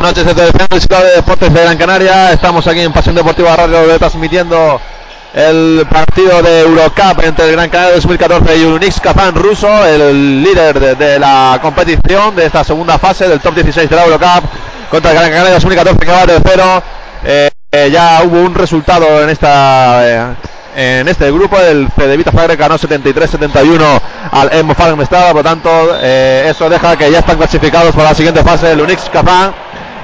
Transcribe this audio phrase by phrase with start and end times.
[0.00, 2.32] Noches desde el Centro Club de Deportes de Gran Canaria.
[2.32, 4.80] Estamos aquí en Pasión Deportiva Radio transmitiendo
[5.34, 10.80] el partido de Eurocup entre el Gran Canaria 2014 y Unix Kazan ruso, el líder
[10.80, 14.44] de, de, la competición de esta segunda fase del top 16 de la Eurocup
[14.90, 16.82] contra el Gran Canaria 2014 que va de cero.
[17.22, 20.34] Eh, eh, ya hubo un resultado en esta eh,
[20.76, 25.70] en este grupo el Cedevita Fagre ganó 73-71 al Emo Estrada, por lo tanto
[26.00, 29.52] eh, eso deja que ya están clasificados para la siguiente fase el Unix Kazan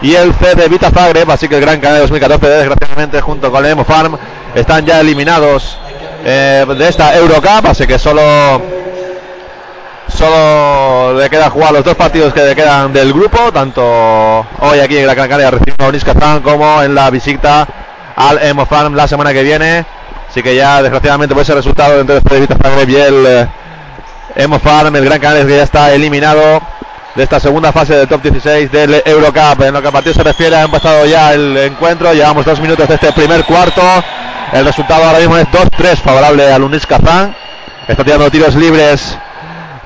[0.06, 3.72] y el CD Vita Zagreb, así que el Gran Canaria 2014 desgraciadamente junto con el
[3.72, 4.16] Emo Farm
[4.54, 5.76] están ya eliminados
[6.24, 8.22] eh, de esta Eurocup, así que solo
[10.06, 14.96] solo le queda jugar los dos partidos que le quedan del grupo, tanto hoy aquí
[14.96, 17.66] en la Gran Canaria recibiendo a Kazan como en la visita
[18.14, 19.84] al Emo Farm la semana que viene.
[20.30, 23.48] Así que ya desgraciadamente por ese resultado entre el Cedevita Zagreb y el
[24.36, 26.62] eh, Farm, el Gran Canaria que ya está eliminado
[27.16, 29.62] de esta segunda fase del top 16 del Eurocup.
[29.62, 32.12] En lo que a partido se refiere, ha empezado ya el encuentro.
[32.12, 33.82] Llevamos dos minutos de este primer cuarto.
[34.52, 37.34] El resultado ahora mismo es 2-3 favorable al Unis Kazán.
[37.88, 39.16] Está tirando tiros libres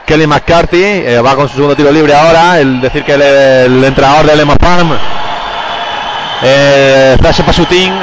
[0.05, 0.83] Kelly McCarthy.
[0.83, 2.59] Eh, va con su segundo tiro libre ahora.
[2.59, 4.91] El decir que el, entrenador del Emo Farm.
[6.43, 7.17] Eh,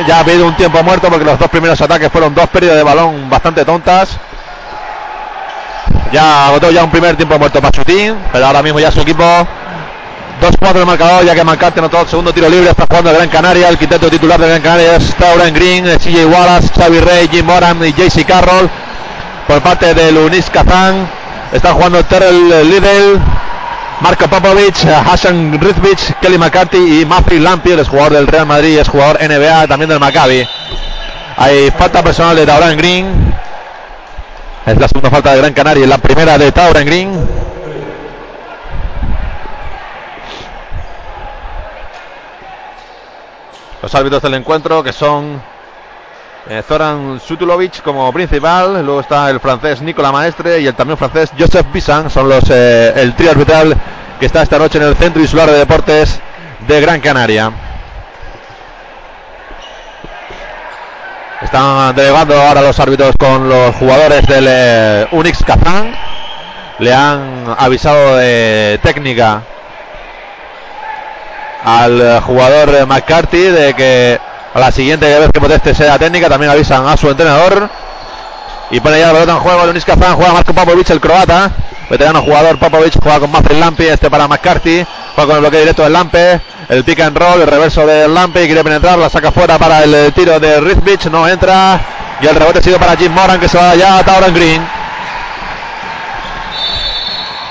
[0.08, 2.84] ya ha habido un tiempo muerto porque los dos primeros ataques fueron dos pérdidas de
[2.84, 4.18] balón bastante tontas.
[6.12, 9.24] Ya agotó ya un primer tiempo muerto Pachutín, pero ahora mismo ya su equipo
[10.42, 13.70] 2-4 el marcador, ya que Mancarte anotó el segundo tiro libre, está jugando Gran Canaria,
[13.70, 17.84] el quinteto titular de Gran Canaria es Tauren Green, CJ Wallace, Xavi Rey, Jim Moran
[17.84, 18.70] y JC Carroll.
[19.48, 21.08] Por parte de Lunis Kazan,
[21.54, 23.20] está jugando Terrell Liddell,
[24.02, 28.88] Marco Popovich, Hassan Rizvich, Kelly McCarthy y Matthew Lampi, el jugador del Real Madrid, es
[28.88, 30.48] jugador NBA también del Maccabi.
[31.38, 33.34] Hay falta personal de Tauren Green.
[34.68, 37.28] Es la segunda falta de Gran Canaria y la primera de Tauren Green.
[43.82, 45.42] Los árbitros del encuentro que son
[46.50, 51.32] eh, Zoran Sutulovic como principal, luego está el francés Nicola Maestre y el también francés
[51.40, 53.74] Joseph Bissan, son los eh, el trío arbitral
[54.20, 56.20] que está esta noche en el Centro Insular de Deportes
[56.68, 57.67] de Gran Canaria.
[61.42, 65.96] Están delegando ahora los árbitros con los jugadores del eh, Unix Kazan.
[66.80, 69.44] Le han avisado de técnica
[71.64, 74.20] al jugador McCarthy de que
[74.54, 77.70] a la siguiente vez que proteste sea técnica también avisan a su entrenador.
[78.72, 80.16] Y pone ya la pelota en juego el Unix Kazan.
[80.16, 81.52] Juega Marco Popovic, el croata.
[81.90, 83.86] Veterano jugador Popovic juega con Mafren Lampi.
[83.86, 84.86] Este para McCarthy.
[85.16, 86.42] Juega con el bloqueo directo del Lampe.
[86.70, 88.46] El pick and roll, el reverso del Lampe.
[88.46, 91.06] Quiere penetrar, la saca fuera para el tiro de Rizvich.
[91.06, 91.80] No entra.
[92.22, 94.62] Y el rebote sigue para Jim Moran que se va ya a Tauren Green.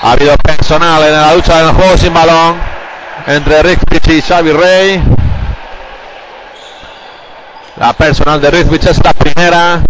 [0.03, 2.55] Ha habido personal en la lucha del juego sin balón
[3.25, 5.03] entre Rizvich y Xavi Rey.
[7.77, 9.81] La personal de Rizvich es primera.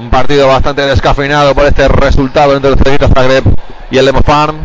[0.00, 3.44] Un partido bastante descafeinado por este resultado entre el Cedevita Zagreb
[3.90, 4.56] y el Lemo Farm.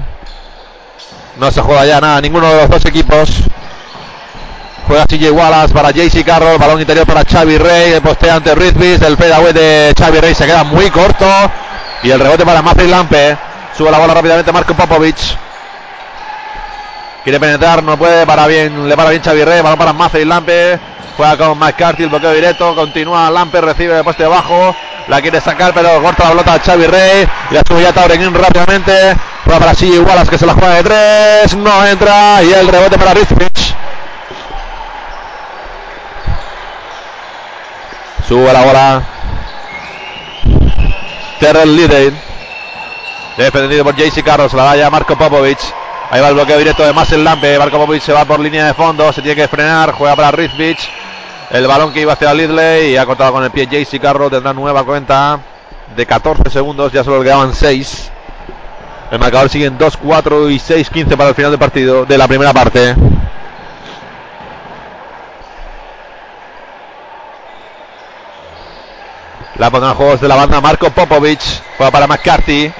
[1.37, 3.29] No se juega ya nada, ninguno de los dos equipos.
[4.87, 9.01] Juega CJ Wallace para JC Carroll, balón interior para Xavi Rey, el postea ante Rizvis,
[9.01, 11.27] el fadeaway de Xavi Rey se queda muy corto.
[12.01, 13.37] Y el rebote para Matthew Lampe.
[13.77, 15.17] Sube la bola rápidamente Marco Popovic.
[17.25, 20.79] Quiere penetrar, no puede, para bien, le para bien Xavi Rey, balón para Matthew Lampe.
[21.17, 24.75] Juega con McCarthy, el bloqueo directo, continúa Lampe, recibe de poste abajo.
[25.07, 27.27] La quiere sacar, pero corta la pelota Xavi Rey.
[27.49, 29.15] Y la sube ya Tauren rápidamente.
[29.43, 31.55] Juega para CJ Wallace que se la juega de tres.
[31.55, 32.43] No entra.
[32.43, 33.75] Y el rebote para Rizvich.
[38.27, 39.03] Sube la bola.
[41.39, 42.15] Terrell Liddell.
[43.37, 44.53] Defendido por JC Carlos.
[44.53, 45.59] La da ya Marco Popovic.
[46.11, 47.57] Ahí va el bloqueo directo de Marcel Lampe.
[47.57, 49.11] Marco Popovic se va por línea de fondo.
[49.11, 49.91] Se tiene que frenar.
[49.91, 50.89] Juega para Rizvich.
[51.49, 54.29] El balón que iba hacia Lidley y ha cortado con el pie JC Carroll.
[54.29, 55.39] Tendrá nueva cuenta
[55.95, 56.91] de 14 segundos.
[56.91, 58.11] Ya solo quedaban 6.
[59.11, 62.17] El marcador sigue en 2, 4 y 6, 15 para el final del partido de
[62.17, 62.95] la primera parte.
[69.57, 71.41] La pondrán juegos de la banda Marco Popovic.
[71.77, 72.71] Juega para McCarthy.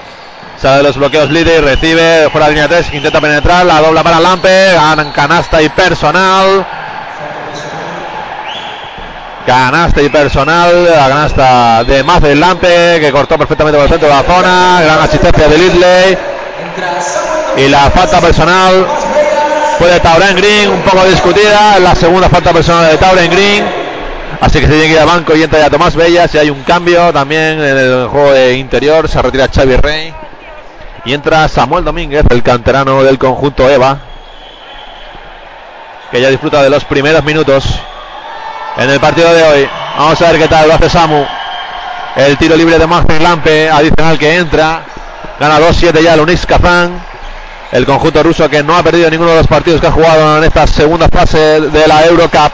[0.60, 4.20] Sale de los bloqueos líder, recibe fuera de línea 3, intenta penetrar, la dobla para
[4.20, 6.66] Lampe, ganan canasta y personal.
[9.46, 14.14] Canasta y personal, la canasta de Mazel Lampe, que cortó perfectamente por el centro de
[14.14, 16.18] la zona, gran asistencia de Lidley.
[17.58, 18.86] Y la falta personal
[19.78, 23.64] fue de Tauren Green, un poco discutida, la segunda falta personal de Tauren Green.
[24.40, 26.26] Así que se tiene que ir al banco y entra ya Tomás Bella.
[26.28, 30.25] Si hay un cambio también en el juego de interior, se retira Xavi Rey.
[31.06, 33.96] Y entra Samuel Domínguez, el canterano del conjunto EVA,
[36.10, 37.64] que ya disfruta de los primeros minutos
[38.76, 39.68] en el partido de hoy.
[39.96, 41.24] Vamos a ver qué tal lo hace Samu.
[42.16, 44.82] El tiro libre de Marcin Lampe, adicional que entra.
[45.38, 47.00] Gana 2-7 ya el Unix Kazán.
[47.70, 50.44] El conjunto ruso que no ha perdido ninguno de los partidos que ha jugado en
[50.44, 52.52] esta segunda fase de la Eurocup.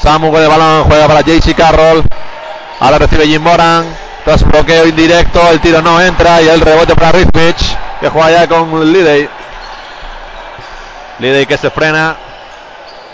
[0.00, 2.04] Samu con el balón juega para JC Carroll.
[2.78, 4.04] Ahora recibe Jim Moran.
[4.24, 8.48] Tras bloqueo indirecto, el tiro no entra y el rebote para Rizmich, que juega ya
[8.48, 9.28] con Lidey.
[11.18, 12.16] Lidey que se frena.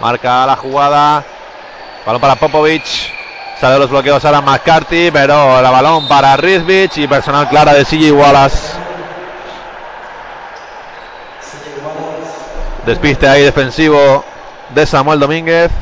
[0.01, 1.25] Marca la jugada.
[2.07, 2.85] Balón para Popovic.
[3.61, 8.13] Sale los bloqueos ahora McCarthy, pero el balón para Rizmich y personal clara de CJ
[8.13, 8.73] Wallace.
[12.87, 14.25] Despiste ahí defensivo
[14.71, 15.73] de Samuel Domínguez.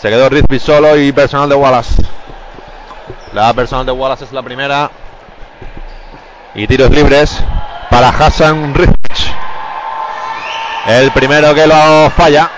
[0.00, 2.02] Se quedó Rizmich solo y personal de Wallace.
[3.34, 4.88] La personal de Wallace es la primera.
[6.54, 7.42] Y tiros libres
[7.90, 9.34] para Hassan Rich.
[10.86, 12.48] El primero que lo falla.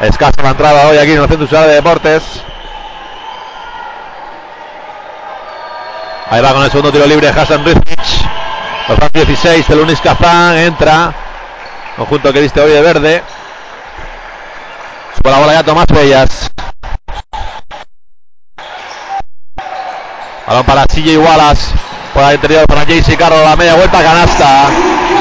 [0.00, 2.42] Escasa la entrada hoy aquí en el Centro de Deportes.
[6.28, 8.24] Ahí va con el segundo tiro libre Hassan Rich.
[8.88, 11.14] Los 16, el Unis Kazán entra.
[11.96, 13.22] Conjunto que viste hoy de verde.
[15.16, 16.50] Sube la bola ya Tomás Bellas.
[20.50, 21.72] Balón para CJ Wallace.
[22.12, 23.44] Por el interior para JC Carroll.
[23.44, 24.66] La media vuelta canasta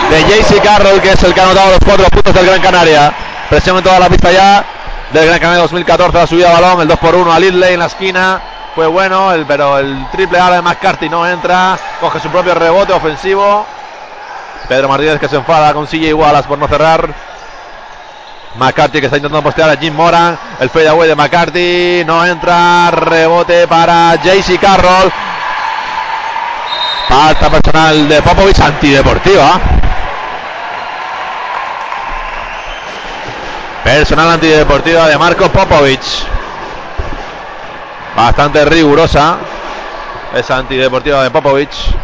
[0.10, 3.14] de JC Carroll, que es el que ha anotado los cuatro puntos del Gran Canaria.
[3.48, 4.66] Presión en toda la pista ya
[5.14, 6.18] del Gran Canaria 2014.
[6.18, 6.82] La subida de balón.
[6.82, 8.42] El 2 por 1 a Lidley en la esquina.
[8.74, 11.78] Fue bueno, pero el triple A de McCarthy no entra.
[12.02, 13.68] Coge su propio rebote ofensivo.
[14.68, 17.08] Pedro Martínez que se enfada con CJ Wallace por no cerrar.
[18.56, 20.38] McCarthy que está intentando postear a Jim Moran.
[20.60, 22.04] El fadeaway de McCarthy.
[22.06, 22.92] No entra.
[22.92, 25.12] Rebote para JC Carroll.
[27.08, 29.60] Falta personal de Popovich antideportiva.
[33.84, 36.24] Personal antideportiva de Marco Popovich.
[38.16, 39.38] Bastante rigurosa.
[40.36, 41.96] Esa antideportiva de Popovich.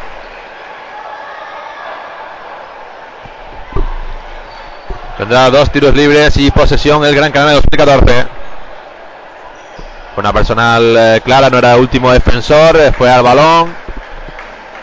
[5.17, 8.27] Tendrá dos tiros libres y posesión el Gran Canaria 2014.
[10.17, 13.73] Una personal eh, clara, no era el último defensor, eh, fue al balón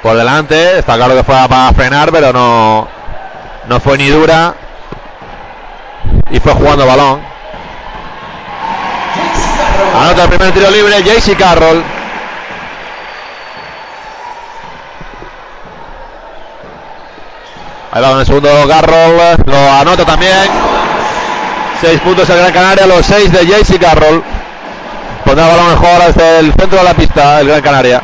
[0.03, 0.79] por delante.
[0.79, 2.89] Está claro que fue para frenar, pero no,
[3.69, 4.55] no fue ni dura.
[6.31, 7.21] Y fue jugando balón.
[9.95, 11.83] Anota el primer tiro libre, JC Carroll.
[17.93, 19.19] Ahí va con el segundo Carroll.
[19.45, 20.49] Lo anota también.
[21.81, 24.23] Seis puntos el Gran Canaria, los seis de JC Carroll.
[25.27, 28.03] Pondrá balón en juego desde el centro de la pista, el Gran Canaria.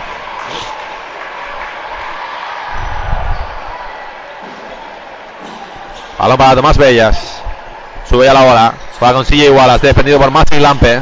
[6.19, 7.41] Balón para Tomás Bellas.
[8.09, 8.75] Sube ya la bola.
[8.99, 9.87] Juega con CJ Wallace.
[9.87, 11.01] Defendido por Martin Lampe.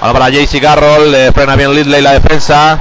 [0.00, 1.10] Balón para JC Carroll.
[1.10, 2.78] Le frena bien Lidley la defensa.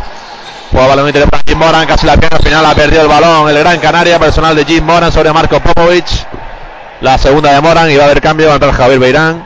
[0.71, 1.85] Juega balón interior para Jim Moran.
[1.85, 2.65] Casi la pierna final.
[2.65, 3.49] Ha perdido el balón.
[3.49, 4.19] El Gran Canaria.
[4.19, 6.25] Personal de Jim Moran sobre Marco Popovich.
[7.01, 7.89] La segunda de Moran.
[7.89, 8.47] Y va a haber cambio.
[8.47, 9.45] Va a entrar Javier Beirán.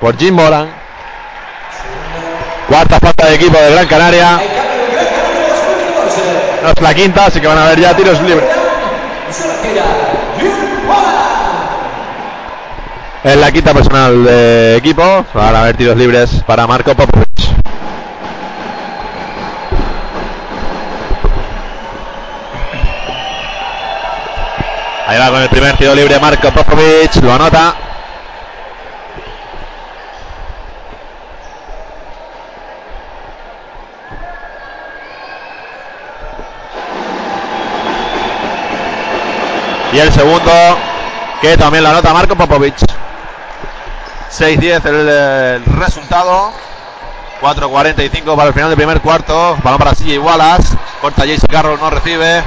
[0.00, 0.68] Por Jim Moran.
[2.68, 4.40] Cuarta falta de equipo de Gran Canaria.
[6.62, 8.44] No es la quinta, así que van a haber ya tiros libres.
[13.24, 15.24] Es la quinta personal de equipo.
[15.34, 17.52] Van a haber tiros libres para Marco Popovich.
[25.08, 27.16] Ahí va con el primer tiro libre Marco Popovich.
[27.22, 27.74] Lo anota.
[39.94, 40.52] Y el segundo,
[41.40, 42.76] que también la nota Marco Popovic.
[44.30, 46.52] 6-10 el, resultado.
[47.40, 49.56] 4-45 para el final del primer cuarto.
[49.62, 50.76] Balón para CJ Wallace.
[51.00, 52.42] Corta JC Carroll, no recibe.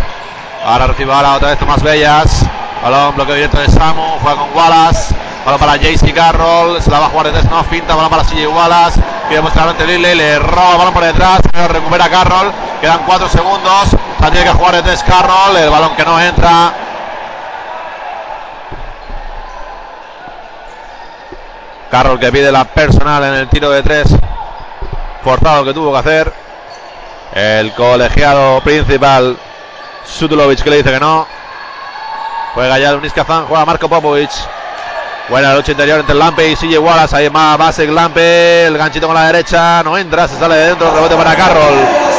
[0.63, 2.45] Ahora recibe ahora otra vez Tomás Bellas.
[2.83, 4.19] Balón, bloqueo directo de Samu.
[4.21, 5.15] Juega con Wallace.
[5.43, 6.81] Balón para JC Carroll.
[6.81, 7.95] Se la va a jugar de no finta.
[7.95, 9.01] Balón para CJ Wallace.
[9.27, 10.15] Quiere mostrar ante Lille.
[10.15, 11.41] Le roba balón por detrás.
[11.51, 12.51] Pero recupera Carroll.
[12.79, 13.89] Quedan 4 segundos.
[14.19, 15.57] Sea, tiene que jugar de Carroll.
[15.57, 16.73] El balón que no entra.
[21.89, 24.15] Carroll que pide la personal en el tiro de tres.
[25.23, 26.33] Forzado que tuvo que hacer.
[27.33, 29.37] El colegiado principal.
[30.05, 31.27] Sutulovic que le dice que no.
[32.53, 33.45] Juega ya Lunis Kazan.
[33.45, 34.31] Juega Marco Popovic.
[35.29, 37.15] Buena lucha interior entre Lampe y CJ Wallace.
[37.15, 38.65] Ahí más base Lampe.
[38.65, 39.83] El ganchito con la derecha.
[39.83, 40.27] No entra.
[40.27, 40.93] Se sale de dentro.
[40.93, 42.11] Rebote para Carroll.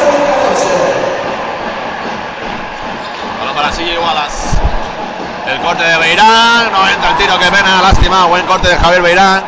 [3.53, 4.57] para Sille Wallace.
[5.45, 8.25] El corte de Beirán, no entra el tiro, que pena, lástima.
[8.25, 9.43] Buen corte de Javier Beirán.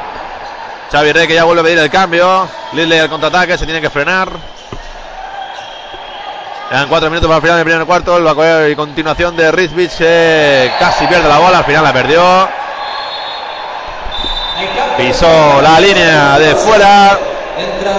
[0.91, 2.47] Xavi Rey que ya vuelve a pedir el cambio.
[2.73, 4.29] Lidley el contraataque, se tiene que frenar.
[6.69, 8.17] Quedan cuatro minutos para el final del primer cuarto.
[8.17, 12.49] El y continuación de Rizvich eh, casi pierde la bola, al final la perdió.
[14.97, 17.19] Pisó la línea de fuera.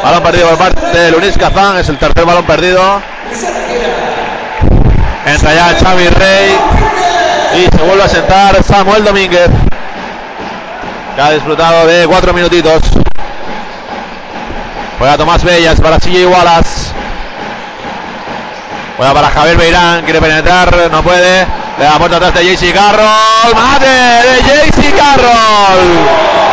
[0.03, 1.79] Balón perdido por parte de Luis Cazán.
[1.79, 3.01] Es el tercer balón perdido.
[5.27, 6.59] Entra ya Xavi Rey.
[7.59, 9.49] Y se vuelve a sentar Samuel Domínguez.
[11.15, 12.83] Que ha disfrutado de cuatro minutitos.
[14.99, 16.97] Juega Tomás Bellas para CJ Wallace.
[18.97, 20.05] Juega para Javier Beirán.
[20.05, 20.91] Quiere penetrar.
[20.91, 21.47] No puede.
[21.79, 23.55] Le da puerta atrás de JC Carroll.
[23.55, 26.47] ¡Mate de JC Carroll!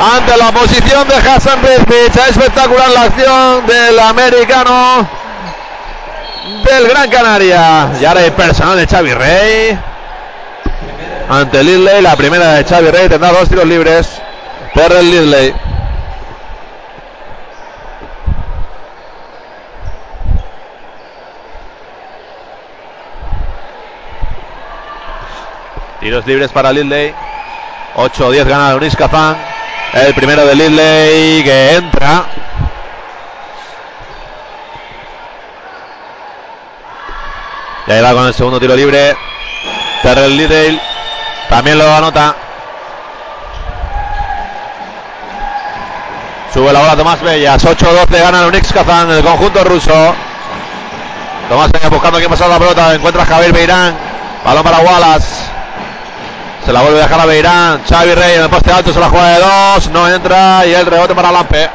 [0.00, 2.16] ante la posición de Hassan Rizvich.
[2.28, 5.06] Espectacular la acción del americano
[6.64, 7.90] del Gran Canaria.
[8.00, 9.78] Y ahora hay personal de Xavi Rey.
[11.28, 14.08] Ante Lidley, la primera de Xavi Rey tendrá dos tiros libres.
[14.74, 15.54] Terrell Lidley.
[26.00, 27.14] Tiros libres para Lidley.
[27.94, 29.36] 8-10 gana Luis Kazan.
[29.92, 32.24] El primero de Lidley que entra.
[37.86, 39.14] Y ahí va con el segundo tiro libre.
[40.02, 40.80] Terrell Lidley
[41.50, 42.34] también lo anota.
[46.54, 47.62] Sube la bola Tomás Bellas.
[47.62, 50.14] 8-12 gana Unix Kazán, el conjunto ruso.
[51.50, 52.94] Tomás Bellas buscando quién pasar la pelota.
[52.94, 53.94] Encuentra Javier Beirán.
[54.46, 55.59] Balón para Wallace.
[56.64, 57.82] Se la vuelve a dejar a Beirán.
[57.88, 58.92] Xavi Rey en el poste alto.
[58.92, 59.88] Se la juega de dos.
[59.90, 60.66] No entra.
[60.66, 61.70] Y el rebote para Lampe.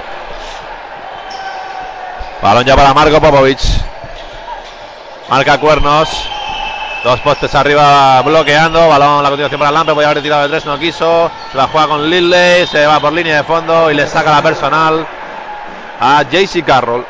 [2.41, 3.59] Balón ya para Marco Popovic.
[5.29, 6.09] Marca cuernos.
[7.03, 8.87] Dos postes arriba bloqueando.
[8.87, 9.93] Balón la continuación para Lampe.
[9.93, 10.65] Podía haber tirado de tres.
[10.65, 11.31] No quiso.
[11.51, 12.67] Se la juega con Lindley.
[12.67, 13.89] Se va por línea de fondo.
[13.89, 15.05] Y le saca la personal
[15.99, 17.05] a JC Carroll.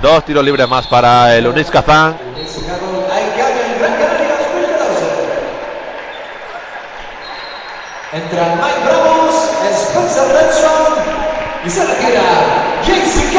[0.00, 2.16] Dos tiros libres más para el Unis Kazán.
[8.14, 9.34] Entra Mike Bravos,
[9.72, 11.22] Spencer Redson
[11.64, 12.20] y se retira
[12.84, 13.32] JC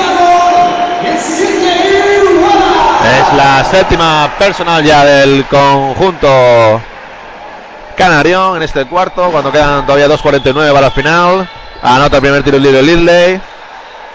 [3.05, 6.81] Es la séptima personal ya del conjunto
[7.95, 11.47] canario en este cuarto, cuando quedan todavía 2.49 para el final.
[11.83, 13.41] Anota el primer tiro libre Lidley.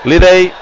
[0.02, 0.52] Lidley.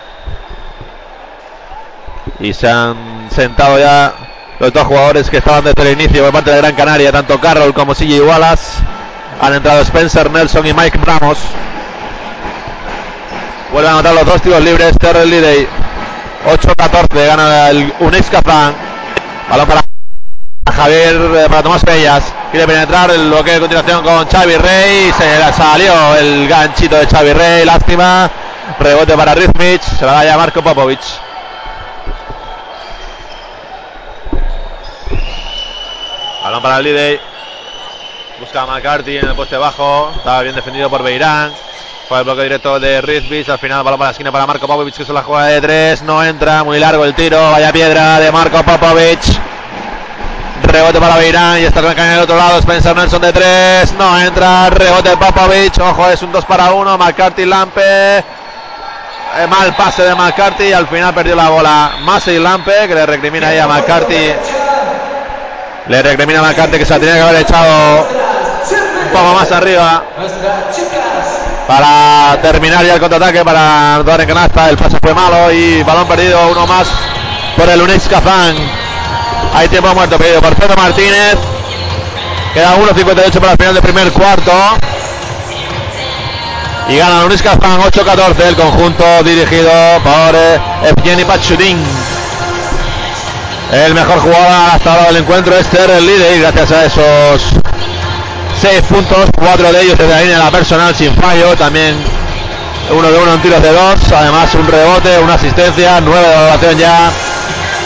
[2.40, 4.12] Y se han sentado ya
[4.58, 7.72] los dos jugadores que estaban desde el inicio por parte de Gran Canaria, tanto Carroll
[7.72, 8.95] como CJ Wallace.
[9.40, 11.38] Han entrado Spencer Nelson y Mike Ramos.
[13.72, 14.96] Vuelven a anotar los dos tiros libres.
[14.98, 15.68] Terrell Lidey.
[16.46, 17.26] 8-14.
[17.26, 18.74] Gana el Unex Kazan.
[19.50, 19.82] Balón para
[20.74, 22.24] Javier, eh, para Tomás Bellas.
[22.50, 25.12] Quiere penetrar el bloqueo de continuación con Xavi Rey.
[25.12, 27.64] Se le salió el ganchito de Xavi Rey.
[27.64, 28.30] Lástima.
[28.78, 29.82] Rebote para Rizmich.
[29.82, 31.00] Se la va a Marco Popovic.
[36.42, 37.20] Balón para Lidey.
[38.38, 40.12] Busca a McCarthy en el poste bajo.
[40.14, 41.52] Estaba bien defendido por Beirán.
[42.06, 43.48] Fue el bloque directo de Rizvich.
[43.48, 46.02] Al final, balón para la esquina para Marco Popovic, que se la juega de tres.
[46.02, 46.62] No entra.
[46.62, 47.50] Muy largo el tiro.
[47.52, 49.20] Vaya piedra de Marco Popovic.
[50.64, 51.60] Rebote para Beirán.
[51.60, 52.58] Y está en el otro lado.
[52.58, 53.94] Spencer Nelson de tres.
[53.94, 54.68] No entra.
[54.68, 55.78] Rebote Popovic.
[55.78, 56.98] Ojo, es un 2 para 1.
[56.98, 58.18] McCarthy Lampe.
[58.18, 60.74] Eh, mal pase de McCarthy.
[60.74, 61.92] Al final perdió la bola.
[62.02, 64.34] Massey Lampe, que le recrimina ahí a McCarthy.
[65.88, 68.25] Le recrimina a McCarthy que se la tenía que haber echado
[69.06, 70.04] un poco más arriba.
[71.66, 76.06] Para terminar ya el contraataque para dar en canasta el pase fue malo y balón
[76.06, 76.86] perdido uno más
[77.56, 78.54] por el Unix Kazán
[79.54, 81.36] hay tiempo muerto pedido por Pedro Martínez.
[82.54, 84.52] Queda 1.58 para el final del primer cuarto.
[86.88, 89.72] Y gana el Unix Kazán 8-14 el conjunto dirigido
[90.04, 91.78] por eh, Evgeny Pachudin
[93.72, 97.42] el mejor jugador hasta ahora del encuentro es Terrell y gracias a esos
[98.60, 101.96] 6 puntos, 4 de ellos desde la línea de la personal sin fallo, también
[102.90, 106.78] uno de uno en tiros de dos, además un rebote, una asistencia, 9 de valoración
[106.78, 107.10] ya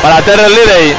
[0.02, 0.96] para Terrell Lidey.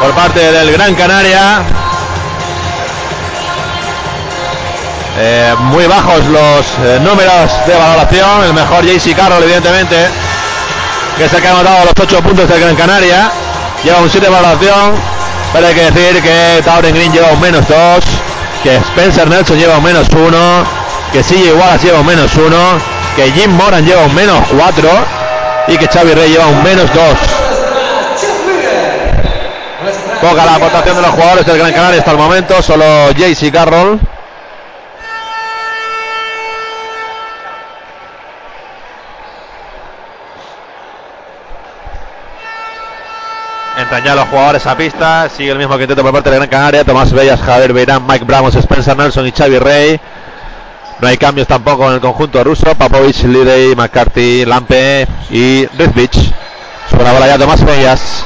[0.00, 1.62] Por parte del Gran Canaria.
[5.20, 8.44] Eh, muy bajos los eh, números de valoración.
[8.44, 9.96] El mejor JC Carroll, evidentemente,
[11.16, 13.30] que que ha anotado los 8 puntos del Gran Canaria.
[13.82, 15.17] Lleva un 7 de valoración.
[15.52, 17.76] Pero hay que decir que Tauren Green lleva un menos 2,
[18.62, 20.28] que Spencer Nelson lleva un menos 1,
[21.12, 22.56] que CJ Wallace lleva un menos 1,
[23.16, 24.88] que Jim Moran lleva un menos 4
[25.68, 27.04] y que Xavi Rey lleva un menos 2.
[30.20, 32.84] Poca la aportación de los jugadores del Gran Canaria hasta el momento, solo
[33.16, 34.00] Jaycee Carroll.
[44.14, 45.28] Los jugadores a pista.
[45.28, 46.84] Sigue el mismo quinteto por parte de Gran Canaria.
[46.84, 50.00] Tomás Bellas, Javier Beirán, Mike Bramos, Spencer Nelson y Xavi Rey.
[51.00, 52.74] No hay cambios tampoco en el conjunto ruso.
[52.74, 56.32] Papovich, Lidey, McCarthy, Lampe y Rizvich.
[56.90, 58.24] Sobre la bola ya Tomás Bellas.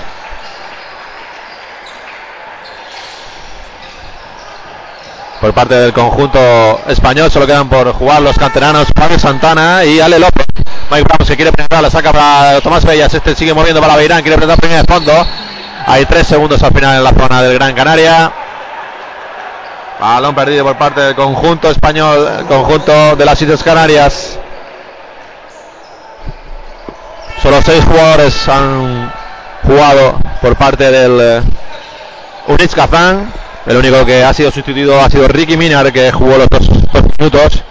[5.40, 10.20] Por parte del conjunto español solo quedan por jugar los canteranos Pablo Santana y Ale
[10.20, 10.46] López.
[10.88, 13.12] Mike Bramos se quiere penetrar, la saca para Tomás Bellas.
[13.12, 15.26] Este sigue moviendo para Beirán, quiere penetrar primero de fondo.
[15.86, 18.32] Hay tres segundos al final en la zona del Gran Canaria.
[20.00, 24.38] Balón perdido por parte del conjunto español, conjunto de las Islas Canarias.
[27.42, 29.12] Solo seis jugadores han
[29.64, 31.42] jugado por parte del eh,
[32.48, 32.74] Unix.
[33.66, 37.02] El único que ha sido sustituido ha sido Ricky Minar, que jugó los dos, dos
[37.18, 37.62] minutos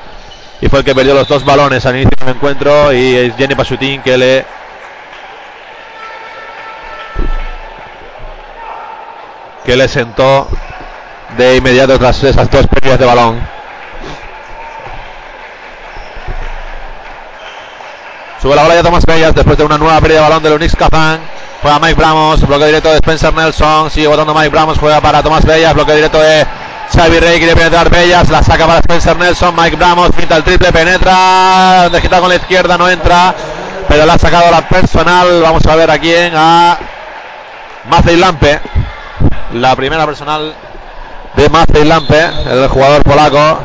[0.62, 2.94] y fue el que perdió los dos balones al inicio del encuentro.
[2.94, 4.46] Y es Jenny Pasutín que le
[9.66, 10.48] que le sentó
[11.38, 13.42] de inmediato tras esas dos pérdidas de balón.
[18.42, 20.76] Sube la bola ya Tomás Bellas después de una nueva pérdida de balón de Unix
[20.76, 21.20] Kazán.
[21.62, 23.92] Juega Mike Bramos, bloqueo directo de Spencer Nelson.
[23.92, 26.48] Sigue votando Mike Bramos, juega para Tomás Bellas, bloqueo directo de
[26.92, 27.38] Xavi Rey.
[27.38, 29.56] Quiere penetrar Bellas, la saca para Spencer Nelson.
[29.56, 31.88] Mike Bramos, pinta el triple, penetra.
[31.92, 33.36] Dejita con la izquierda, no entra.
[33.88, 35.40] Pero la ha sacado la personal.
[35.44, 36.34] Vamos a ver a quién.
[36.36, 36.80] A
[37.92, 38.60] Macei Lampe.
[39.54, 40.54] La primera personal
[41.36, 43.60] de Macei Lampe, el jugador polaco.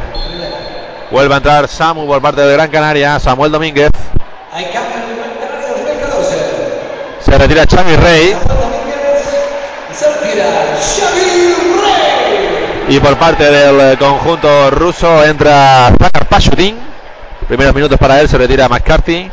[1.12, 3.20] Vuelve a entrar Samu por parte de Gran Canaria.
[3.20, 3.90] Samuel Domínguez.
[7.20, 8.36] Se retira Xavi Rey.
[12.88, 16.76] Y por parte del conjunto ruso entra Zakar Pashutin.
[17.46, 19.30] Primeros minutos para él, se retira McCarthy.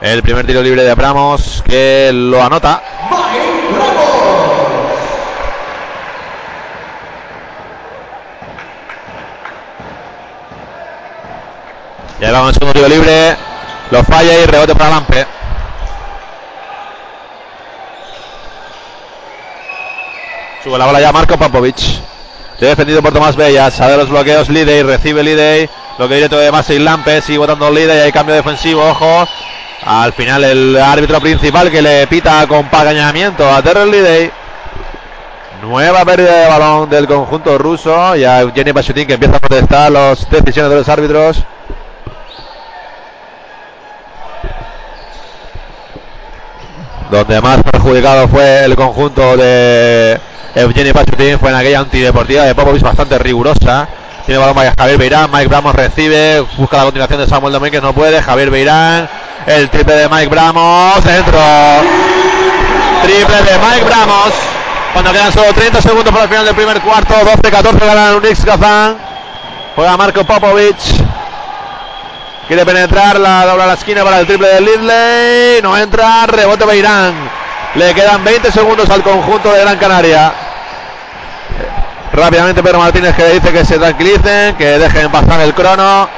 [0.00, 2.80] El primer tiro libre de Bramos que lo anota.
[12.20, 13.36] Ya vamos el segundo tiro libre.
[13.90, 15.26] Lo falla y rebote para Lampe.
[20.62, 22.00] Sube la bola ya Marco Papovich.
[22.60, 23.80] Defendido por Tomás Bellas.
[23.80, 24.82] A ver los bloqueos Lidey.
[24.82, 25.68] Recibe Lidey.
[25.96, 27.20] Bloqueo directo de Masei Lampe.
[27.20, 28.00] Sigue votando Lidey.
[28.00, 28.84] Hay cambio defensivo.
[28.84, 29.26] Ojo.
[29.84, 34.30] Al final el árbitro principal que le pita acompañamiento a Terrell Lidey.
[35.62, 38.14] Nueva pérdida de balón del conjunto ruso.
[38.16, 41.44] Ya Jenny Pachutin que empieza a protestar las decisiones de los árbitros.
[47.10, 50.20] Donde más perjudicado fue el conjunto de
[50.54, 53.88] Evgeny Pachutin fue en aquella antideportiva de Popovich bastante rigurosa.
[54.26, 58.20] Tiene balón Javier Beirán, Mike Bramos recibe, busca la continuación de Samuel Domínguez, no puede,
[58.20, 59.08] Javier Beirán,
[59.48, 61.38] el triple de Mike Bramos, dentro.
[63.02, 64.32] Triple de Mike Bramos.
[64.92, 68.96] Cuando quedan solo 30 segundos para el final del primer cuarto, 12-14 ganan Unix Kazán.
[69.74, 71.02] Juega Marco Popovich.
[72.46, 75.62] Quiere penetrar, la dobla a la esquina para el triple de Lidley.
[75.62, 77.14] No entra, rebote Beirán.
[77.74, 80.32] Le quedan 20 segundos al conjunto de Gran Canaria.
[82.12, 86.08] Rápidamente Pedro Martínez que le dice que se tranquilicen, que dejen pasar el crono.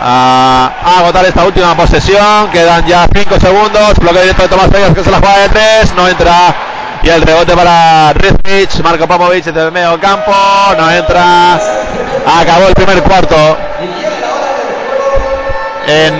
[0.00, 2.50] A, agotar esta última posesión.
[2.50, 3.94] Quedan ya 5 segundos.
[3.98, 5.94] Bloqueo directo de Tomás Vegas que se la juega de 3.
[5.94, 6.54] No entra.
[7.02, 8.80] Y el rebote para Rizvich.
[8.82, 10.32] Marco Popovic desde el medio campo.
[10.76, 11.54] No entra.
[12.40, 13.56] Acabó el primer cuarto.
[15.86, 16.14] En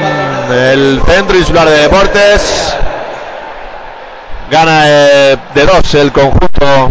[0.53, 2.75] el centro insular de deportes.
[4.51, 6.91] Gana eh, de dos el conjunto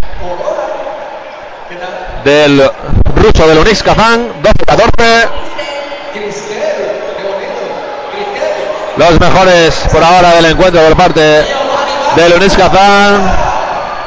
[2.24, 2.70] del
[3.16, 4.30] ruso del Unix Kazán.
[4.44, 5.47] 12-14.
[8.98, 11.22] Los mejores por ahora del encuentro por parte
[12.16, 13.48] del Unix Kazán.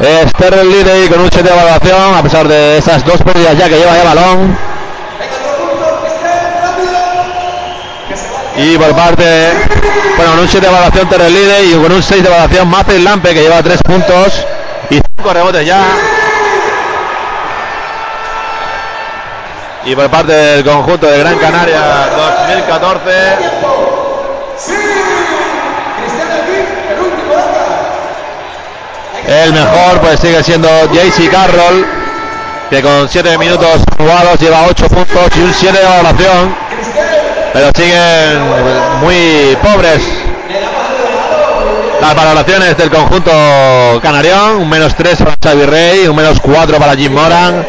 [0.00, 3.76] Sterling Lidey con un 7 de evaluación a pesar de esas dos pérdidas ya que
[3.76, 4.58] lleva ya balón.
[8.56, 9.52] Y por parte,
[10.16, 13.04] bueno, con un 7 de evaluación Terrell Lidey y con un 6 de evaluación Mappel
[13.04, 14.44] Lampe que lleva 3 puntos
[14.90, 15.84] y 5 rebotes ya.
[19.84, 21.80] Y por parte del conjunto de Gran Canaria
[22.46, 24.09] 2014.
[29.26, 31.86] El mejor pues sigue siendo JC Carroll,
[32.68, 36.54] que con 7 minutos jugados lleva 8 puntos y un 7 de valoración.
[37.52, 40.00] Pero siguen muy pobres
[42.00, 43.30] Las valoraciones del conjunto
[44.02, 47.64] canarión, un menos 3 para Xavi Rey, un menos 4 para Jim Moran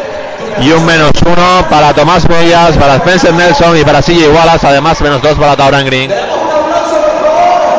[0.60, 5.00] y un menos 1 para Tomás Bellas, para Spencer Nelson y para CJ Wallace, además
[5.00, 6.10] menos 2 para Tauran Green.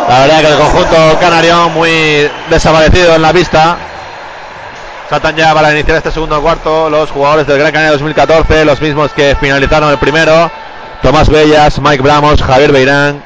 [0.07, 3.77] La verdad que el conjunto canario muy desaparecido en la pista.
[5.09, 9.11] Saltan ya para iniciar este segundo cuarto los jugadores del Gran Canaria 2014, los mismos
[9.13, 10.51] que finalizaron el primero.
[11.01, 13.23] Tomás Bellas, Mike Bramos, Javier Beirán,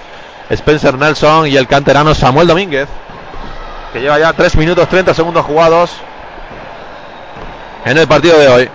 [0.49, 2.87] Spencer Nelson y el canterano Samuel Domínguez,
[3.93, 5.91] que lleva ya 3 minutos 30 segundos jugados
[7.85, 8.69] en el partido de hoy.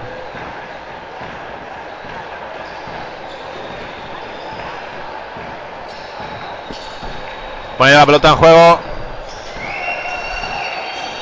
[7.82, 8.80] Pone la pelota en juego.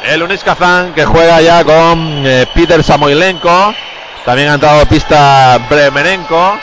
[0.04, 3.74] El Unis Kazan que juega ya con eh, Peter Samoilenko.
[4.26, 6.58] También ha entrado pista Bremenenko.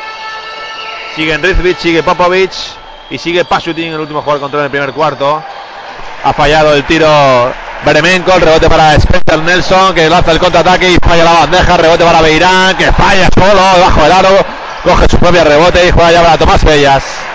[1.15, 2.51] Sigue Rizvich, sigue Popovic
[3.09, 5.41] y sigue Pashutin, el último jugador control en el primer cuarto.
[6.23, 7.51] Ha fallado el tiro
[7.83, 11.75] Bremenko, el rebote para Spencer Nelson que lanza el contraataque y falla la bandeja.
[11.75, 14.45] Rebote para Beirán que falla solo debajo del aro.
[14.83, 17.26] Coge su propio rebote y juega ya para Tomás Bellas.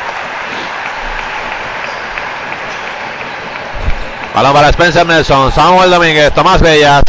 [4.34, 7.02] Balón para Spencer Nelson, Samuel Domínguez, Tomás Bellas.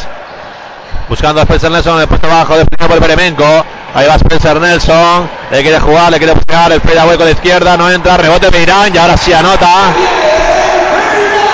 [1.08, 3.66] Buscando a Spencer Nelson en el puesto bajo, definido por Beremenko.
[3.96, 5.30] Ahí va Spencer Nelson.
[5.52, 7.78] Le quiere jugar, le quiere buscar el con la izquierda.
[7.78, 9.68] No entra, rebote Beirán y ahora sí anota.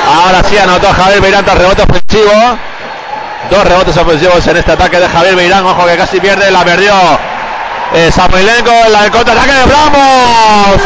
[0.08, 2.58] Ahora sí anotó Javier Beirán tras rebote ofensivo.
[3.52, 5.66] Dos rebotes ofensivos en este ataque de Javier Beirán.
[5.66, 6.94] Ojo que casi pierde, la perdió
[7.94, 10.82] eh, en la, el contraataque de Bramos.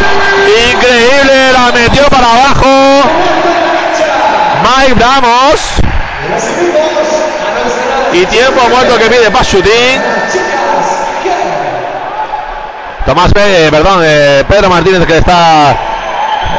[0.74, 3.53] Increíble, la metió para abajo.
[4.64, 5.60] Mike Bramos.
[8.14, 10.02] Y tiempo muerto que pide Pashutín.
[13.06, 15.76] Tomás P, perdón, eh, Pedro Martínez que está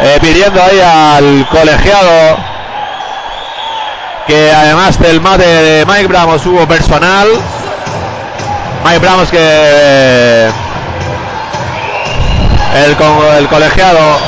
[0.02, 2.36] eh, pidiendo ahí al colegiado
[4.26, 7.28] que además del mate de Mike Bramos hubo personal.
[8.84, 10.50] Mike Bramos que eh,
[12.86, 12.96] el,
[13.38, 14.18] el colegiado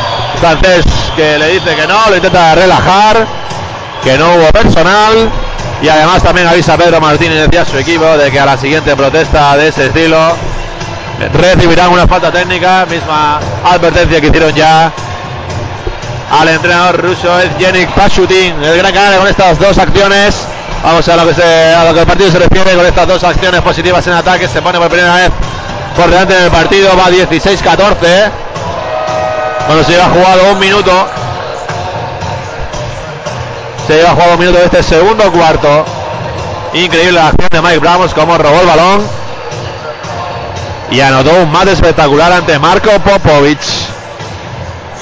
[0.40, 0.84] francés
[1.16, 3.26] que le dice que no, lo intenta relajar
[4.02, 5.30] que no hubo personal
[5.82, 8.96] y además también avisa Pedro Martínez y a su equipo de que a la siguiente
[8.96, 10.35] protesta de ese estilo
[11.32, 14.92] recibirán una falta técnica, misma advertencia que hicieron ya
[16.30, 17.28] al entrenador ruso
[17.59, 20.37] Yenik Pashutin, el gran canal con estas dos acciones.
[20.82, 23.24] Vamos a lo, que se, a lo que el partido se refiere con estas dos
[23.24, 24.46] acciones positivas en ataque.
[24.46, 25.30] Se pone por primera vez
[25.96, 28.30] por delante en el partido, va 16-14.
[29.66, 31.09] Cuando se lleva jugado un minuto
[33.87, 35.85] se lleva jugado un minuto de este segundo cuarto.
[36.75, 39.03] Increíble la acción de Mike Bramos como robó el balón.
[40.90, 43.61] Y anotó un mate espectacular ante Marco Popovic.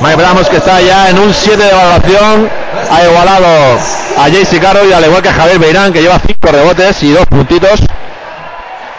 [0.01, 2.51] Mike Bramos que está ya en un 7 de evaluación.
[2.90, 3.79] Ha igualado
[4.18, 7.12] a JC Caro y al igual que a Javier Beirán que lleva 5 rebotes y
[7.12, 7.81] 2 puntitos.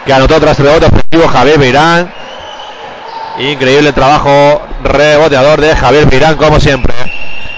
[0.04, 2.12] Que anotó tras rebote ofensivo Javier Beirán.
[3.38, 7.15] Increíble trabajo reboteador de Javier Beirán como siempre.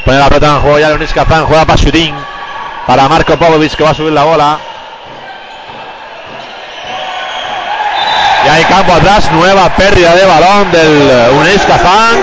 [0.08, 2.14] Pone la pelota en juego ya Leonis Kazan, juega para Shutin.
[2.86, 4.58] Para Marco Popovic que va a subir la bola.
[8.46, 12.16] Y hay campo atrás, nueva pérdida de balón del Unis Kazan.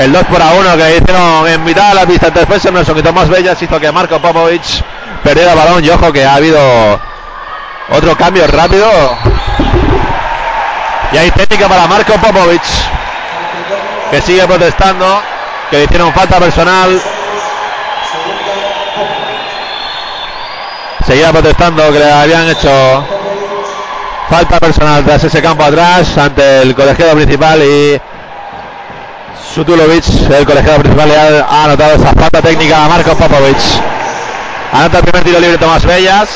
[0.00, 3.28] El 2 por 1 que hicieron en mitad de la pista Spencer Nelson y Tomás
[3.28, 4.82] Bellas hizo que Marco Popovic
[5.22, 5.84] perdiera balón.
[5.84, 7.00] Y ojo que ha habido
[7.90, 8.90] otro cambio rápido.
[11.12, 12.62] Y hay técnica para Marco Popovic
[14.10, 15.22] que sigue protestando
[15.70, 17.00] que le hicieron falta personal.
[21.06, 22.70] Seguía protestando que le habían hecho
[24.28, 27.98] falta personal tras ese campo atrás ante el colegiado principal y
[29.54, 33.56] Sutulovic, el colegiado principal, ha, anotado esa falta técnica a Marco Popovic.
[34.72, 36.28] Anota el primer tiro libre Tomás Bellas.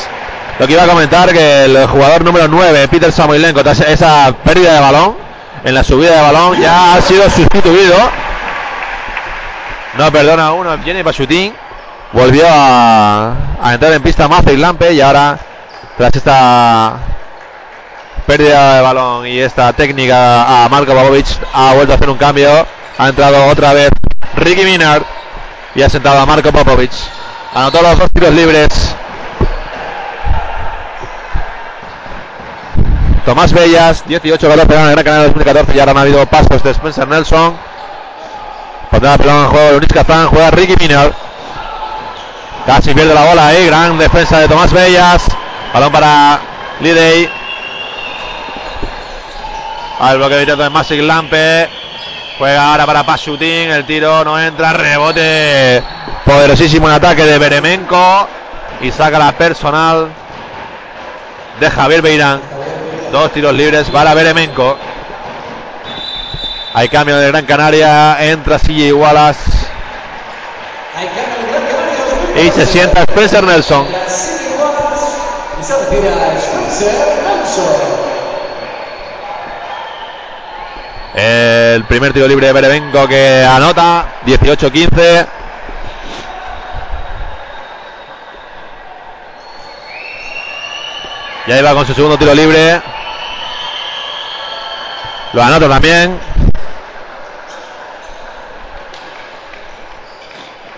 [0.59, 4.75] Lo que iba a comentar que el jugador número 9, Peter Samoilenko, tras esa pérdida
[4.75, 5.17] de balón,
[5.65, 7.97] en la subida de balón, ya ha sido sustituido
[9.99, 11.55] no perdona uno, Jenny Pachutín.
[12.13, 13.35] Volvió a,
[13.73, 15.39] entrar en pista y Lampe y ahora,
[15.97, 16.99] tras esta
[18.27, 22.67] pérdida de balón y esta técnica a Marco Babovic, ha vuelto a hacer un cambio.
[22.99, 23.91] Ha entrado otra vez
[24.37, 25.03] Ricky Minard
[25.75, 26.93] y ha sentado a Marco Popovic.
[27.55, 28.69] Anotó los dos tiros libres.
[33.25, 36.71] Tomás Bellas, 18 goles en el Gran Canal 2014 y ahora han habido pasos de
[36.71, 37.57] Spencer Nelson.
[38.93, 41.15] Pondrá pelón en juego Luis Cazán, juega Ricky Minor.
[42.67, 45.27] Casi pierde la bola ahí, gran defensa de Tomás Bellas.
[45.73, 46.39] Balón para
[46.81, 47.29] Lidey.
[49.99, 51.71] Al bloque directo de Masic Lampe.
[52.37, 53.71] Juega ahora para Pashutin.
[53.71, 54.75] El tiro no entra.
[54.75, 55.83] Rebote
[56.27, 58.29] Poderosísimo ataque de Beremenko.
[58.83, 60.09] Y saca la personal
[61.59, 62.41] de Javier Beirán.
[63.11, 64.77] Dos tiros libres para Beremenko.
[66.75, 68.17] Hay cambio de Gran Canaria.
[68.21, 69.51] Entra Silla Wallace.
[72.37, 73.87] Y se sienta Spencer Nelson.
[81.15, 85.27] El primer tiro libre de Beremenko que anota 18-15.
[91.47, 92.81] Ya iba con su segundo tiro libre.
[95.33, 96.19] Lo anota también.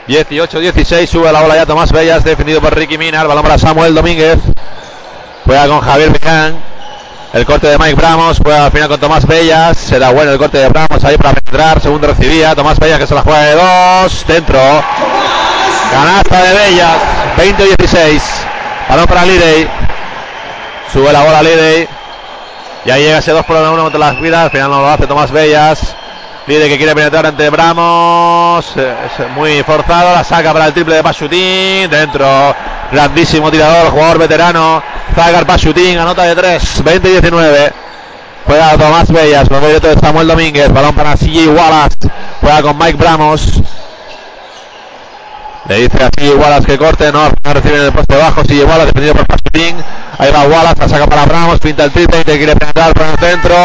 [0.08, 4.38] 18-16, sube la bola ya Tomás Bellas, defendido por Ricky Minar, balón para Samuel Domínguez.
[5.44, 6.56] Juega con Javier Meján.
[7.32, 9.76] El corte de Mike Bramos, juega al final con Tomás Bellas.
[9.76, 11.80] Será bueno el corte de Bramos ahí para penetrar.
[11.80, 12.54] Segundo recibía.
[12.54, 14.24] Tomás Bellas que se la juega de dos.
[14.28, 14.60] Dentro.
[15.90, 16.96] Canasta de Bellas.
[17.36, 18.20] 20-16.
[18.88, 19.68] Balón para Lidey.
[20.92, 21.88] Sube la bola Lidey.
[22.84, 24.44] Ya llega ese 2 por 1 contra las vidas.
[24.44, 25.94] Al final no lo hace Tomás Bellas.
[26.46, 28.76] Lidey que quiere penetrar ante Bramos.
[28.76, 30.12] Es muy forzado.
[30.12, 31.88] La saca para el triple de Pasutín.
[31.90, 32.54] Dentro.
[32.92, 33.90] Grandísimo tirador.
[33.90, 34.82] Jugador veterano.
[35.14, 35.98] Zagar Pasutín.
[35.98, 36.84] Anota de 3.
[36.84, 37.72] 20-19.
[38.46, 39.48] Juega Tomás Bellas.
[39.48, 40.70] Directo de Samuel Domínguez.
[40.72, 42.10] Balón para CJ Wallace.
[42.42, 43.62] Juega con Mike Bramos.
[45.66, 48.86] Le dice así Wallace que corte, no, no recibe en el poste bajo, sigue Wallace
[48.88, 49.76] defendido por Pasutín.
[50.18, 53.18] Ahí va Wallace, la saca para Ramos, pinta el triple, te quiere penetrar por el
[53.18, 53.56] centro,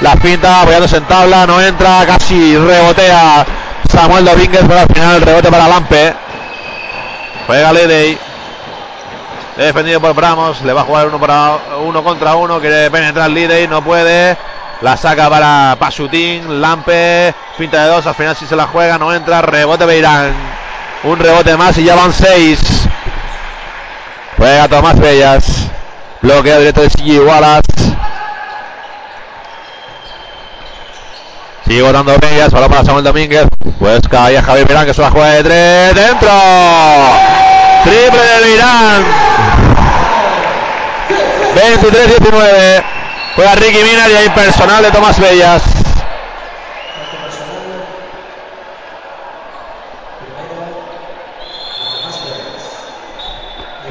[0.00, 3.44] la pinta, apoyándose en tabla, no entra, casi rebotea
[3.90, 6.14] Samuel Domínguez, pero al final rebote para Lampe.
[7.46, 8.18] Juega Lidey.
[9.56, 13.68] Defendido por Bramos, le va a jugar uno para uno contra uno, quiere penetrar Lidey,
[13.68, 14.36] no puede.
[14.80, 19.12] La saca para Pasutín, Lampe, pinta de dos, al final si se la juega, no
[19.12, 20.32] entra, rebote Beirán.
[21.04, 22.88] Un rebote más y ya van seis.
[24.38, 25.68] Juega Tomás Bellas.
[26.22, 27.62] Bloqueo directo de CG Wallace.
[31.66, 32.52] Sigue votando Bellas.
[32.52, 33.48] Balón para Samuel Domínguez.
[33.78, 35.94] Pues cae Javier Mirán que se la juega de tres.
[35.94, 36.30] ¡Dentro!
[37.84, 39.04] Triple del Irán.
[41.54, 42.84] 23-19.
[43.34, 45.62] Juega Ricky Minar y hay personal de Tomás Bellas.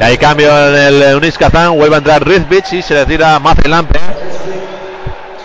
[0.02, 1.78] Y hay cambio en el Unis Kazán.
[1.78, 4.00] Vuelve a entrar Rizvich y se le tira Mace Lampe.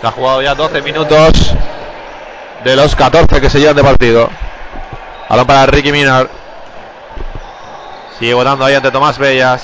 [0.01, 1.53] Que ha jugado ya 12 minutos
[2.63, 4.31] de los 14 que se llevan de partido.
[5.29, 6.27] Balón para Ricky Minar.
[8.17, 9.61] Sigue votando ahí ante Tomás Bellas.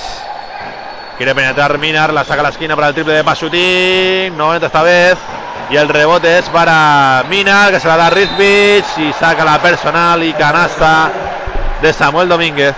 [1.17, 4.37] Quiere penetrar Minar, la saca a la esquina para el triple de Pasutín.
[4.37, 5.17] No entra esta vez.
[5.71, 10.23] Y el rebote es para Minar, que se la da Rizvich y saca la personal
[10.23, 11.09] y canasta
[11.81, 12.75] de Samuel Domínguez.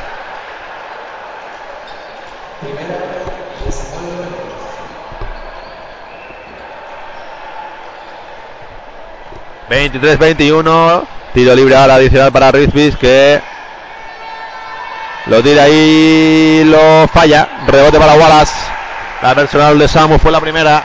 [9.70, 11.04] 23-21.
[11.34, 13.42] Tiro libre ahora adicional para Rizvich que
[15.28, 17.48] lo tira ahí, lo falla.
[17.68, 18.54] Rebote para Wallace.
[19.22, 20.84] La personal de Samu fue la primera.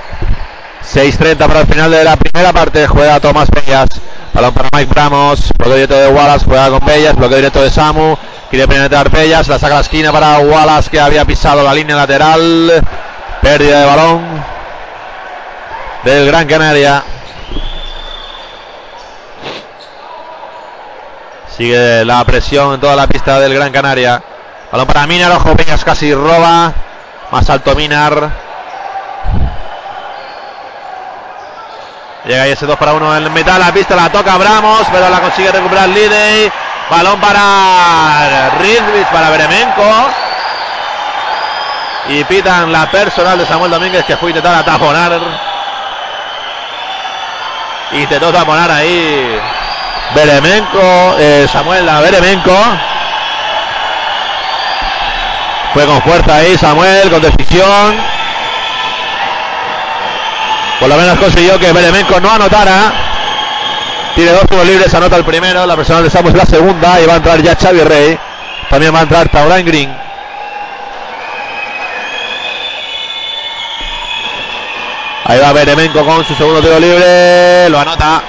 [0.83, 2.87] 6.30 para el final de la primera parte.
[2.87, 3.89] Juega Tomás Bellas.
[4.33, 5.53] Balón para Mike Bramos.
[5.59, 6.47] Bloque directo de Wallace.
[6.47, 7.17] Juega con Bellas.
[7.17, 8.17] Bloque directo de Samu.
[8.49, 9.47] Quiere penetrar Bellas.
[9.47, 12.83] La saca a la esquina para Wallace que había pisado la línea lateral.
[13.43, 14.23] Pérdida de balón
[16.03, 17.05] del Gran Canaria.
[21.61, 24.23] Sigue la presión en toda la pista del Gran Canaria.
[24.73, 26.73] Balón para Minar, ojo, Peñas casi roba.
[27.31, 28.31] Más alto Minar.
[32.25, 33.61] Llega ahí ese 2 para 1 en metal.
[33.61, 36.51] La pista la toca Bramos, pero la consigue recuperar Lidey.
[36.89, 40.09] Balón para Rizvich, para Beremenko.
[42.09, 45.21] Y pitan la personal de Samuel Domínguez que fue intentar ataponar.
[47.93, 49.39] Intentó taponar ahí
[50.15, 52.57] Beremenko, eh, Samuel la Beremenko.
[55.73, 57.97] Fue con fuerza ahí Samuel, con decisión.
[60.81, 62.93] Por lo menos consiguió que Beremenko no anotara.
[64.15, 65.65] Tiene dos tiros libres, anota el primero.
[65.67, 67.01] La personal de Samuel la segunda.
[67.01, 68.19] Y va a entrar ya Xavi Rey.
[68.69, 69.95] También va a entrar Taurán Green.
[75.27, 77.69] Ahí va Beremenko con su segundo tiro libre.
[77.69, 78.23] Lo anota.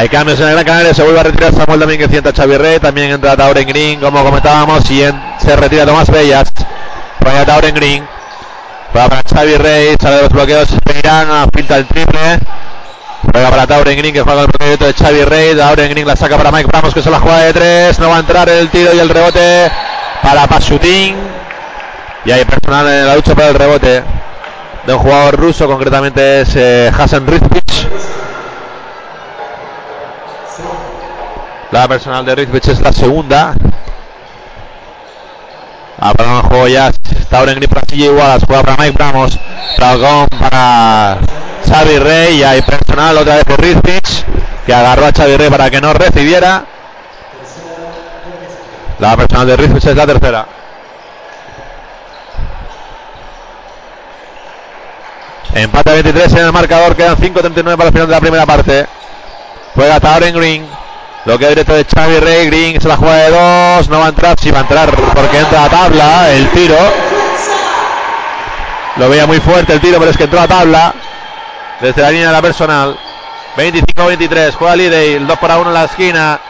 [0.00, 0.94] Hay cambios en el Gran Canaria.
[0.94, 2.08] Se vuelve a retirar Samuel Domínguez.
[2.10, 2.78] Sienta Xavi Rey.
[2.80, 4.90] También entra Tauren Green, como comentábamos.
[4.90, 6.50] Y en- Se retira Tomás Bellas.
[7.22, 8.02] Vaya Tauren Green.
[8.96, 9.96] Va para Xavi Rey.
[10.00, 10.68] Sale de los bloqueos.
[10.86, 11.50] Beirán.
[11.50, 12.38] Pinta el triple.
[13.30, 15.54] Juega para Tauren Green que juega el proyecto de Xavi Rey.
[15.54, 17.98] Tauren Green la saca para Mike Ramos que se la juega de tres.
[17.98, 19.70] No va a entrar el tiro y el rebote
[20.22, 21.14] para Pasutín.
[22.24, 24.02] Y hay personal en la lucha por el rebote
[24.86, 27.86] de un jugador ruso, concretamente es eh, Hasan Rizvich.
[31.72, 33.54] La personal de Rizvich es la segunda.
[35.98, 36.90] Para el juego ya
[37.28, 39.38] Tauren Green para CJ Wallace, juega para Mike Ramos.
[39.76, 41.18] Dragón para
[41.68, 44.24] Xavi Rey y hay personal otra vez por Rizvich
[44.66, 46.64] que agarró a Xavi Rey para que no recibiera.
[48.98, 50.46] La personal de Rizvich es la tercera.
[55.54, 58.86] Empate 23 en el marcador, quedan 5.39 para el final de la primera parte.
[59.74, 60.80] Juega Tauren Green.
[61.26, 62.46] Lo que directo de Xavi Rey.
[62.46, 63.88] Green se la juega de dos.
[63.88, 66.76] No va a entrar, sí va a entrar porque entra a tabla el tiro.
[68.96, 70.94] Lo veía muy fuerte el tiro, pero es que entró a tabla.
[71.80, 72.98] Desde la línea de la personal.
[73.56, 74.54] 25-23.
[74.54, 75.14] Juega Lidey.
[75.14, 76.40] El 2 para 1 en la esquina.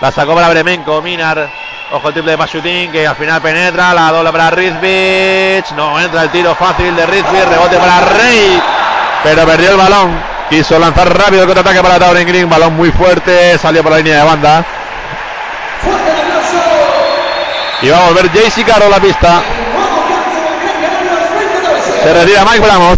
[0.00, 1.02] La sacó para Bremenko.
[1.02, 1.50] Minar.
[1.92, 3.92] Ojo el triple de Pasutín que al final penetra.
[3.94, 5.72] La doble para Rizvich.
[5.76, 7.48] No entra el tiro fácil de Rizvich.
[7.48, 8.62] Rebote para Rey.
[9.24, 10.39] Pero perdió el balón.
[10.50, 12.50] Quiso lanzar rápido el contraataque para Tauren Green.
[12.50, 13.56] Balón muy fuerte.
[13.56, 14.66] Salió por la línea de banda.
[17.82, 19.42] Y va a volver JC Caro a la pista.
[19.72, 22.02] Nuevo campeón del Gran Canaria 2014.
[22.02, 22.96] Se retira Mike Bramos.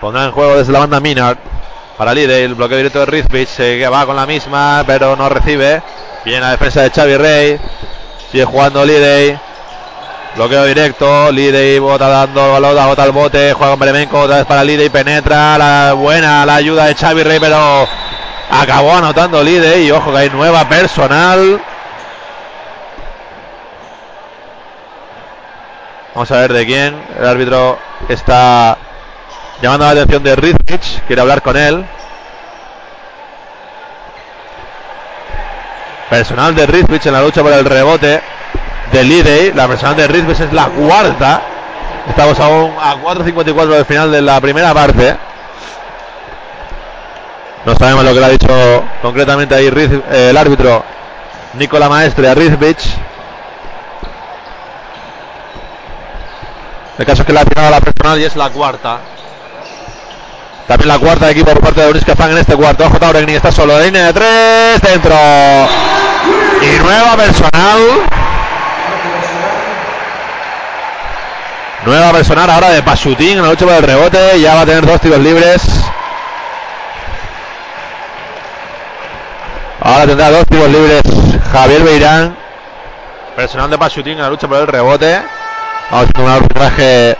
[0.00, 1.36] Pondrá en juego desde la banda Minard.
[1.98, 3.48] Para Lidey, el bloqueo directo de Rizvich.
[3.48, 5.82] Se va con la misma, pero no recibe.
[6.24, 7.60] Viene la defensa de Xavi Rey.
[8.30, 9.38] Sigue jugando Lidey.
[10.34, 11.30] Bloqueo directo.
[11.32, 13.52] Lidey bota dando balón, bota el bote.
[13.52, 14.20] Juega con Bremenko.
[14.20, 14.88] Otra vez para Lidey.
[14.88, 15.56] Penetra.
[15.58, 17.88] La buena la ayuda de Xavi Rey, pero
[18.50, 19.86] acabó anotando Lidey.
[19.86, 21.60] Y ojo que hay nueva personal.
[26.14, 27.02] Vamos a ver de quién.
[27.18, 28.76] El árbitro está
[29.60, 31.02] llamando la atención de Rizvich.
[31.06, 31.86] Quiere hablar con él.
[36.10, 38.20] Personal de Rizvich en la lucha por el rebote
[38.92, 39.52] de Lidey.
[39.52, 41.42] La personal de Rizvich es la cuarta.
[42.08, 45.16] Estamos aún a 4.54 del final de la primera parte.
[47.64, 50.84] No sabemos lo que le ha dicho concretamente ahí Riz- eh, el árbitro
[51.54, 52.86] Nicola Maestre a Rizvich.
[56.98, 58.98] El caso es que le ha tirado a la personal y es la cuarta.
[60.66, 62.84] También la cuarta de equipo por parte de Uniska Fan en este cuarto.
[62.84, 63.78] Ojo Tauren está solo.
[63.80, 64.80] Línea de tres.
[64.82, 65.14] Dentro.
[66.62, 67.78] Y nueva personal.
[71.84, 74.40] Nueva personal ahora de Pasutín en la lucha por el rebote.
[74.40, 75.62] Ya va a tener dos tiros libres.
[79.80, 81.02] Ahora tendrá dos tiros libres
[81.52, 82.36] Javier Beirán.
[83.36, 85.22] Personal de Pasutín en la lucha por el rebote.
[85.92, 87.16] Vamos a un arbitraje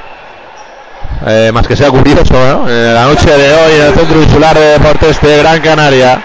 [1.25, 2.69] eh, más que sea curioso, ¿no?
[2.69, 6.21] En la noche de hoy en el Centro Insular de Deportes de Gran Canaria.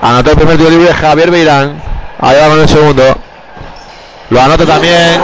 [0.00, 1.82] Anotó el primer tiro libre Javier Beirán.
[2.20, 3.02] Ahí va con el segundo.
[4.30, 5.20] Lo anota también.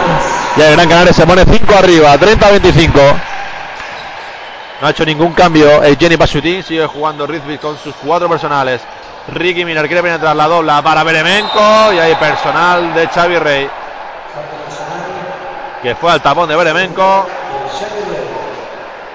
[0.57, 2.91] Y el Gran Canaria se pone 5 arriba, 30-25.
[4.81, 5.81] No ha hecho ningún cambio.
[5.83, 8.81] El Jenny Pasutín sigue jugando Rizvich con sus cuatro personales.
[9.29, 11.93] Ricky Minar quiere penetrar la dobla para Beremenko.
[11.93, 13.69] Y hay personal de Xavi Rey.
[15.81, 17.27] Que fue al tapón de Beremenko.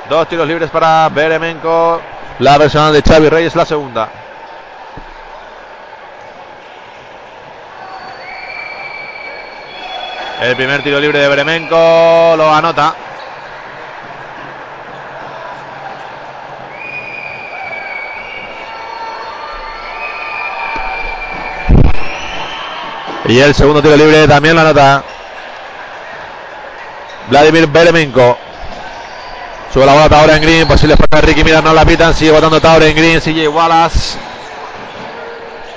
[0.08, 2.00] Dos tiros libres para Beremenko.
[2.38, 4.08] La personal de Xavi Rey es la segunda.
[10.42, 12.94] El primer tiro libre de Beremenko lo anota.
[23.26, 25.04] Y el segundo tiro libre también lo anota.
[27.28, 28.38] Vladimir Beremenko.
[29.72, 30.68] Sube la bola Tauren Green.
[30.68, 32.14] Posible falta Ricky Mira, no la pitan.
[32.14, 33.20] Sigue votando Tauren Green.
[33.20, 34.18] CJ Wallace.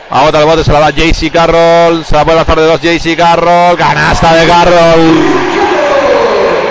[0.09, 2.05] Agota el bote, se la da JC Carroll.
[2.05, 3.77] Se la puede lanzar de dos JC Carroll.
[3.77, 5.15] Canasta de Carroll.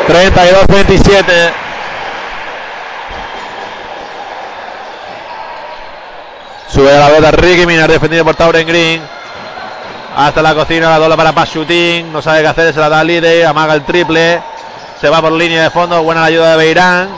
[0.09, 1.53] 32-27.
[6.69, 9.01] Sube la bota Ricky Minar, defendido por Tauren Green.
[10.17, 12.13] Hasta la cocina, la dobla para Pasutín.
[12.13, 13.47] No sabe qué hacer, se la da Lide.
[13.47, 14.43] Amaga el triple.
[15.05, 16.03] Se va por línea de fondo.
[16.03, 17.11] Buena la ayuda de Beirán.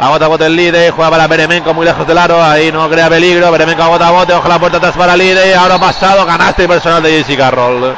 [0.00, 0.90] Agota bote el Lide.
[0.90, 2.42] Juega para Beremenko muy lejos del aro.
[2.42, 3.52] Ahí no crea peligro.
[3.52, 4.32] Beremenko agota bote.
[4.32, 5.54] Ojo la puerta atrás para Lide.
[5.54, 6.26] Ahora pasado.
[6.26, 7.94] Ganaste personal de JC Carroll.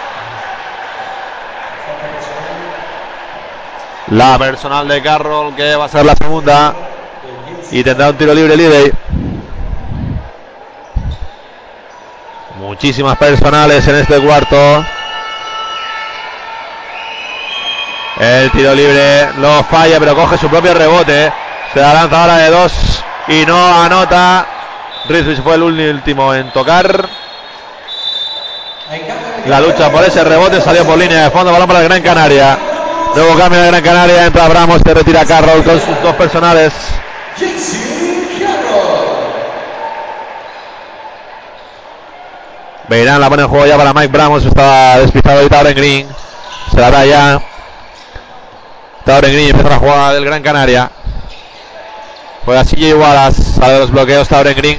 [4.09, 6.75] La personal de Carroll que va a ser la segunda.
[7.71, 8.93] Y tendrá un tiro libre Lidey.
[12.59, 14.85] Muchísimas personales en este cuarto.
[18.23, 21.33] El tiro libre lo falla, pero coge su propio rebote.
[21.75, 22.73] Se la lanza ahora de dos
[23.27, 24.47] y no anota.
[25.09, 27.09] Rizvich fue el último en tocar.
[29.47, 31.51] La lucha por ese rebote salió por línea de fondo.
[31.51, 32.57] Balón para el Gran Canaria.
[33.17, 34.27] Luego cambio de Gran Canaria.
[34.27, 34.81] Entra Abramos.
[34.87, 36.73] Se retira Carroll con sus dos personales.
[42.87, 44.45] Beirán la pone en juego ya para Mike Bramos.
[44.45, 46.09] Estaba despistado ahorita Tauren Green.
[46.71, 47.43] Se la da ya.
[49.05, 50.91] Tauren Green empieza la jugada del Gran Canaria.
[52.45, 53.43] Juega CJ Wallace.
[53.43, 54.79] Sale los bloqueos Tauren Green.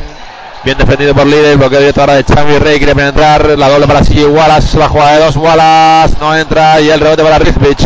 [0.64, 1.58] Bien defendido por líder.
[1.58, 2.78] Bloqueo directo ahora de Chambi Rey.
[2.78, 3.58] Quiere penetrar.
[3.58, 4.78] La doble para CJ Wallace.
[4.78, 6.16] La jugada de dos Wallace.
[6.22, 6.80] No entra.
[6.80, 7.86] Y el rebote para Rizvich.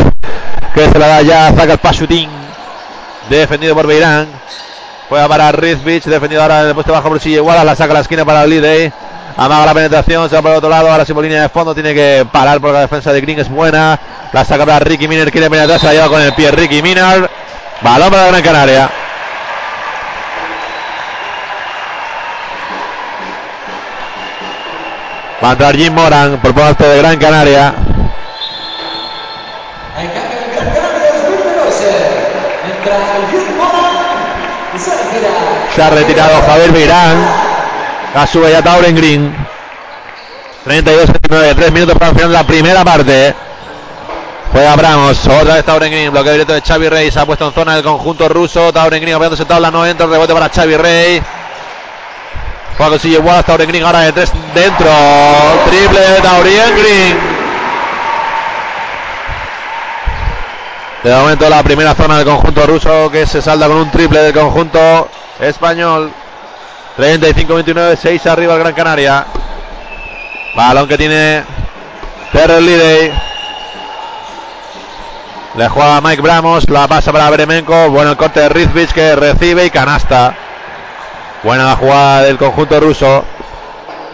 [0.75, 1.49] Que se la da ya.
[1.55, 2.29] Saca el Pashutin.
[3.29, 4.27] Defendido por Beirán.
[5.09, 6.03] Juega para Rizvich.
[6.05, 7.65] Defendido ahora en el puesto bajo por CJ Wallace.
[7.65, 8.93] La saca a la esquina para Lidey.
[9.39, 11.75] Amaga la penetración, se va por el otro lado, ahora sí por línea de fondo,
[11.75, 13.99] tiene que parar porque la defensa de Green es buena.
[14.33, 17.29] La saca para Ricky Miner, quiere penetrar, se la lleva con el pie Ricky Miner.
[17.81, 18.89] Balón para Gran Canaria.
[25.43, 27.73] Va a Jim Moran por parte de Gran Canaria.
[29.95, 31.87] Hay cambio en Gran Canaria 2014.
[32.65, 32.97] Entra
[33.31, 33.97] Jim Moran
[34.75, 34.79] y
[35.75, 37.17] se ha retirado Javier Beirán.
[38.15, 39.47] La sube ya Tauren Green.
[40.65, 43.33] 32-39, 3 minutos para final la primera parte.
[44.57, 47.53] Juega Abramos, otra vez Tauren Green, bloqueo directo de Xavi Rey, se ha puesto en
[47.53, 51.21] zona del conjunto ruso, Tauren Green apoyándose en tabla, no entra, rebote para Xavi Rey.
[52.75, 54.89] Juega con sigue Wallace, Tauren Green ahora de 3 dentro,
[55.69, 57.17] triple de Tauren.
[61.03, 64.33] De momento la primera zona del conjunto ruso que se salda con un triple del
[64.33, 65.07] conjunto
[65.39, 66.11] español.
[66.97, 69.23] 35-29, 6 arriba el Gran Canaria.
[70.55, 71.43] Balón que tiene
[72.31, 73.36] Terrell Lidey.
[75.57, 77.89] Le juega Mike Bramos, la pasa para Bremenko.
[77.89, 80.35] Bueno el corte de Rizvich que recibe y canasta.
[81.41, 83.25] Buena jugada del conjunto ruso.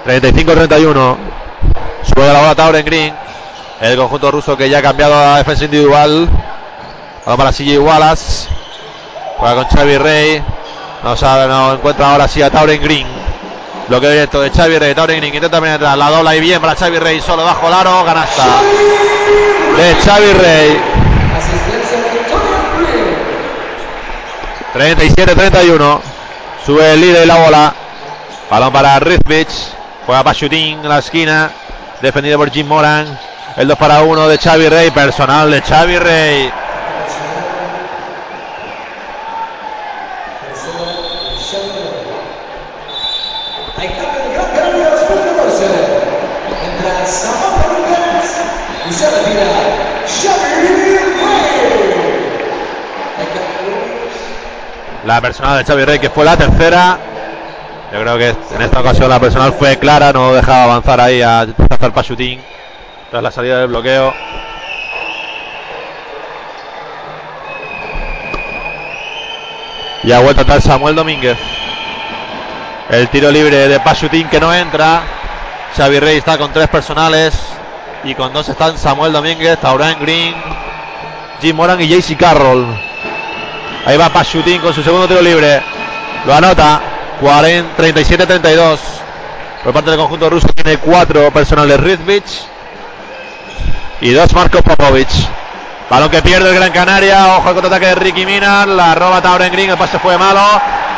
[0.06, 1.18] 35-31.
[2.02, 3.14] Sube la bola Tauren Green.
[3.82, 6.30] El conjunto ruso que ya ha cambiado la defensa individual.
[7.26, 8.48] Vamos para CJ Wallace.
[9.38, 10.44] Juega con Xavi Rey.
[11.04, 13.08] No sabe, no encuentra ahora sí a Tauren Green.
[13.89, 14.96] Bloqueo directo de Xavi Rey.
[14.96, 15.98] Tauren Green intenta penetrar.
[15.98, 17.20] La dobla y bien para Xavi Rey.
[17.20, 18.06] Solo bajo el aro.
[18.06, 18.46] Canasta.
[19.76, 21.03] De Xavi Rey.
[21.38, 22.54] Asistencia de Tony
[24.74, 25.16] Green.
[25.16, 26.02] 37-31.
[26.66, 27.74] Sube el líder y la bola.
[28.50, 29.50] Balón para Rizvich.
[30.06, 31.52] Juega para Shooting en la esquina.
[32.02, 33.20] Defendido por Jim Moran.
[33.58, 34.92] El 2 para 1 de Xavi Rey.
[34.92, 36.52] Personal de Xavi Rey
[43.84, 45.66] en Gran Canaria 2014.
[46.66, 48.32] Entra Samuel Rodríguez
[48.90, 49.48] y se retira
[50.08, 50.98] Xavi Rey.
[53.18, 53.94] Hay cambio.
[55.06, 56.97] La personal de Xavi Rey que fue la tercera.
[57.91, 60.14] Yo creo que en esta ocasión la personal fue clara.
[60.14, 62.41] No dejaba avanzar ahí a hacer Pashutín.
[63.12, 64.14] Tras la salida del bloqueo.
[70.04, 71.38] Y ha vuelto a estar Samuel Domínguez.
[72.89, 75.04] El tiro libre de Pashutín que no entra.
[75.76, 77.34] Xavi Rey está con tres personales.
[78.06, 80.36] Y con dos están Samuel Domínguez, Taurán Green,
[81.41, 82.93] Jim Moran y JC Carroll.
[83.86, 85.62] Ahí va Pashutín con su segundo tiro libre.
[86.26, 86.82] Lo anota.
[87.20, 88.80] 40, 37-32.
[89.64, 92.46] Por parte del conjunto ruso tiene cuatro personales Rizvich.
[94.02, 95.10] Y dos Marco Popovic.
[95.90, 97.38] Balón que pierde el Gran Canaria.
[97.38, 98.68] Ojo al contraataque de Ricky Minar.
[98.68, 99.70] La roba Tauren Green.
[99.70, 100.42] El pase fue malo.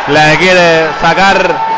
[0.07, 1.75] Le quiere sacar.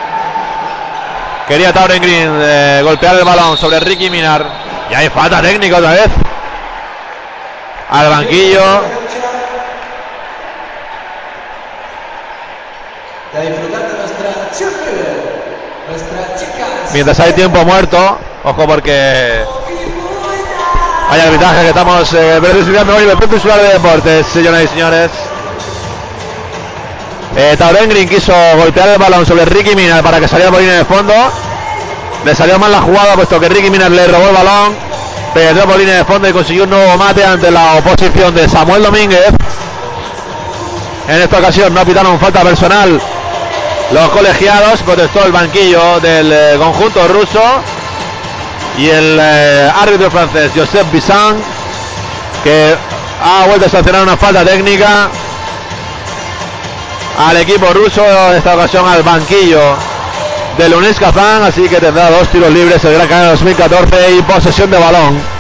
[1.48, 4.46] Quería Tauren Green eh, golpear el balón sobre Ricky Minar.
[4.90, 6.10] Y hay falta técnica otra vez.
[7.90, 8.82] Al banquillo.
[13.34, 14.37] Y a disfrutar de nuestra cheerleader, nuestra chica.
[16.94, 18.18] Mientras hay tiempo muerto.
[18.44, 19.44] Ojo porque
[21.10, 25.12] hay arbitraje que estamos eh, precisando hoy Insular de Deportes, señoras y señores.
[27.36, 30.86] Eh, Tauren quiso golpear el balón sobre Ricky Minar para que saliera por línea de
[30.86, 31.14] fondo.
[32.26, 34.76] Le salió mal la jugada puesto que Ricky Minar le robó el balón.
[35.34, 38.84] Penetró por línea de fondo y consiguió un nuevo mate ante la oposición de Samuel
[38.84, 39.30] Domínguez.
[41.08, 43.00] En esta ocasión no pitaron falta personal
[43.92, 47.42] los colegiados, protestó el banquillo del eh, conjunto ruso
[48.78, 51.38] y el eh, árbitro francés Joseph Bissan
[52.44, 52.76] que
[53.24, 55.10] ha vuelto a sancionar una falta técnica
[57.18, 59.76] al equipo ruso, en esta ocasión al banquillo
[60.58, 64.70] de Lunis Kazan, así que tendrá dos tiros libres el Gran Canaria 2014 y posesión
[64.70, 65.37] de balón.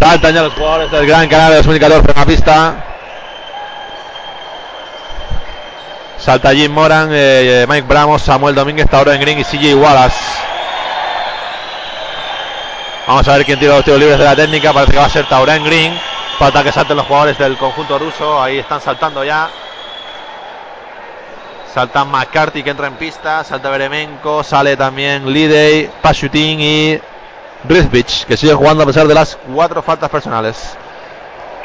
[0.00, 2.74] Saltan ya los jugadores del Gran Canaria 2014 en la pista.
[6.16, 10.16] Salta Jim Moran, eh, Mike Bramos, Samuel Domínguez, Tauren Green y CJ Wallace.
[13.06, 14.72] Vamos a ver quién tira los tiros libres de la técnica.
[14.72, 15.92] Parece que va a ser Tauren Green.
[16.38, 18.42] Falta que salten los jugadores del conjunto ruso.
[18.42, 19.50] Ahí están saltando ya.
[21.74, 23.44] Salta McCarthy que entra en pista.
[23.44, 24.42] Salta Beremenko.
[24.44, 27.00] Sale también Lidey, Pashutin y
[27.68, 30.76] Rizvich que sigue jugando a pesar de las cuatro faltas personales.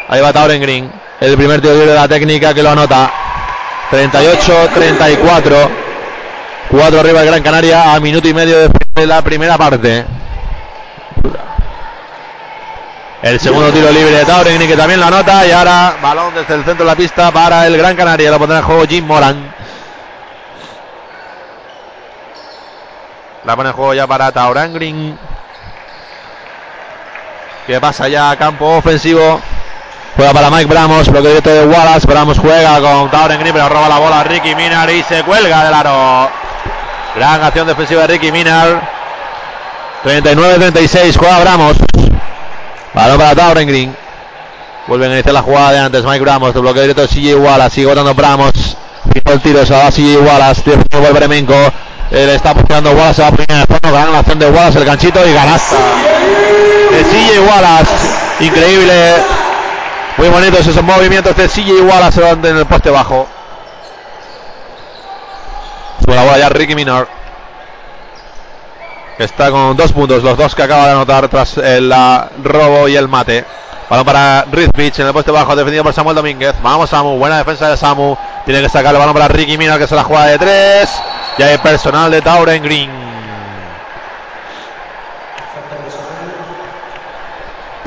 [0.08, 0.92] Ahí va Tauren Green.
[1.20, 3.12] El primer tiro libre de la técnica que lo anota.
[3.92, 5.70] 38-34.
[6.70, 10.06] 4 arriba el Gran Canaria a minuto y medio de la primera parte.
[13.22, 15.46] El segundo tiro libre de Tauren Green que también lo anota.
[15.48, 18.30] Y ahora balón desde el centro de la pista para el Gran Canaria.
[18.30, 19.54] Lo pondrá en juego Jim Moran.
[23.46, 25.18] La pone en juego ya para Tauren Green.
[27.68, 29.42] Que pasa ya campo ofensivo.
[30.16, 32.08] Juega para Mike Bramos, bloqueo directo de Wallace.
[32.08, 35.74] Bramos juega con Tauren Green, pero roba la bola Ricky Minar y se cuelga del
[35.74, 36.30] aro.
[37.16, 38.90] Gran acción defensiva de Ricky Minar.
[40.06, 41.78] 39-36, juega Bramos.
[42.94, 43.96] Balón para Tauren Green.
[44.88, 46.04] Vuelven a iniciar la jugada de antes.
[46.06, 47.76] Mike Bramos, de bloqueo directo de CJ Wallace.
[47.76, 48.78] Sigue votando Bramos.
[49.12, 50.62] Fijo el tiro, se va a CJ Wallace.
[50.64, 51.74] Defendido por Bremenko.
[52.12, 53.66] Le está posicionando Wallace, se va a poner en el.
[53.92, 55.76] Gran acción de Wallace, el ganchito y ganasta.
[56.96, 57.92] De CJ Wallace.
[58.40, 59.16] Increíble.
[60.16, 63.28] Muy bonitos esos movimientos de CJ Wallace en el poste bajo.
[66.00, 67.10] Sube la bola ya Ricky Minor.
[69.18, 72.88] Que está con dos puntos, los dos que acaba de anotar tras el ah, robo
[72.88, 73.44] y el mate.
[73.90, 76.56] Balón para Rizvich en el poste bajo, defendido por Samuel Domínguez.
[76.64, 77.18] Vamos, Samu.
[77.18, 78.16] Buena defensa de Samu.
[78.46, 80.90] Tiene que sacar el balón para Ricky Minor, que se la juega de tres.
[81.38, 83.05] Y hay personal de Tauren Green.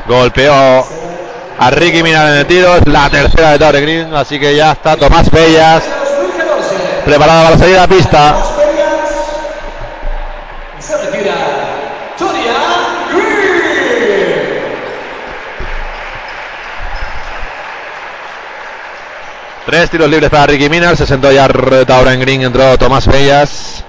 [0.08, 0.86] Golpeó
[1.58, 2.76] a Ricky Minor en el tiro.
[2.76, 4.14] Es la tercera de Tauren Green.
[4.14, 6.76] Así que ya está Tomás Bellas 2014.
[7.04, 8.36] preparado para salir a la pista.
[19.66, 20.96] Tres tiros libres para Ricky Minar.
[20.96, 21.46] Se sentó ya
[21.86, 22.40] Tauren Green.
[22.40, 23.84] Entró Tomás Bellas.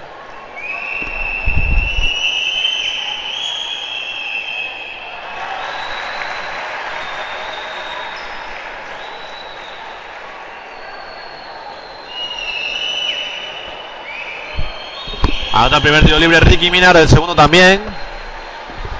[15.60, 16.95] Anota el primer tiro libre Ricky Minar.
[16.95, 17.82] El segundo también.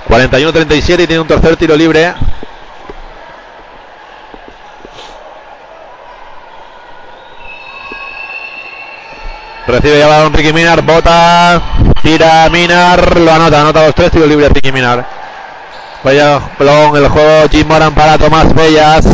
[0.10, 2.14] 41-37 y tiene un tercer tiro libre.
[9.68, 11.62] Recibe ya balón Ricky Minar, bota,
[12.02, 15.06] tira Minar, lo anota, anota los tres tiros libres Ricky Minar.
[16.04, 19.06] Vaya balón el juego Jim Moran para Tomás Bellas,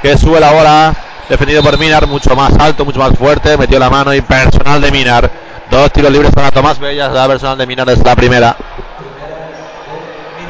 [0.00, 0.94] que sube la bola,
[1.28, 4.90] defendido por Minar, mucho más alto, mucho más fuerte, metió la mano y personal de
[4.92, 5.49] Minar.
[5.70, 8.56] Dos tiros libres para Tomás Bellas, la personal de Minar es la primera.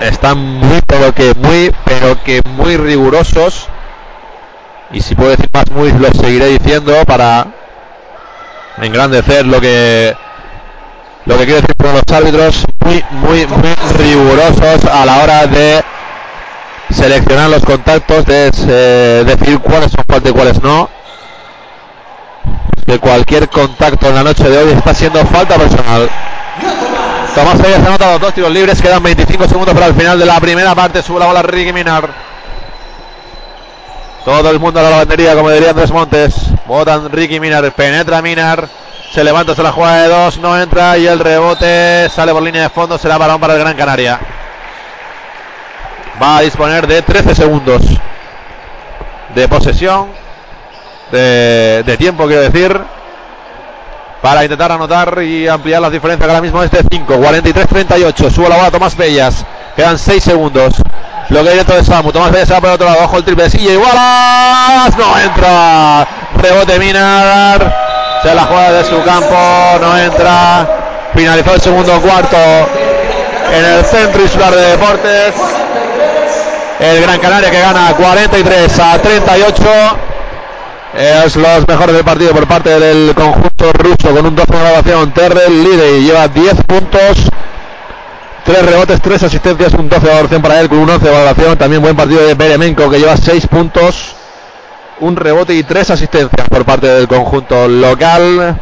[0.01, 3.69] Están muy, pero que muy, pero que muy rigurosos.
[4.93, 7.47] Y si puedo decir más muy, lo seguiré diciendo para
[8.79, 10.17] engrandecer lo que
[11.27, 15.85] lo que quiero decir con los árbitros muy muy muy rigurosos a la hora de
[16.89, 20.89] seleccionar los contactos de eh, decir cuáles son falta y cuáles no
[22.87, 26.09] que cualquier contacto en la noche de hoy está siendo falta personal
[27.35, 30.41] Tomás Sayas ha anotado dos tiros libres quedan 25 segundos para el final de la
[30.41, 32.31] primera parte sube la bola Ricky Minar
[34.25, 36.35] todo el mundo a la lavandería, como diría Andrés Montes.
[36.67, 38.69] Botan Ricky Minar, penetra Minar.
[39.13, 42.65] Se levanta, se la juega de dos, no entra y el rebote sale por línea
[42.65, 42.99] de fondo.
[42.99, 44.21] Será balón para el Gran Canaria.
[46.23, 47.83] Va a disponer de 13 segundos
[49.35, 50.09] de posesión,
[51.11, 52.81] de, tiempo, quiero decir,
[54.23, 56.27] para intentar anotar y ampliar las diferencias.
[56.27, 58.31] que Ahora mismo es de 5, 43-38.
[58.31, 59.45] Sube la bola Tomás Bellas.
[59.77, 60.75] Quedan 6 segundos.
[61.31, 62.13] Lo que directo de Samu.
[62.13, 63.05] Tomás Bellas va el otro lado.
[63.05, 63.73] Ojo el triple Silla.
[63.73, 64.97] Igualas.
[64.97, 66.07] No entra.
[66.37, 67.77] Rebote Minar.
[68.23, 69.37] Se la juega de su campo.
[69.81, 70.69] No entra.
[71.15, 72.37] Finalizó el segundo cuarto.
[73.53, 75.35] En el centro insular de deportes.
[76.79, 79.63] El Gran Canaria que gana 43 a 38.
[80.97, 85.13] Es los mejores del partido por parte del conjunto ruso con un 12 de grabación.
[85.13, 87.31] Terrell líder y lleva 10 puntos,
[88.45, 91.57] 3 rebotes, 3 asistencias, un 12 de valoración para él con un 11 de valoración.
[91.57, 94.17] También buen partido de Beremenko que lleva 6 puntos,
[94.99, 98.59] un rebote y 3 asistencias por parte del conjunto local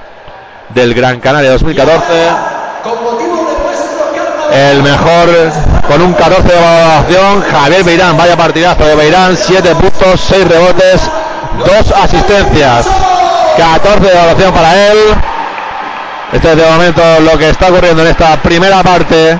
[0.69, 2.03] del Gran Canaria 2014.
[2.83, 4.55] Con motivo de nuestro carnaval.
[4.55, 5.29] El mejor
[5.89, 8.19] con un 14 de valoración, Javier Beirán.
[8.19, 11.01] Vaya partidazo de Beirán, 7 puntos, 6 rebotes,
[11.65, 12.87] 2 asistencias.
[13.57, 14.99] 14 de valoración para él.
[16.33, 19.39] Este es de momento lo que está ocurriendo en esta primera parte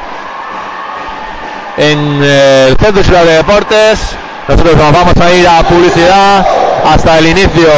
[1.77, 4.01] en eh, el Centro Ciudad de Deportes.
[4.49, 6.47] Nosotros nos vamos a ir a publicidad
[6.85, 7.69] hasta el inicio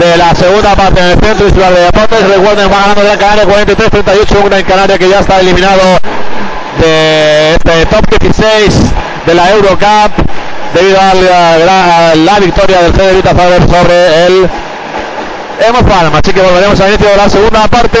[0.00, 2.28] de la segunda parte en el Centro Ciudad de Deportes.
[2.28, 5.82] Recuerden, va ganando Gran Canaria 43-38, un Gran Canaria que ya está eliminado
[6.80, 8.74] de este top 16
[9.26, 10.10] de la Eurocup
[10.74, 14.50] debido a la, la victoria del Federica Faber sobre el
[15.60, 16.18] Hemos Palma.
[16.18, 17.98] Así que volveremos al inicio de la segunda parte.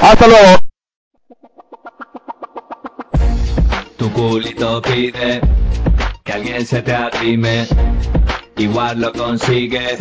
[0.00, 0.58] Hasta luego.
[3.96, 5.40] Tu culito pide
[6.24, 7.66] que alguien se te arrime,
[8.56, 9.98] igual lo consigues.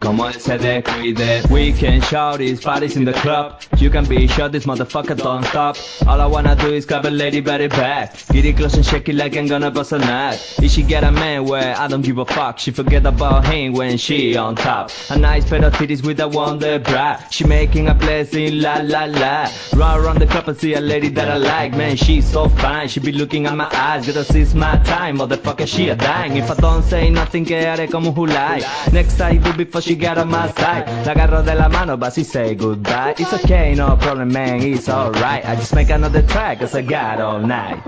[0.00, 3.60] Como él se descuide We can shout these parties in the club.
[3.76, 5.76] You can be sure this motherfucker don't stop.
[6.06, 8.10] All I wanna do is grab a lady very bad.
[8.32, 10.56] Get it close and shake it like I'm gonna bust a nut.
[10.62, 12.58] If she get a man where I don't give a fuck.
[12.58, 14.90] She forget about him when she on top.
[15.10, 17.18] A nice pair of titties with a wonder bra.
[17.30, 19.50] She making a blessing la la la.
[19.74, 21.76] Run around the club and see a lady that I like.
[21.76, 22.88] Man she's so fine.
[22.88, 24.06] She be looking at my eyes.
[24.06, 25.18] Gotta seize my time.
[25.18, 29.18] Motherfucker she a dying If I don't say nothing que haré como who like Next
[29.18, 32.22] time will before she get on my side La agarro de la mano but she
[32.22, 33.14] say goodbye.
[33.18, 35.44] It's okay no problem man It's alright.
[35.44, 37.82] I just make another track Cause I got all night.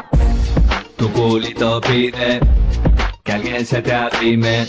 [0.98, 2.40] Tu culito pide
[3.24, 4.66] que alguien se te arrime,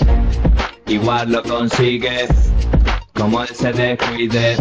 [0.86, 2.29] igual lo consigues,
[3.15, 4.55] como él se descuide,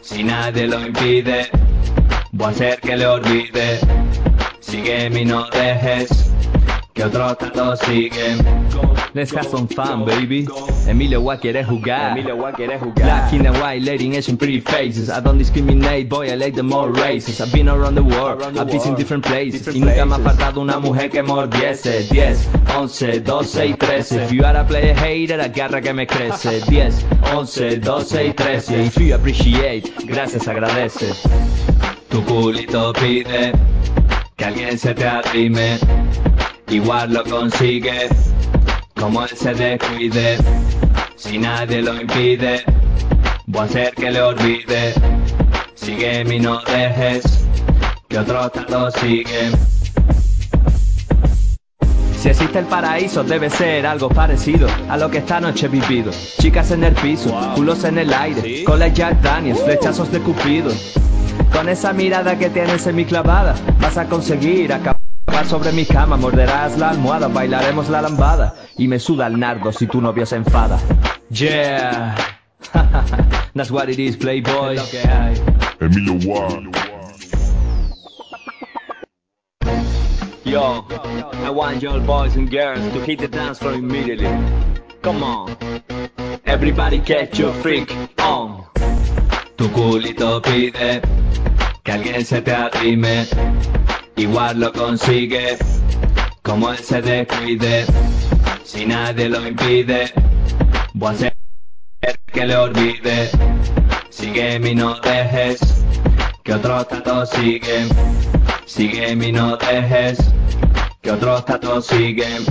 [0.00, 1.50] si nadie lo impide,
[2.32, 3.78] voy a hacer que le olvide,
[4.60, 6.29] sigue mi no dejes,
[6.92, 8.38] que otros tantos siguen.
[9.12, 10.46] Let's have some fun, baby.
[10.86, 12.12] Emilio Wa quiere jugar.
[12.12, 12.94] Emilio Wa quiere jugar.
[12.94, 15.08] Black in and white, lady Asian pretty faces.
[15.10, 17.40] I don't discriminate, boy, I like the more races.
[17.40, 19.74] I've been around the world, I've been in different places.
[19.74, 22.08] Y nunca me ha faltado una mujer que mordiese.
[22.08, 24.24] 10, 11, 12 y 13.
[24.24, 26.60] If you are a player hater, agarra que me crece.
[26.68, 28.84] 10, 11, 12 y 13.
[28.84, 31.12] If you appreciate, gracias, agradece.
[32.08, 33.52] Tu culito pide
[34.36, 35.78] que alguien se te arrime.
[36.70, 38.10] Igual lo consigues,
[38.94, 40.38] como él se descuide.
[41.16, 42.62] Si nadie lo impide,
[43.46, 44.94] voy a hacer que le olvide.
[45.74, 47.24] Sigue mi no dejes,
[48.08, 49.52] que otros tantos siguen.
[52.16, 56.12] Si existe el paraíso debe ser algo parecido a lo que esta noche he vivido.
[56.38, 60.70] Chicas en el piso, culos en el aire, con la Jack Daniels, flechazos de Cupido.
[61.52, 64.99] Con esa mirada que tienes en mi clavada, vas a conseguir acabar
[65.50, 69.86] sobre mi cama, morderás la almohada, bailaremos la lambada y me suda el nardo si
[69.86, 70.78] tu novio se enfada.
[71.30, 72.14] Yeah,
[73.54, 74.78] that's what it is, playboy.
[75.80, 76.48] Emilio Wa.
[80.44, 80.86] Yo,
[81.44, 84.30] I want your boys and girls to hit the dance floor immediately.
[85.02, 85.56] Come on,
[86.44, 88.64] everybody get your freak on.
[89.56, 91.02] Tu culito pide
[91.82, 93.26] que alguien se te arrime,
[94.20, 95.56] igual lo consigue,
[96.42, 97.86] como él se descuide,
[98.64, 100.12] si nadie lo impide,
[100.92, 101.34] voy a hacer
[102.26, 103.30] que le olvide,
[104.10, 105.60] sigue mi no dejes,
[106.44, 107.88] que otros tantos siguen,
[108.66, 110.18] sigue mi no dejes,
[111.00, 112.44] que otros tantos siguen,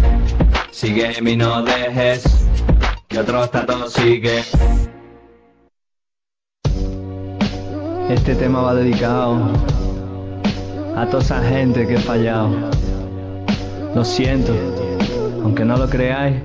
[0.71, 2.23] sigue mi no dejes,
[3.07, 4.43] que otros tantos siguen.
[8.09, 9.88] Este tema va dedicado
[10.99, 12.49] a toda esa gente que he fallado.
[13.95, 14.53] Lo siento,
[15.41, 16.35] aunque no lo creáis,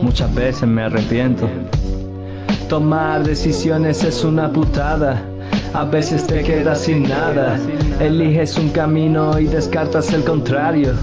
[0.00, 1.46] muchas veces me arrepiento.
[2.70, 5.22] Tomar decisiones es una putada.
[5.74, 7.58] A veces te quedas sin nada.
[8.00, 10.94] Eliges un camino y descartas el contrario.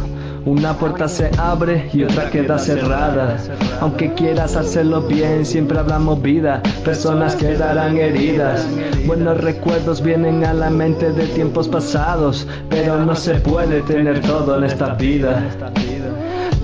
[0.49, 3.37] Una puerta se abre y otra queda cerrada.
[3.81, 6.63] Aunque quieras hacerlo bien, siempre habrá movida.
[6.83, 8.67] Personas quedarán heridas.
[9.05, 12.47] Buenos recuerdos vienen a la mente de tiempos pasados.
[12.67, 15.39] Pero no se puede tener todo en esta vida.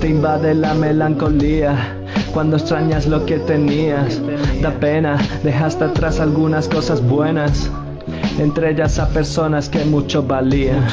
[0.01, 1.95] Te invade la melancolía
[2.33, 4.19] cuando extrañas lo que tenías.
[4.63, 7.69] Da pena, dejaste atrás algunas cosas buenas.
[8.39, 10.85] Entre ellas a personas que mucho valían.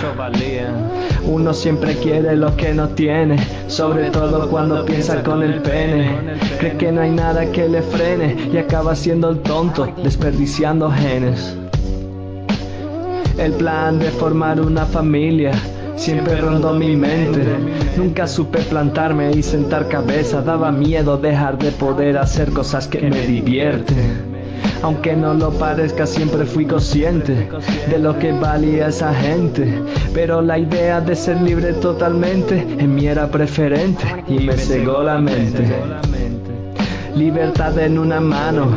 [1.24, 3.36] Uno siempre quiere lo que no tiene,
[3.68, 6.36] sobre todo cuando piensa con el pene.
[6.58, 11.56] Cree que no hay nada que le frene y acaba siendo el tonto, desperdiciando genes.
[13.38, 15.52] El plan de formar una familia
[15.96, 17.42] siempre rondó mi mente.
[17.96, 23.26] Nunca supe plantarme y sentar cabeza, daba miedo dejar de poder hacer cosas que me
[23.26, 24.31] divierten.
[24.82, 27.48] Aunque no lo parezca, siempre fui consciente
[27.88, 29.80] de lo que valía esa gente.
[30.12, 35.18] Pero la idea de ser libre totalmente en mí era preferente y me cegó la
[35.18, 35.64] mente.
[37.14, 38.68] Libertad en una mano,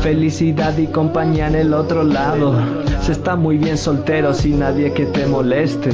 [0.00, 2.54] felicidad y compañía en el otro lado.
[3.02, 5.90] Se está muy bien soltero sin nadie que te moleste.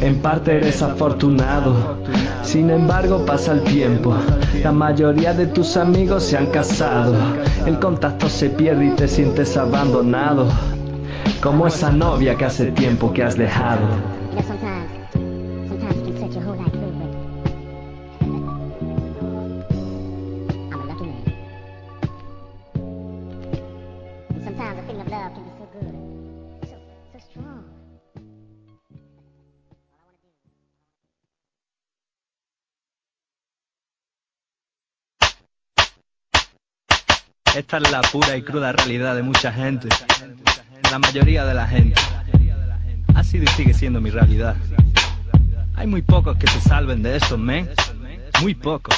[0.00, 2.01] En parte eres afortunado,
[2.42, 4.14] sin embargo pasa el tiempo.
[4.62, 7.14] La mayoría de tus amigos se han casado.
[7.66, 10.48] El contacto se pierde y te sientes abandonado.
[11.42, 13.86] Como esa novia que hace tiempo que has dejado.
[37.54, 39.88] Esta es la pura y cruda realidad de mucha gente.
[40.90, 42.00] La mayoría de la gente.
[43.14, 44.56] Ha sido y sigue siendo mi realidad.
[45.74, 47.68] Hay muy pocos que se salven de esto, men.
[48.40, 48.94] Muy pocos.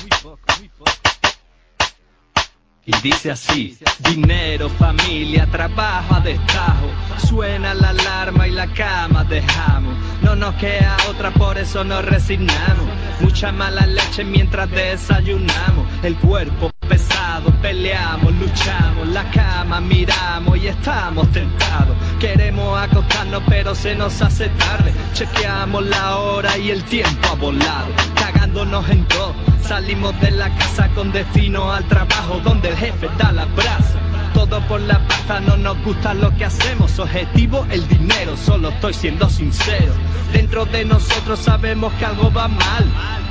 [2.87, 6.91] Y dice así, dinero, familia, trabajo a destajo.
[7.27, 9.97] Suena la alarma y la cama dejamos.
[10.25, 12.87] No nos queda otra, por eso nos resignamos.
[13.21, 15.87] Mucha mala leche mientras desayunamos.
[16.03, 19.07] El cuerpo pesado, peleamos, luchamos.
[19.09, 21.95] La cama miramos y estamos tentados.
[22.19, 24.95] Queremos acostarnos pero se nos hace tarde.
[25.13, 27.89] Chequeamos la hora y el tiempo ha volado.
[28.15, 29.35] Cagándonos en todo.
[29.63, 34.14] Salimos de la casa con destino al trabajo donde el jefe da la brasa.
[34.35, 36.99] Todo por la pasta, no nos gusta lo que hacemos.
[36.99, 39.95] Objetivo, el dinero, solo estoy siendo sincero.
[40.33, 42.85] Dentro de nosotros sabemos que algo va mal.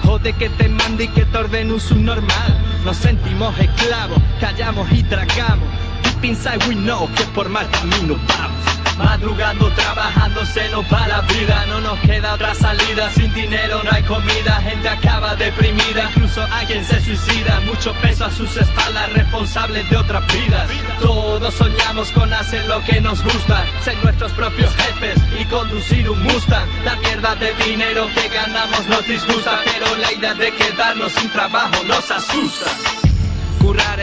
[0.03, 2.57] Jode que te mande y que te ordene un subnormal.
[2.85, 5.67] Nos sentimos esclavos, callamos y tragamos.
[6.03, 8.82] Deep inside we know que por mal camino vamos.
[8.97, 11.65] Madrugando, trabajando, se nos va la vida.
[11.67, 13.09] No nos queda otra salida.
[13.11, 14.61] Sin dinero no hay comida.
[14.61, 16.09] Gente acaba deprimida.
[16.15, 17.59] Incluso hay quien se suicida.
[17.61, 20.69] Mucho peso a sus espaldas, responsables de otras vidas.
[21.01, 23.65] Todos soñamos con hacer lo que nos gusta.
[23.81, 26.67] Ser nuestros propios jefes y conducir un Mustang.
[26.85, 29.59] La mierda de dinero que ganamos nos disgusta.
[29.65, 33.02] Pero la idea de quedarnos sin trabajo nos asusta.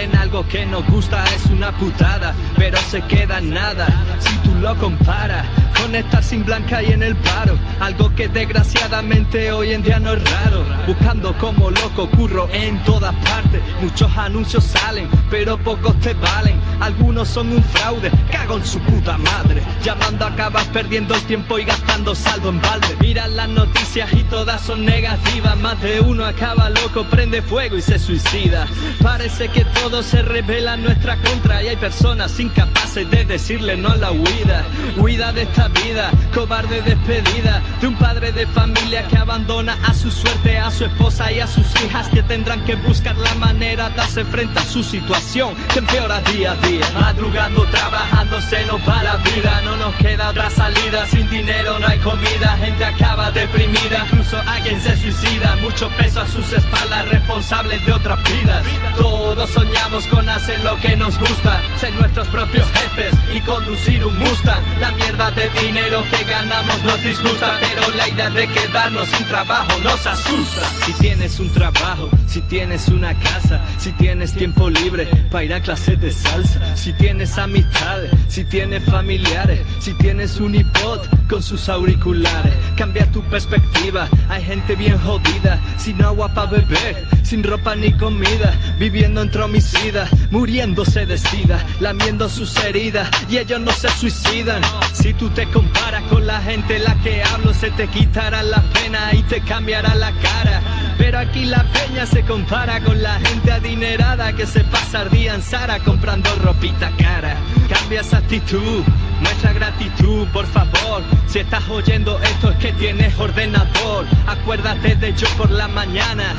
[0.01, 3.87] En algo que nos gusta es una putada, pero se queda nada
[4.19, 5.45] si tú lo comparas
[5.79, 7.59] con estar sin blanca y en el paro.
[7.81, 10.65] Algo que desgraciadamente hoy en día no es raro.
[10.87, 13.61] Buscando como loco curro en todas partes.
[13.83, 16.59] Muchos anuncios salen, pero pocos te valen.
[16.81, 19.63] Algunos son un fraude, cago en su puta madre.
[19.85, 22.97] Llamando acabas perdiendo el tiempo y gastando saldo en balde.
[23.01, 25.59] Mira las noticias y todas son negativas.
[25.59, 28.67] Más de uno acaba loco, prende fuego y se suicida.
[29.03, 33.91] Parece que todo se revela en nuestra contra y hay personas incapaces de decirle no
[33.91, 34.65] a la huida.
[34.97, 40.11] Huida de esta vida, cobarde despedida de un padre de familia que abandona a su
[40.11, 44.01] suerte, a su esposa y a sus hijas que tendrán que buscar la manera de
[44.01, 46.70] hacer frente a su situación que empeora día a día.
[46.79, 51.07] Madrugando, trabajando, se nos va la vida, no nos queda otra salida.
[51.07, 55.57] Sin dinero no hay comida, gente acaba deprimida, incluso alguien se suicida.
[55.63, 58.65] Mucho peso a sus espaldas, responsables de otras vidas.
[58.97, 64.17] Todos soñamos con hacer lo que nos gusta, ser nuestros propios jefes y conducir un
[64.19, 64.63] Mustang.
[64.81, 69.79] La mierda de dinero que ganamos nos disgusta, pero la idea de quedarnos sin trabajo
[69.83, 70.69] nos asusta.
[70.85, 75.61] Si tienes un trabajo, si tienes una casa, si tienes tiempo libre para ir a
[75.61, 81.69] clases de salsa, si tienes amistades, si tienes familiares, si tienes un iPod con sus
[81.69, 84.09] auriculares, cambia tu perspectiva.
[84.29, 90.11] Hay gente bien jodida, sin agua para beber, sin ropa ni comida, viviendo entre homicidas,
[90.31, 94.63] muriéndose de sida, lamiendo sus heridas y ellos no se suicidan.
[94.93, 99.11] Si tú te comparas con la gente la que hablo, se te quitará la pena
[99.13, 100.90] y te cambiará la cara.
[101.01, 105.35] Pero aquí la peña se compara con la gente adinerada que se pasa el día
[105.35, 107.37] en Sara comprando ropita cara.
[107.71, 108.85] Cambia esa actitud,
[109.23, 111.03] muestra gratitud, por favor.
[111.27, 114.05] Si estás oyendo esto es que tienes ordenador.
[114.27, 116.35] Acuérdate de yo por la mañana,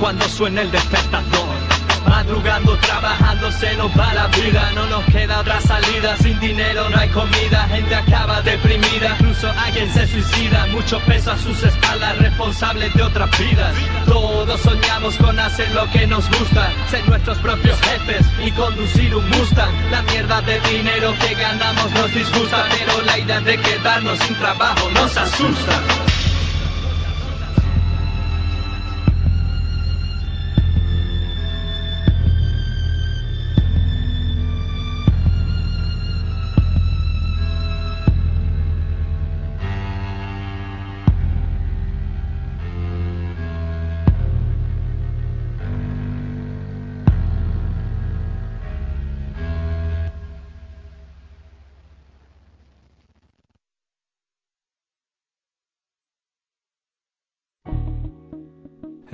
[0.00, 1.57] cuando suene el despertador.
[2.06, 4.72] Madrugando, trabajando, se nos va la vida.
[4.74, 6.16] No nos queda otra salida.
[6.18, 11.38] Sin dinero no hay comida, gente acaba deprimida, incluso alguien se suicida, mucho peso a
[11.38, 13.74] sus espaldas, responsables de otras vidas.
[14.06, 19.28] Todos soñamos con hacer lo que nos gusta, ser nuestros propios jefes y conducir un
[19.30, 19.90] Mustang.
[19.90, 24.90] La mierda de dinero que ganamos nos disgusta, pero la idea de quedarnos sin trabajo
[24.90, 26.17] nos asusta.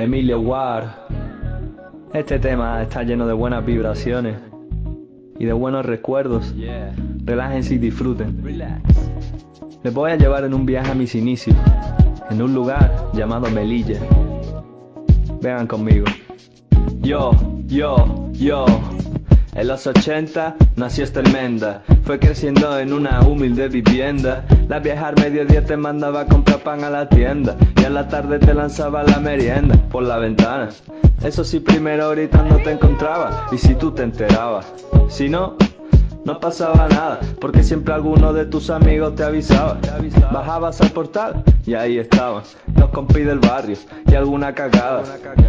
[0.04, 0.84] Emilio Ward.
[2.12, 4.36] Este tema está lleno de buenas vibraciones
[5.38, 6.54] y de buenos recuerdos.
[7.24, 8.44] Relájense y disfruten.
[9.82, 11.56] Les voy a llevar en un viaje a mis inicios,
[12.28, 13.98] en un lugar llamado Melilla.
[15.40, 16.04] Vengan conmigo.
[17.00, 17.30] Yo,
[17.66, 18.66] yo, yo.
[19.54, 21.82] En los 80 nació esta enmenda.
[22.04, 24.44] Fue creciendo en una humilde vivienda.
[24.68, 27.56] La vieja al mediodía te mandaba a comprar pan a la tienda.
[27.80, 30.70] Y a la tarde te lanzaba la merienda por la ventana.
[31.22, 33.46] Eso sí, primero ahorita no te encontraba.
[33.52, 34.66] Y si tú te enterabas.
[35.08, 35.56] Si no,
[36.24, 39.78] no pasaba nada, porque siempre alguno de tus amigos te avisaba.
[40.32, 42.42] Bajabas al portal y ahí estaban
[42.76, 45.02] los compis del barrio y alguna cagada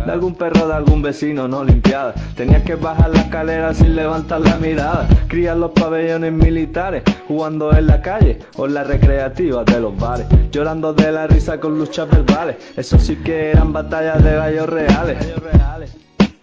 [0.06, 2.14] de algún perro de algún vecino no limpiada.
[2.36, 5.08] Tenías que bajar la escalera sin levantar la mirada.
[5.28, 10.28] Crías los pabellones militares, jugando en la calle o en las recreativas de los bares,
[10.52, 12.58] llorando de la risa con luchas verbales.
[12.76, 15.18] Eso sí que eran batallas de gallos reales.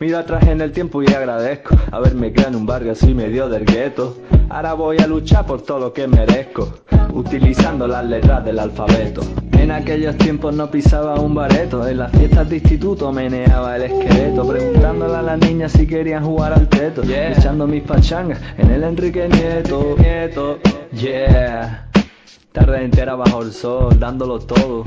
[0.02, 3.64] Miro atrás en el tiempo y agradezco haberme creado en un barrio así medio del
[3.64, 4.16] gueto.
[4.50, 6.80] Ahora voy a luchar por todo lo que merezco,
[7.12, 9.20] utilizando las letras del alfabeto.
[9.52, 14.44] En aquellos tiempos no pisaba un bareto, en las fiestas de instituto meneaba el esqueleto,
[14.44, 19.28] preguntándole a las niñas si querían jugar al teto, echando mis pachangas en el Enrique
[19.28, 19.94] Nieto.
[20.00, 20.58] Nieto,
[20.94, 21.88] yeah.
[22.50, 24.84] Tarde entera bajo el sol, dándolo todo,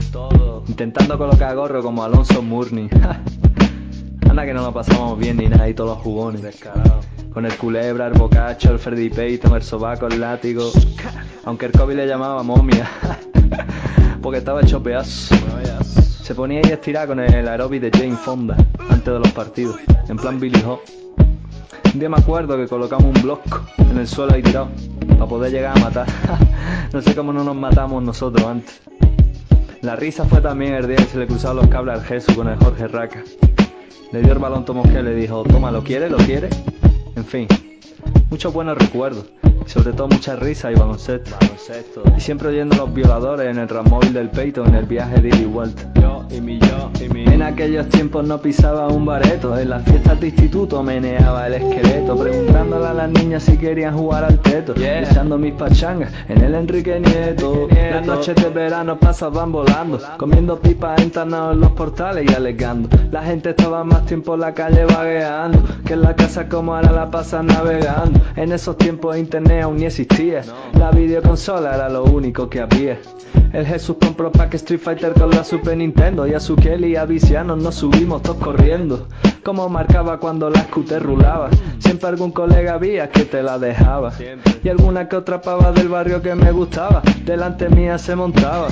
[0.68, 2.89] intentando colocar gorro como Alonso Murni.
[4.43, 6.41] Que no lo pasamos bien ni nada y todos los jugones.
[7.33, 10.71] Con el culebra, el bocacho, el Freddy Payton, el sobaco, el látigo.
[11.45, 12.88] Aunque el COVID le llamaba momia.
[14.21, 15.36] Porque estaba hecho pedazo.
[16.21, 18.55] Se ponía ahí a estirar con el aeróbic de Jane Fonda
[18.89, 19.77] antes de los partidos.
[20.09, 20.81] En plan Billy Hop.
[21.93, 24.67] Un día me acuerdo que colocamos un bloco en el suelo ahí tirado.
[25.07, 26.07] Para poder llegar a matar.
[26.93, 28.79] no sé cómo no nos matamos nosotros antes.
[29.81, 32.47] La risa fue también el día que se le cruzaron los cables al Jesús con
[32.47, 33.23] el Jorge Raca.
[34.11, 34.65] Le dio el balón
[34.99, 36.09] y le dijo, toma, ¿lo quiere?
[36.09, 36.49] ¿Lo quiere?
[37.15, 37.47] En fin,
[38.36, 39.23] muchos buenos recuerdos.
[39.65, 41.38] Y sobre todo mucha risa y baloncesto.
[42.17, 45.29] Y siempre oyendo a los violadores en el ramóvil del peito en el viaje de
[45.29, 45.89] ida y vuelta.
[45.95, 47.23] Yo y mi yo y mi.
[47.25, 49.57] En aquellos tiempos no pisaba un bareto.
[49.57, 52.17] En las fiestas de instituto meneaba el esqueleto.
[52.17, 54.73] Preguntándole a las niñas si querían jugar al teto.
[54.75, 57.69] Echando mis pachangas en el Enrique Nieto.
[57.71, 59.99] Las noches de verano pasaban volando.
[60.17, 62.89] Comiendo pipas entanados en los portales y alegando.
[63.11, 65.63] La gente estaba más tiempo en la calle vagueando.
[65.86, 68.19] Que en la casa como ahora la pasan navegando.
[68.36, 70.41] En esos tiempos internet aún ni existía.
[70.73, 72.99] La videoconsola era lo único que había.
[73.53, 76.95] El Jesús compró pack Street Fighter con la Super Nintendo y a su Kelly y
[76.97, 79.07] a Viciano nos subimos todos corriendo.
[79.43, 81.49] Como marcaba cuando la scooter rulaba.
[81.80, 84.11] Siempre algún colega había que te la dejaba.
[84.63, 87.01] Y alguna que otra pava del barrio que me gustaba.
[87.23, 88.67] Delante mía se montaba.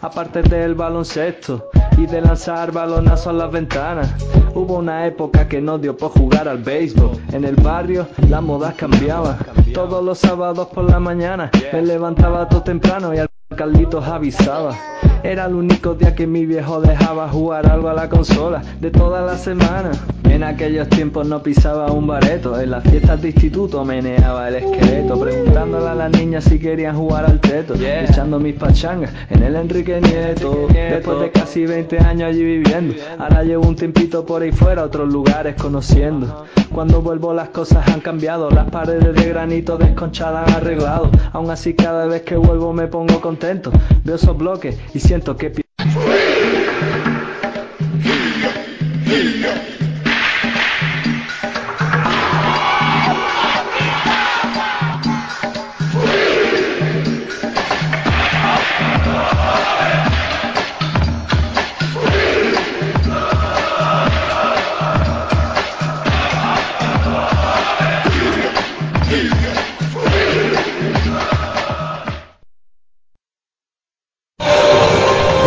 [0.00, 4.08] Aparte del baloncesto y de lanzar balonazos a las ventanas.
[4.54, 7.10] Hubo una época que no dio por jugar al béisbol.
[7.32, 9.36] En el barrio las modas cambiaban.
[9.74, 14.76] Todos los sábados por la mañana me levantaba todo temprano y al Carlitos avisaba.
[15.22, 19.22] Era el único día que mi viejo dejaba jugar algo a la consola de toda
[19.22, 19.90] la semana.
[20.24, 25.18] En aquellos tiempos no pisaba un bareto, en las fiestas de instituto meneaba el esqueleto,
[25.18, 30.00] preguntándole a las niñas si querían jugar al teto, echando mis pachangas en el Enrique
[30.00, 30.68] Nieto.
[30.72, 35.12] Después de casi 20 años allí viviendo, ahora llevo un tiempito por ahí fuera, otros
[35.12, 36.44] lugares conociendo.
[36.72, 41.10] Cuando vuelvo las cosas han cambiado, las paredes de granito desconchadas han arreglado.
[41.32, 43.72] Aún así cada vez que vuelvo me pongo contento,
[44.04, 45.50] veo esos bloques y siento que...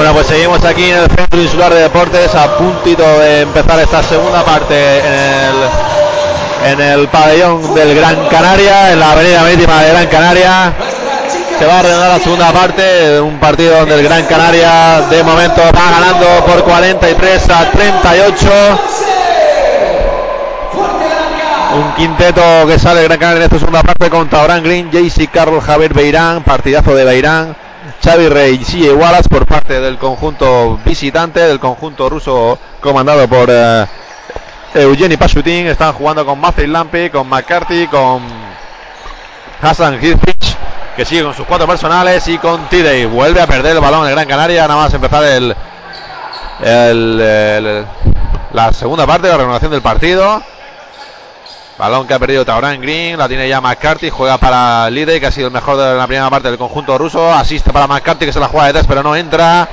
[0.02, 4.02] Bueno, pues seguimos aquí en el Centro Insular de Deportes a puntito de empezar esta
[4.02, 9.90] segunda parte en el, en el pabellón del Gran Canaria, en la avenida marítima de
[9.92, 10.74] Gran Canaria.
[11.60, 15.62] Se va a ordenar la segunda parte, un partido donde el Gran Canaria de momento
[15.66, 18.50] va ganando por 43 a 38.
[21.76, 25.62] Un quinteto que sale Gran Canaria en esta segunda parte con Taurán Green, JC Carroll,
[25.62, 27.56] Javier Beirán, partidazo de Beirán.
[28.04, 28.28] Xavi
[28.66, 33.86] CJ Wallace por parte del conjunto visitante, del conjunto ruso comandado por eh,
[34.74, 35.68] Eugeni Pashutin.
[35.68, 38.24] Están jugando con Matthew Lampe, con McCarthy, con
[39.62, 40.56] Hassan Hirfich,
[40.96, 43.06] que sigue con sus cuatro personales, y con Tidey.
[43.06, 45.56] Vuelve a perder el balón el Gran Canaria, nada más empezar el-
[48.54, 50.42] la segunda parte de la renovación del partido.
[51.82, 55.32] Balón que ha perdido Taurán Green, la tiene ya McCarthy, juega para Lidey, que ha
[55.32, 57.34] sido el mejor de la primera parte del conjunto ruso.
[57.34, 59.68] Asiste para McCarthy, que se la juega de tres, pero no entra.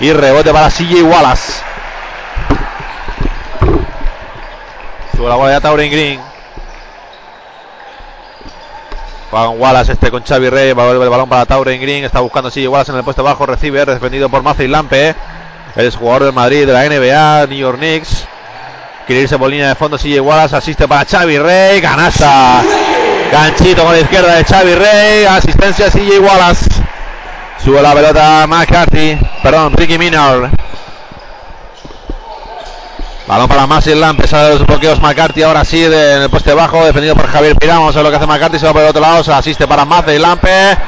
[0.00, 1.62] Y rebote para CJ Wallace.
[5.14, 6.18] Sube la bola ya Taurán Green.
[9.30, 12.04] Juega con Wallace este con Xavi Rey, va a volver el balón para Tauren Green,
[12.04, 15.14] está buscando CJ Wallace en el puesto bajo, recibe, defendido por Maciej Lampe,
[15.76, 18.26] el jugador del Madrid de la NBA, New York Knicks.
[19.10, 22.62] Quiere por línea de fondo, sigue Wallace, asiste para Xavi Rey, canasta.
[23.32, 26.70] Ganchito con la izquierda de Xavi Rey, asistencia CJ Wallace.
[27.64, 30.50] Sube la pelota McCarthy, perdón, Ricky Minor.
[33.26, 33.66] Balón para
[34.16, 37.56] pesa de los bloqueos McCarthy, ahora sí, de- en el poste bajo, defendido por Javier
[37.56, 37.78] Pirán.
[37.78, 39.66] Vamos a ver lo que hace McCarthy, se va por el otro lado, se asiste
[39.66, 40.78] para Massive Lampe.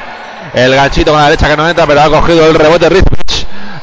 [0.53, 3.22] El ganchito con la derecha que no entra, pero ha cogido el rebote Rizvich.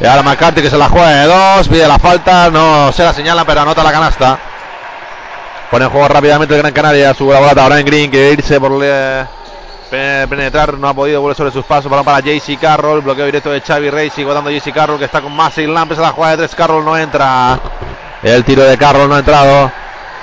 [0.01, 3.13] Y ahora McCarthy que se la juega de dos, pide la falta, no se la
[3.13, 4.39] señala, pero anota la canasta.
[5.71, 8.59] Pone en juego rápidamente el Gran Canaria, sube la bola ahora en Green, quiere irse
[8.59, 13.27] por pe- penetrar, no ha podido, vuelve sobre sus pasos, balón para JC Carroll, bloqueo
[13.27, 16.11] directo de Xavi Rey, sigue dando JC Carroll que está con Massive Lamp, se la
[16.13, 17.61] juega de tres, Carroll no entra.
[18.23, 19.71] El tiro de Carroll no ha entrado.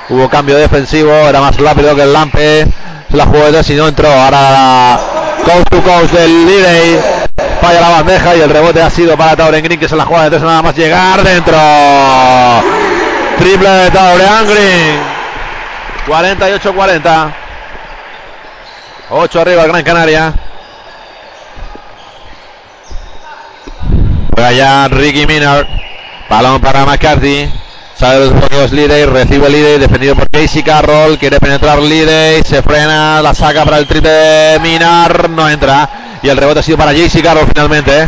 [0.10, 2.68] Hubo cambio defensivo, era más rápido que el Lampe.
[3.10, 4.10] Se la jugó de tres y no entró.
[4.10, 5.00] Ahora
[5.46, 7.27] coast to coast del Lidey.
[7.62, 10.26] Falla la bandeja y el rebote ha sido para Tauren Green que se la juega
[10.26, 11.58] de tres nada más llegar dentro.
[13.38, 15.18] Triple de Tauren Green.
[16.08, 17.34] 48-40.
[19.10, 20.34] 8 arriba el Gran Canaria.
[24.36, 25.66] Juega Ricky Minard.
[26.30, 27.50] Balón para McCarthy.
[27.98, 33.24] Sale los bloqueos Lidey, recibe Lidey, defendido por Casey Carroll, quiere penetrar Lidey, se frena,
[33.24, 36.07] la saca para el triple de Minar, no entra.
[36.22, 38.04] Y el rebote ha sido para JC Carroll finalmente.
[38.04, 38.08] ¿eh?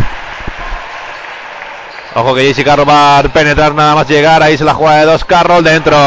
[2.16, 5.05] Ojo que JC Carroll va a penetrar nada más llegar, ahí se la juega de
[5.05, 5.97] dos Carroll dentro.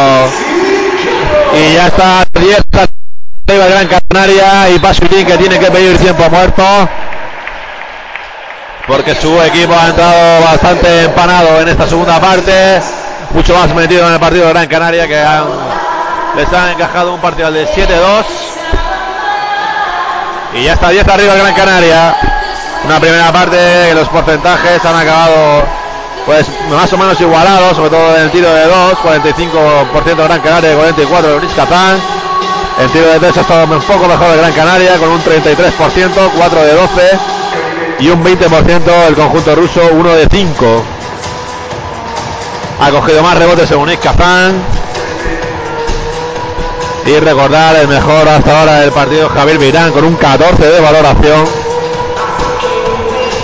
[1.54, 2.62] Y ya está 10
[3.48, 6.88] arriba Gran Canaria y Pasurín que tiene que pedir tiempo muerto
[8.86, 12.80] porque su equipo ha entrado bastante empanado en esta segunda parte,
[13.30, 15.24] mucho más metido en el partido de Gran Canaria que
[16.36, 18.24] les han encajado un partido de 7-2
[20.54, 22.16] y ya está 10 arriba el Gran Canaria.
[22.84, 25.62] Una primera parte los porcentajes han acabado
[26.26, 30.40] pues más o menos igualados, sobre todo en el tiro de 2, 45% de Gran
[30.40, 32.00] Canaria y 44% de Luis Kazán.
[32.80, 36.30] El tiro de 3 ha estado un poco mejor de Gran Canaria con un 33%,
[36.36, 37.18] 4 de 12
[38.00, 40.84] y un 20% el conjunto ruso, 1 de 5.
[42.80, 44.60] Ha cogido más rebotes según Kazán.
[47.04, 51.44] Y recordar el mejor hasta ahora del partido Javier Mirán con un 14 de valoración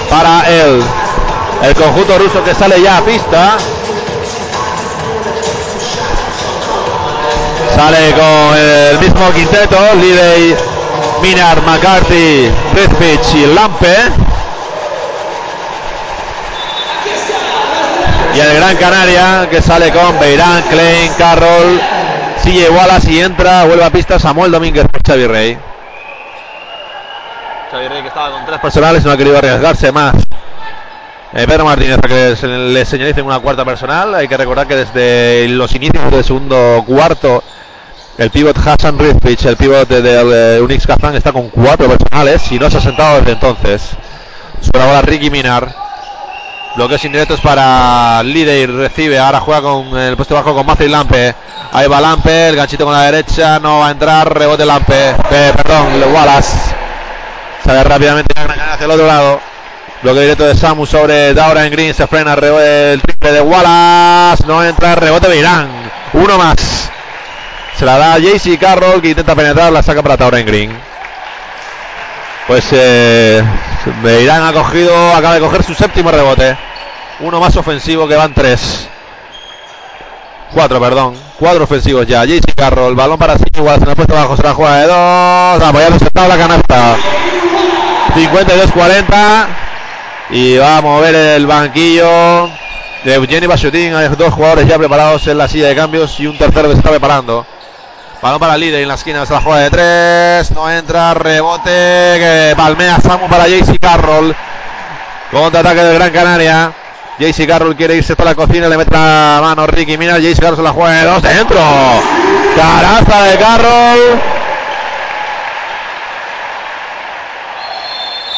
[0.08, 0.82] para él.
[1.62, 3.56] El conjunto ruso que sale ya a pista.
[7.74, 10.56] Sale con el mismo quinteto, Lidey,
[11.22, 13.96] Minar, McCarthy, Rizvich y Lampe.
[18.34, 21.80] Y el Gran Canaria que sale con Beirán, Klein, Carroll,
[22.42, 25.58] sigue Wallace y entra, vuelve a pista Samuel Domínguez por Xavi Rey.
[27.70, 30.14] Xavi Rey que estaba con tres personales no ha querido arriesgarse más.
[31.34, 34.14] Eh, Pedro Martínez para que se le señalicen una cuarta personal.
[34.14, 37.42] Hay que recordar que desde los inicios del segundo cuarto
[38.18, 42.58] el pivot Hassan Rizvich, el pivot del de, Unix Kazan está con cuatro personales y
[42.58, 43.90] no se ha sentado desde entonces.
[44.60, 45.87] Sobre ahora Ricky Minar.
[46.78, 51.34] Bloqueos indirectos para Lidey, recibe, ahora juega con el puesto bajo con Matthew Lampe.
[51.72, 55.52] Ahí va Lampe, el ganchito con la derecha, no va a entrar, rebote Lampe, eh,
[55.56, 56.56] perdón, Wallace.
[57.64, 59.40] Sale rápidamente hacia el otro lado.
[60.04, 64.46] Bloqueo directo de Samu sobre Daura en Green, se frena rebote, el triple de Wallace,
[64.46, 65.68] no entra, rebote de Irán.
[66.12, 66.92] Uno más.
[67.76, 70.70] Se la da JC Carroll que intenta penetrar, la saca para Taura en Green.
[72.48, 76.56] Pues eh, ha cogido, acaba de coger su séptimo rebote.
[77.20, 78.88] Uno más ofensivo que van tres.
[80.54, 81.14] Cuatro, perdón.
[81.38, 82.24] Cuatro ofensivos ya.
[82.24, 85.68] JC Carroll, balón para sí, igual se ha puesto bajo, será jugada de dos.
[85.68, 86.96] Apoyando sentado la canasta.
[88.14, 89.46] 52-40.
[90.30, 92.48] Y va a mover el banquillo
[93.04, 93.94] de Eugeni Bashutin.
[93.94, 96.78] Hay dos jugadores ya preparados en la silla de cambios y un tercero que se
[96.78, 97.44] está preparando.
[98.20, 100.50] Balón para el líder en la esquina, es la jugada de tres.
[100.50, 101.70] No entra, rebote.
[101.70, 104.34] Que palmea Samu para JC Carroll.
[105.30, 106.72] Contraataque del Gran Canaria.
[107.20, 110.18] JC Carroll quiere irse para la cocina, le mete la mano Ricky Mina.
[110.18, 111.60] JC Carroll se la juega de dos dentro.
[112.56, 114.20] Caraza de Carroll.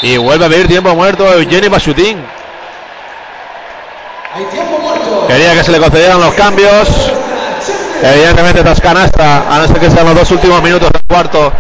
[0.03, 2.23] Y vuelve a pedir tiempo muerto Eugeni Bashutin.
[5.27, 7.13] Quería que se le concedieran los cambios.
[8.03, 11.53] Evidentemente tras canasta, a no ser que sean los dos últimos minutos del cuarto,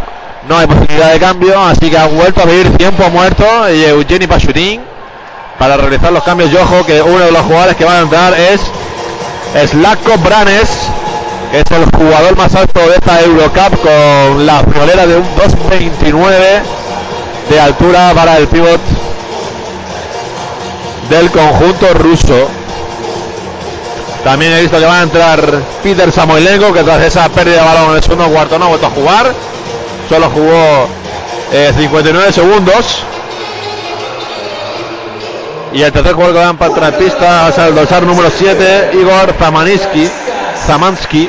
[0.49, 4.27] no hay posibilidad de cambio, así que ha vuelto a pedir tiempo muerto y Eugeni
[4.27, 4.81] Pachutin
[5.59, 6.51] para realizar los cambios.
[6.51, 8.61] Y ojo que uno de los jugadores que van a entrar es
[9.71, 10.69] Slatko Branes,
[11.53, 16.35] que es el jugador más alto de esta Eurocup con la friolera de un 2.29
[17.51, 18.81] de altura para el pivot
[21.11, 22.49] del conjunto ruso.
[24.25, 25.41] También he visto que va a entrar
[25.83, 28.91] Peter Samoilenko, que tras esa pérdida de balón en el segundo cuarto no ha a
[28.91, 29.33] jugar.
[30.09, 30.89] Solo jugó
[31.53, 33.05] eh, 59 segundos.
[35.73, 38.91] Y el tercer jugador que va a entrar en pista es el dorsal número 7,
[38.95, 40.11] Igor Zamaniski,
[40.67, 41.29] Zamansky,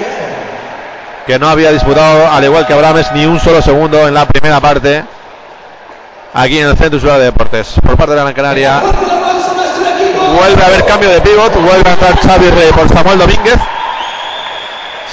[1.27, 4.59] que no había disputado, al igual que Abrames, ni un solo segundo en la primera
[4.59, 5.03] parte.
[6.33, 7.75] Aquí en el Centro Ciudad de Deportes.
[7.85, 8.81] Por parte de la Gran Canaria,
[10.33, 11.53] Vuelve a haber cambio de pivot.
[11.53, 13.57] Vuelve a entrar Xavi Rey por Samuel Domínguez.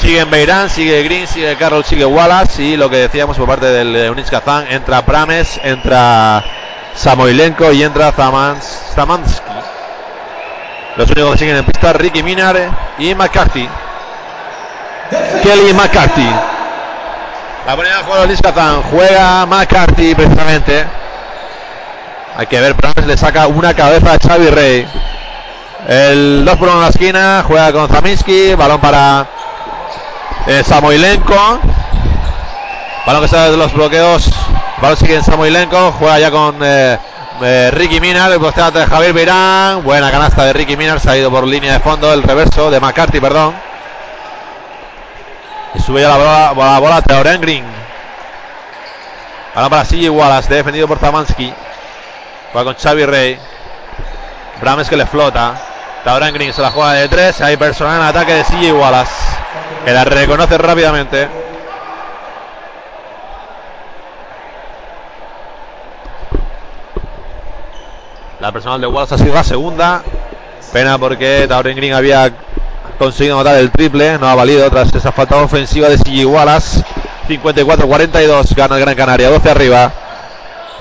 [0.01, 2.63] Sigue en Beirán, sigue Green, sigue Carroll, sigue Wallace.
[2.63, 6.45] Y lo que decíamos por parte del Unix Kazán, entra Prames, entra
[6.95, 8.65] Samoilenko y entra Zamans,
[8.95, 9.43] Zamansky.
[10.97, 12.57] Los únicos que siguen en pista, Ricky Minar
[12.99, 13.69] y McCarthy.
[15.43, 16.29] Kelly McCarthy.
[17.67, 18.83] La ponía a jugar Unix Kazán.
[18.83, 20.87] Juega McCarthy precisamente.
[22.39, 24.87] Hay que ver, Prames le saca una cabeza a Xavi Rey.
[25.89, 29.27] El 2 por 1 en la esquina, juega con Zaminsky, balón para
[30.47, 31.35] eh, Samoilenko.
[33.05, 34.31] Balón que sale de los bloqueos.
[34.81, 36.97] Balón sigue en Samoilenko, juega ya con eh,
[37.43, 39.83] eh, Ricky Minar, el posteo de Javier Beirán.
[39.83, 42.79] Buena canasta de Ricky Minar, se ha ido por línea de fondo, el reverso de
[42.79, 43.53] McCarthy, perdón.
[45.75, 47.65] Y sube ya la bola, la bola Teoren Green.
[49.57, 51.53] Balón para Sigi Wallace, defendido por Zamansky.
[52.57, 53.39] Va con Xavi Rey.
[54.61, 55.55] Brames que le flota.
[56.05, 57.41] Tauran Green se la juega de tres.
[57.43, 59.13] Hay personal en ataque de CJ Wallace.
[59.85, 61.29] Que la reconoce rápidamente.
[68.41, 70.03] La personal de Wallace ha sido la segunda.
[70.73, 72.33] Pena porque Tauren Green había
[72.99, 74.19] conseguido anotar el triple.
[74.19, 76.83] No ha valido tras esa falta ofensiva de CJ Wallace.
[77.29, 78.55] 54-42.
[78.55, 79.29] Gana el Gran Canaria.
[79.29, 79.93] 12 arriba.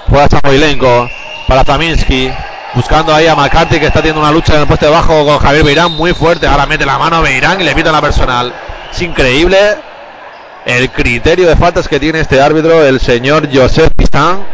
[0.09, 1.09] Juega Samoilenko
[1.47, 2.31] para Zaminsky.
[2.73, 5.39] Buscando ahí a McCarthy que está teniendo una lucha en el puesto de abajo con
[5.39, 6.45] Javier Beirán muy fuerte.
[6.45, 8.53] Ahora mete la mano a Beirán y le pita la personal.
[8.91, 9.57] Es increíble
[10.65, 14.45] el criterio de faltas que tiene este árbitro, el señor Joseph Pistán.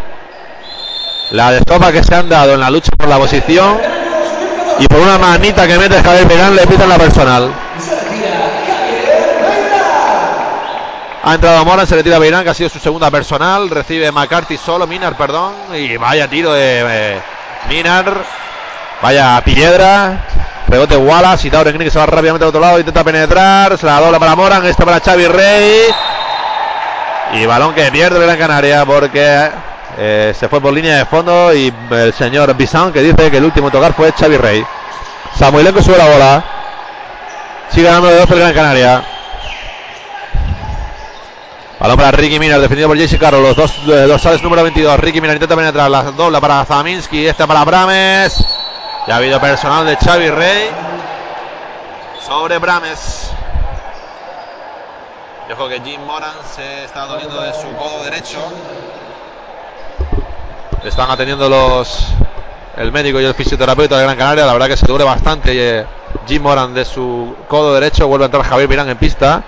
[1.32, 3.78] La destopa que se han dado en la lucha por la posición.
[4.80, 7.52] Y por una manita que mete Javier Beirán le pitan la personal.
[11.26, 13.70] Ha entrado Moran, se le tira a Beirán, que ha sido su segunda personal.
[13.70, 15.54] Recibe McCarthy solo, Minar, perdón.
[15.74, 17.22] Y vaya tiro de eh,
[17.70, 18.14] Minar.
[19.02, 20.26] Vaya piedra.
[20.68, 22.78] Rebote Wallace y Tauren Green que se va rápidamente al otro lado.
[22.78, 23.78] Intenta penetrar.
[23.78, 24.66] Se la dobla para Moran.
[24.66, 25.86] Esta para Xavi Rey.
[27.36, 29.50] Y balón que pierde Gran Canaria porque
[29.98, 31.54] eh, se fue por línea de fondo.
[31.54, 34.66] Y el señor Bisson que dice que el último tocar fue Xavi Rey.
[35.40, 36.44] Samuelenko sube la bola.
[37.70, 39.13] Sigue ganando de 12 el Gran Canaria.
[41.84, 43.44] Balón para Ricky Minar, defendido por Jesse Carroll.
[43.44, 44.98] Los dos eh, dorsales número 22.
[45.02, 45.92] Ricky Minar intenta penetrar.
[45.92, 47.28] La dobla para Zaminsky.
[47.28, 48.38] Esta para Brames.
[49.06, 50.70] Ya ha habido personal de Xavi Rey.
[52.26, 53.32] Sobre Brames.
[55.50, 58.40] Dejo que Jim Moran se está doliendo de su codo derecho.
[60.86, 62.08] Están atendiendo los
[62.78, 64.46] el médico y el fisioterapeuta de Gran Canaria.
[64.46, 65.86] La verdad que se duele bastante eh,
[66.28, 68.08] Jim Moran de su codo derecho.
[68.08, 69.44] Vuelve a entrar Javier Mirán en pista.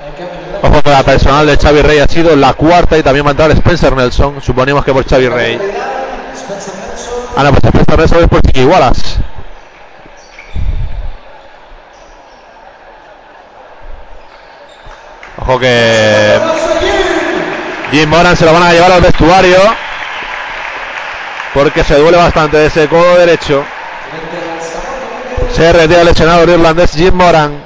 [0.61, 3.31] Ojo que la personal de Xavi Rey ha sido la cuarta y también va a
[3.31, 4.41] entrar Spencer Nelson.
[4.41, 5.59] Suponemos que por Xavi Rey.
[7.37, 9.17] Ah, no, pues Spencer Nelson es por Chiqui Wallace.
[15.37, 16.39] Ojo que
[17.91, 19.57] Jim Moran se lo van a llevar al vestuario.
[21.53, 23.63] porque se duele bastante de ese codo derecho.
[25.56, 27.57] Se retira el lesionado irlandés Jim Moran.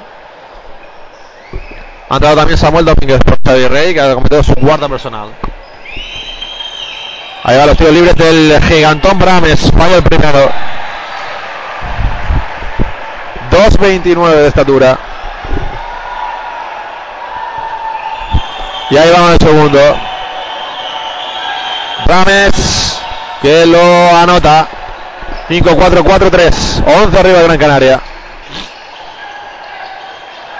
[2.08, 5.30] Ha entrado también Samuel Domínguez por Xavi Rey, que ha cometido su guarda personal.
[7.42, 9.72] Ahí va los tiros libres del gigantón Brames.
[9.76, 10.48] Falla el primero.
[13.50, 14.96] 2.29 de estatura.
[18.90, 19.80] Y ahí vamos el segundo.
[22.06, 23.00] Brames
[23.42, 24.68] que lo anota.
[25.50, 26.84] 5-4-4-3.
[26.86, 28.00] 11 arriba de Gran Canaria.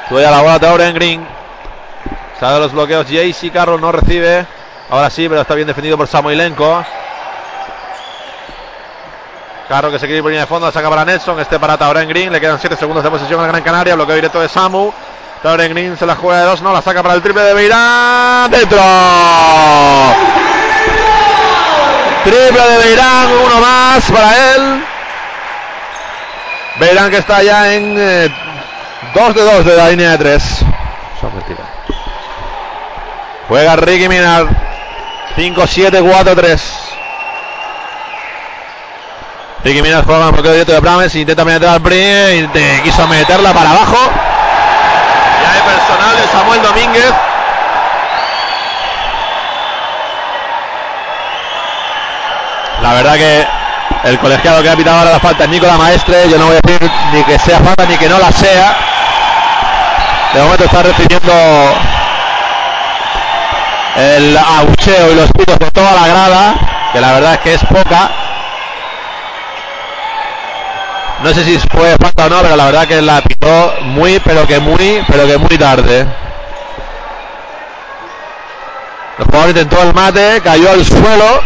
[0.08, 1.24] Sube a la bola de Oren Green.
[2.40, 4.44] Sale los bloqueos JC Carroll no recibe.
[4.90, 6.84] Ahora sí, pero está bien defendido por Samoilenko.
[9.68, 11.78] Carro que se quiere ir por línea de fondo, la saca para Nelson, este para
[11.78, 14.92] Tauren Green, le quedan 7 segundos de posesión al Gran Canaria, bloqueo directo de Samu.
[15.44, 18.50] Tauren Green se la juega de dos, no, la saca para el triple de Beirán,
[18.50, 18.80] dentro.
[22.24, 24.79] Triple de Beirán, uno más para él.
[26.78, 28.30] Beirán que está ya en 2 eh,
[29.34, 30.42] de 2 de la línea de 3.
[31.20, 31.66] Son mentiras.
[33.48, 34.46] Juega Ricky Minar.
[35.36, 36.60] 5-7-4-3.
[39.64, 41.14] Ricky Minar juega en bloqueo directo de Brames.
[41.14, 42.50] Intenta penetrar al Brin.
[42.82, 44.10] Quiso meterla para abajo.
[45.42, 47.14] Ya hay personal de Samuel Domínguez.
[52.82, 53.59] La verdad que
[54.04, 56.28] el colegiado que ha pitado ahora la falta es Nicolás Maestre.
[56.30, 58.76] Yo no voy a decir ni que sea falta ni que no la sea.
[60.32, 61.32] De momento está recibiendo
[63.96, 66.54] el abucheo y los pitos de toda la grada,
[66.92, 68.10] que la verdad es que es poca.
[71.22, 74.46] No sé si fue falta o no, pero la verdad que la pitó muy, pero
[74.46, 76.06] que muy, pero que muy tarde.
[79.18, 81.42] El jugador intentó el mate, cayó al suelo.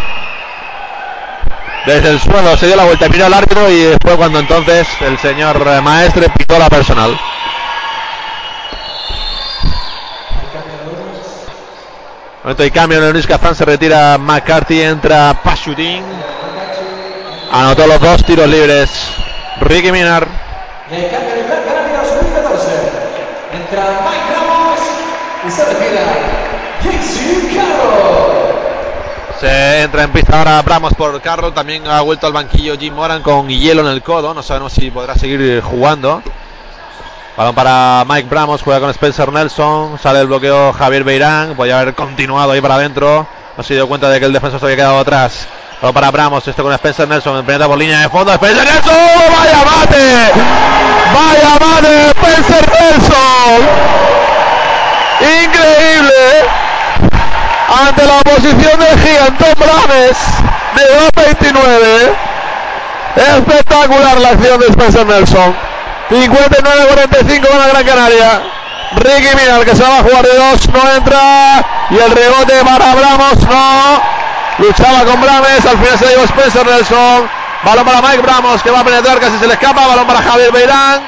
[1.87, 5.19] Desde el suelo se dio la vuelta, miró al árbitro y después cuando entonces el
[5.19, 7.19] señor maestre pitó la personal.
[12.43, 16.05] Momento de cambio en el Luis se retira McCarthy, entra Pashutin.
[17.53, 18.91] Anotó los dos tiros libres.
[19.61, 20.27] Ricky Minar.
[20.91, 22.67] De cambio de Gran Canaria 2014.
[23.53, 24.81] Entra Mike Ramos
[25.47, 26.03] y se retira
[26.83, 28.64] JC Carroll.
[29.41, 31.53] Se entra en pista ahora Bramos por Carroll.
[31.53, 34.35] También ha vuelto al banquillo Jim Moran con hielo en el codo.
[34.35, 36.23] No sabemos si podrá seguir jugando.
[37.37, 41.93] Balón para Mike Bramos, juega con Spencer Nelson, sale el bloqueo Javier Beirán, podría haber
[41.95, 45.01] continuado ahí para adentro, no se dio cuenta de que el defensor se había quedado
[45.01, 45.49] atrás.
[45.83, 48.95] Balón para Bramos, esto con Spencer Nelson, penetra por línea de fondo, Spencer Nelson,
[49.37, 50.31] vaya mate,
[51.13, 53.61] vaya mate, Spencer Nelson,
[55.43, 56.14] increíble,
[57.89, 60.17] ante la oposición del gigantón Brames
[60.75, 60.83] de
[61.23, 62.15] 2.29,
[63.39, 65.55] espectacular la acción de Spencer Nelson.
[66.11, 68.43] 59-45 con la Gran Canaria.
[68.97, 71.65] Ricky Minar que se va a jugar de dos, no entra.
[71.91, 74.03] Y el rebote para Bramos, no.
[74.59, 77.29] Luchaba con Brames, al final se llevó Spencer Nelson.
[77.65, 79.87] Balón para Mike Bramos que va a penetrar, casi se le escapa.
[79.87, 81.03] Balón para Javier Beirán.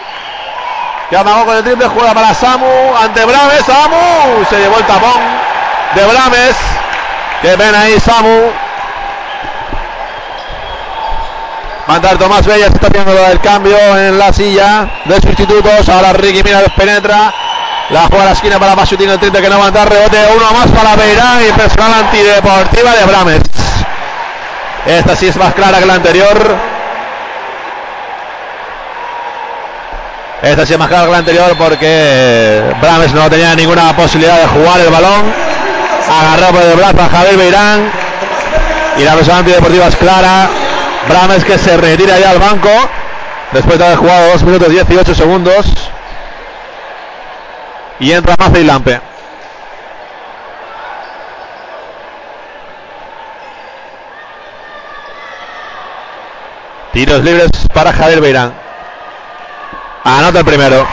[1.11, 2.97] Que amagó con el triple, juega para Samu.
[3.01, 4.44] Ante Brames, Samu.
[4.51, 5.55] Se llevó el tapón
[5.97, 6.56] de Brames.
[7.43, 8.52] Que ven ahí Samu.
[11.86, 15.89] Mandar Tomás Bellas está haciendo el cambio en la silla de sustitutos.
[15.89, 17.32] Ahora Ricky Mina penetra.
[17.90, 20.18] La juega la esquina para Pasutín el triple que no va a dar rebote.
[20.36, 23.43] Uno más para Beirán y personal antideportiva de Brames.
[24.86, 26.56] Esta sí es más clara que la anterior.
[30.43, 34.47] Esta sí es más clara que la anterior porque Brames no tenía ninguna posibilidad de
[34.48, 35.55] jugar el balón.
[36.08, 37.90] Agarró por el brazo a Javier Beirán.
[38.98, 40.48] Y la persona antideportiva es clara.
[41.08, 42.70] Brames que se retira ya al banco
[43.52, 45.66] después de haber jugado 2 minutos 18 segundos.
[47.98, 49.00] Y entra Mace y Lampe.
[56.92, 58.54] Tiros libres para Javier Beirán.
[60.04, 60.86] Anota el primero.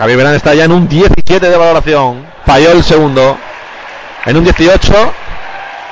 [0.00, 2.24] Javier Beirán está ya en un 17 de valoración.
[2.46, 3.36] Falló el segundo.
[4.24, 5.12] En un 18.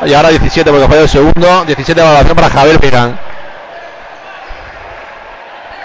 [0.07, 1.65] Y ahora 17 porque falló el segundo.
[1.67, 3.21] 17 de valoración para Javier Beirán.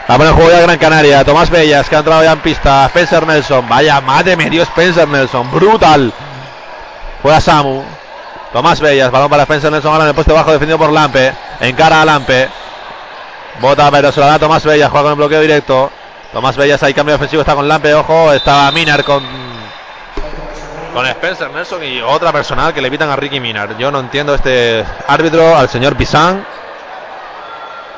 [0.07, 1.25] La en juego ya Gran Canaria.
[1.25, 2.85] Tomás Bellas que ha entrado ya en pista.
[2.85, 3.67] Spencer Nelson.
[3.67, 5.51] Vaya mate me dio Spencer Nelson.
[5.51, 6.13] Brutal.
[7.21, 7.83] Juega Samu.
[8.53, 9.11] Tomás Bellas.
[9.11, 9.91] Balón para Spencer Nelson.
[9.91, 11.33] Ahora en el puesto bajo defendido por Lampe.
[11.59, 12.47] Encara a Lampe.
[13.59, 14.89] Bota pero se la da Tomás Bellas.
[14.89, 15.91] Juega con el bloqueo directo.
[16.33, 17.41] Tomás Bellas ahí cambio ofensivo.
[17.41, 17.93] Está con Lampe.
[17.93, 18.33] Ojo.
[18.33, 19.23] Está Minar con
[20.93, 23.77] con Spencer Nelson y otra personal que le evitan a Ricky Minar.
[23.77, 26.45] Yo no entiendo este árbitro, al señor Pisan,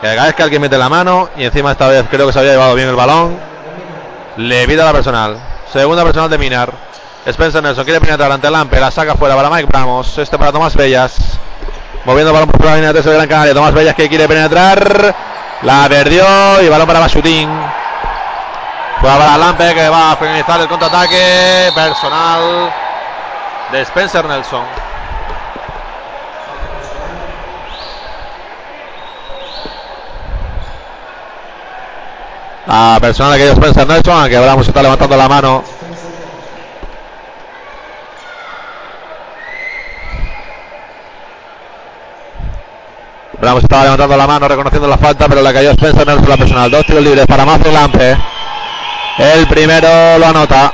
[0.02, 2.40] que cada vez que alguien mete la mano y encima esta vez creo que se
[2.40, 3.38] había llevado bien el balón,
[4.38, 5.38] le evita la personal.
[5.72, 6.72] Segunda personal de Minar.
[7.26, 10.18] Spencer Nelson quiere penetrar ante el Ampe, la saca fuera para Mike Bramos.
[10.18, 11.38] Este para Tomás Bellas.
[12.06, 13.54] Moviendo el balón por la línea de Gran Canaria.
[13.54, 15.14] Tomás Bellas que quiere penetrar.
[15.64, 17.50] La perdió y balón para Basutín.
[19.06, 22.74] Juega Lampe que va a finalizar el contraataque personal
[23.72, 24.64] de Spencer Nelson.
[32.66, 35.64] La personal que Spencer Nelson, aunque Bramos está levantando la mano.
[43.34, 46.72] Bramos estaba levantando la mano reconociendo la falta, pero la cayó Spencer Nelson la personal.
[46.72, 48.18] Dos tiros libres para Mazo Lampe.
[49.18, 50.74] El primero lo anota.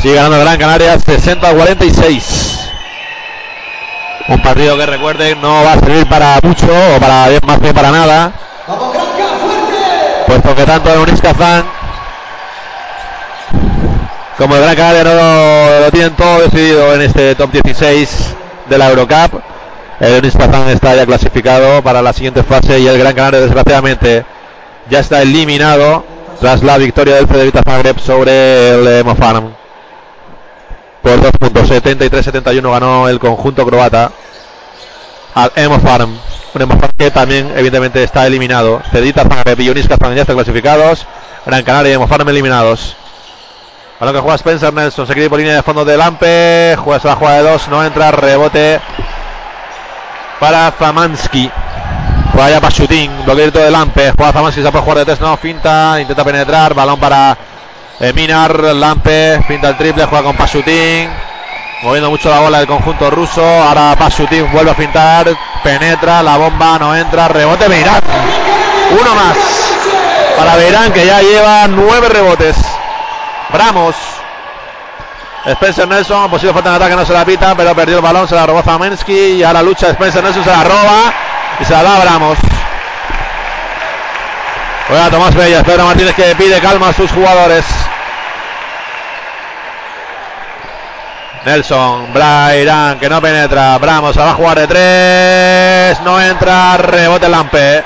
[0.00, 2.70] Sigue ganando Gran Canaria 60 a 46.
[4.26, 7.92] Un partido que recuerden no va a servir para mucho o para más bien para
[7.92, 8.32] nada.
[10.26, 11.20] Puesto que tanto el Unis
[14.36, 18.34] como el Gran Canaria no lo, lo tienen todo decidido en este top 16
[18.68, 19.40] de la Eurocup.
[20.00, 24.24] El Unis Kazán está ya clasificado para la siguiente fase y el Gran Canaria desgraciadamente
[24.90, 26.04] ya está eliminado
[26.40, 29.54] tras la victoria del Federica Zagreb sobre el eh, Mofanam.
[31.02, 34.10] Por dos puntos, 73-71 ganó el conjunto croata
[35.34, 36.18] al Emo Farm.
[36.54, 38.82] Un Emo Farm que también evidentemente está eliminado.
[38.90, 41.06] Cedita Zagreb y Unis Kazán ya están clasificados.
[41.46, 42.96] Gran Canaria y Emo Farm eliminados.
[44.00, 46.76] Balón que juega Spencer Nelson, se quiere por línea de fondo del Ampe.
[46.76, 48.80] Juega la jugada de dos, no entra, rebote
[50.42, 51.48] para Zamansky.
[52.32, 54.12] Juega ya para Shooting, bloqueo del Lampe.
[54.16, 56.74] Juega Zamansky, se puede jugar de tres, no, finta, intenta penetrar.
[56.74, 57.38] Balón para
[58.00, 61.08] eh, Minar, Lampe, finta el triple, juega con Pasutin.
[61.84, 63.40] Moviendo mucho la bola del conjunto ruso.
[63.40, 65.32] Ahora Pasutin vuelve a fintar,
[65.62, 68.02] penetra, la bomba no entra, rebote Beirán.
[69.00, 69.36] Uno más
[70.36, 72.56] para Beirán que ya lleva nueve rebotes.
[73.52, 73.94] Bramos.
[75.44, 78.34] Spencer Nelson, posible falta de ataque, no se la pita, pero perdió el balón, se
[78.34, 81.12] la robó Zamensky y ahora lucha Spencer Nelson, se la roba
[81.58, 82.38] y se la da a Bramos.
[84.86, 87.64] Juega Tomás Bellas, Pedro Martínez que pide calma a sus jugadores.
[91.44, 97.82] Nelson, Brairán que no penetra, Bramos va a jugar de tres, no entra, rebote Lampe.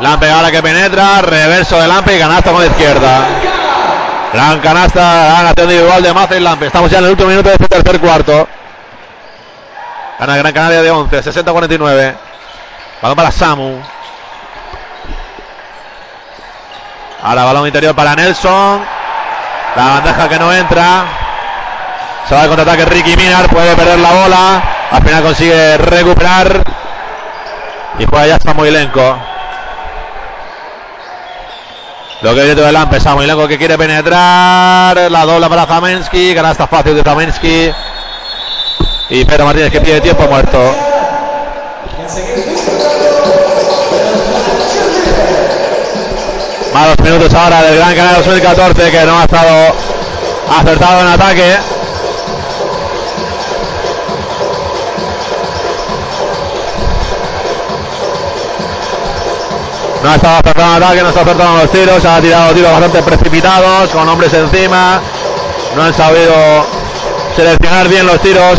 [0.00, 3.26] Lampe ahora que penetra, reverso de Lampe y canasta con la izquierda.
[4.32, 6.66] Gran canasta, gran individual de Maza y Lampe.
[6.66, 8.48] Estamos ya en el último minuto de este tercer cuarto.
[10.18, 12.14] Gana Gran Canaria de 11, 60-49.
[13.02, 13.78] Balón para Samu.
[17.22, 18.80] Ahora balón interior para Nelson.
[19.76, 21.04] La bandeja que no entra.
[22.26, 24.62] Se va al contraataque Ricky Minar, puede perder la bola.
[24.92, 26.64] Al final consigue recuperar.
[27.98, 29.39] Y juega ya Samoilenko.
[32.22, 35.10] Lo que viene del Lampe, Samoilenko que quiere penetrar.
[35.10, 36.34] La dobla para Zamensky.
[36.34, 37.72] Canasta fácil de Zamensky.
[39.08, 40.58] Y Pedro Martínez que pide tiempo muerto.
[46.74, 49.74] Malos minutos ahora del Gran Canaria 2014 que no ha estado
[50.58, 51.79] acertado en ataque.
[60.02, 62.72] No ha estado acertado en ataque, no está acertado en los tiros, ha tirado tiros
[62.72, 65.00] bastante precipitados, con hombres encima.
[65.76, 66.66] No han sabido
[67.36, 68.58] seleccionar bien los tiros,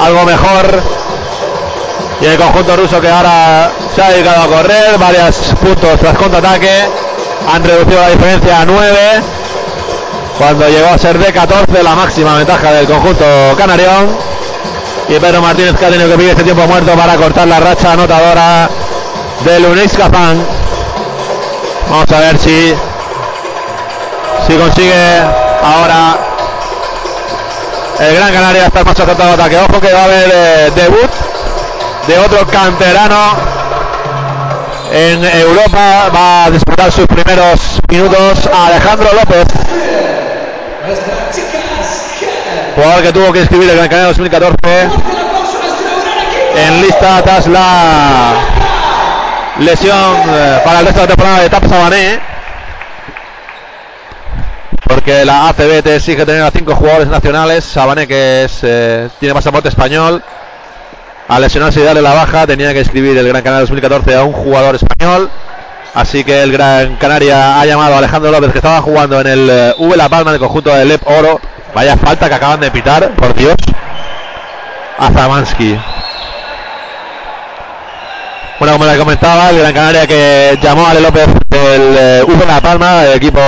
[0.00, 0.82] algo mejor.
[2.20, 6.88] Y el conjunto ruso que ahora se ha dedicado a correr, varios puntos tras contraataque.
[7.54, 8.98] Han reducido la diferencia a 9.
[10.38, 13.24] Cuando llegó a ser de 14 la máxima ventaja del conjunto
[13.56, 14.16] canarión.
[15.08, 17.92] Y Pedro Martínez que ha tenido que pedir este tiempo muerto para cortar la racha
[17.92, 18.68] anotadora
[19.44, 19.96] del Unix.
[21.88, 22.74] Vamos a ver si,
[24.46, 25.20] si consigue
[25.62, 26.16] ahora
[28.00, 29.56] el Gran Canaria estar más acertado ataque.
[29.56, 31.10] Ojo que va a haber eh, debut
[32.06, 33.32] de otro canterano
[34.92, 36.10] en Europa.
[36.14, 39.46] Va a disputar sus primeros minutos Alejandro López.
[42.74, 46.18] Jugador que tuvo que inscribir el Gran Canaria 2014 Fuerte el aplauso a nuestro gran
[46.18, 46.58] equipo.
[46.58, 47.46] en lista tras
[49.60, 52.20] lesión eh, para el resto de temporada de Tap Sabané.
[54.86, 57.64] Porque la ACB te exige tener a cinco jugadores nacionales.
[57.64, 60.22] Sabané que es, eh, tiene pasaporte español.
[61.28, 64.32] al lesionarse y darle la baja, tenía que escribir el Gran Canaria 2014 a un
[64.32, 65.28] jugador español.
[65.92, 69.50] Así que el Gran Canaria ha llamado a Alejandro López, que estaba jugando en el
[69.50, 71.40] eh, V La Palma del conjunto de Lep Oro.
[71.74, 73.56] Vaya falta que acaban de pitar, por Dios.
[74.98, 75.76] A Zamansky.
[78.58, 82.60] Bueno, como les comentaba, el Gran Canaria que llamó a Ale López del eh, La
[82.62, 83.40] Palma, el equipo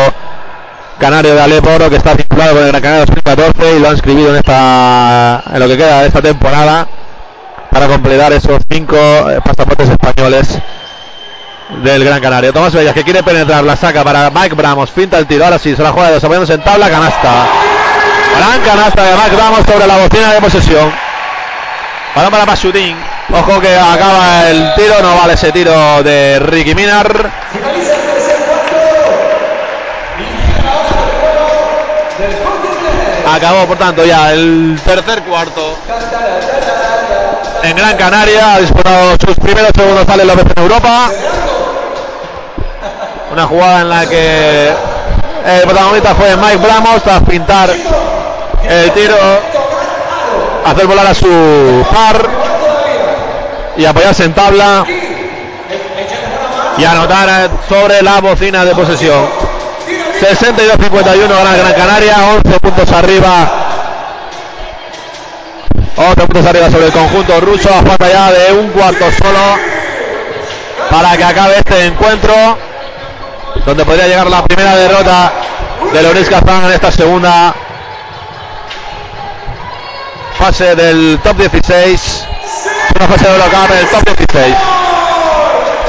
[1.01, 3.95] canario de Alep Oro, que está vinculado con el Gran Canaria 2014 y lo han
[3.95, 6.87] inscribido en, esta, en lo que queda de esta temporada
[7.71, 10.59] para completar esos cinco eh, pasaportes españoles
[11.83, 12.53] del Gran Canaria.
[12.53, 15.75] Tomás Bellas que quiere penetrar, la saca para Mike Bramos, pinta el tiro, ahora sí,
[15.75, 17.47] se la juega desarrollándose en tabla, canasta.
[18.37, 20.93] Gran canasta de Mike Bramos sobre la bocina de posesión.
[22.15, 23.08] Balón para Pasutín.
[23.31, 27.31] Ojo que acaba el tiro, no vale ese tiro de Ricky Minar.
[33.31, 35.77] Acabó, por tanto, ya el tercer cuarto.
[37.63, 41.11] En Gran Canaria ha disputado sus primeros segundos sale López en Europa.
[43.31, 44.73] Una jugada en la que
[45.45, 47.69] el protagonista fue Mike Bramos tras pintar
[48.69, 49.17] el tiro,
[50.65, 52.48] hacer volar a su par
[53.79, 54.85] y apoyarse en tabla
[56.77, 59.25] y anotar sobre la bocina de posesión.
[60.21, 63.51] 62-51 gana Gran Canaria, 11 puntos arriba.
[65.97, 69.39] 11 puntos arriba sobre el conjunto ruso, a falta ya de un cuarto solo
[70.91, 72.35] para que acabe este encuentro,
[73.65, 75.33] donde podría llegar la primera derrota
[75.93, 77.55] de Loris Kazan en esta segunda
[80.39, 82.27] fase del top 16.
[82.97, 84.57] Una fase de Eurocup en el top 16.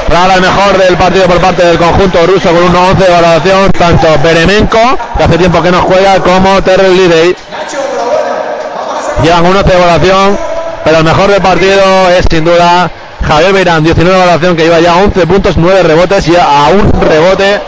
[0.06, 3.10] Pero ahora el mejor del partido por parte del conjunto ruso con un 11 de
[3.10, 7.36] valoración, tanto Beremenko, que hace tiempo que no juega, como Terrell Lidey.
[9.22, 10.38] Llevan un 11 de valoración,
[10.84, 12.90] pero el mejor del partido es sin duda
[13.26, 17.00] Javier Beirán, 19 de valoración, que lleva ya 11 puntos, 9 rebotes y a un
[17.00, 17.60] rebote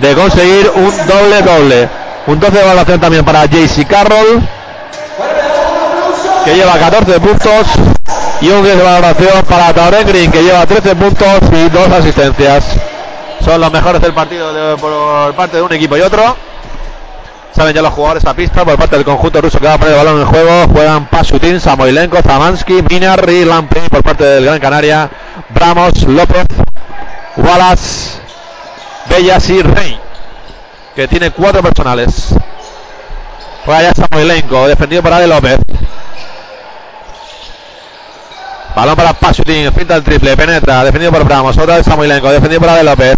[0.00, 1.88] de conseguir un doble doble.
[2.26, 4.42] Un 12 de valoración también para JC Carroll,
[6.46, 7.66] que lleva 14 puntos
[8.40, 12.64] y un 10 de valoración para Tauren que lleva 13 puntos y dos asistencias.
[13.44, 16.36] Son los mejores del partido por parte de un equipo y otro.
[17.50, 19.94] Saben ya los jugadores a pista por parte del conjunto ruso que va a poner
[19.94, 20.68] el balón en juego.
[20.72, 25.10] Juegan Pasutin, Samoilenko, Zamansky, Minar y por parte del Gran Canaria.
[25.48, 26.46] Bramos, López,
[27.38, 28.20] Wallace,
[29.10, 29.98] Bellas y Rey.
[30.94, 32.28] Que tiene cuatro personales.
[33.64, 35.58] Juega ya Samoilenko, defendido por Ale López.
[38.76, 42.68] Balón para Pasutin, finta el triple, penetra, defendido por Bramos, otra vez Samoilenko, defendido por
[42.68, 43.16] Ale López.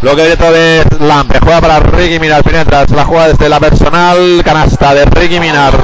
[0.00, 4.40] Bloque directo de Lampe, juega para Ricky Minar, penetra, se la juega desde la personal
[4.42, 5.74] canasta de Ricky Minar.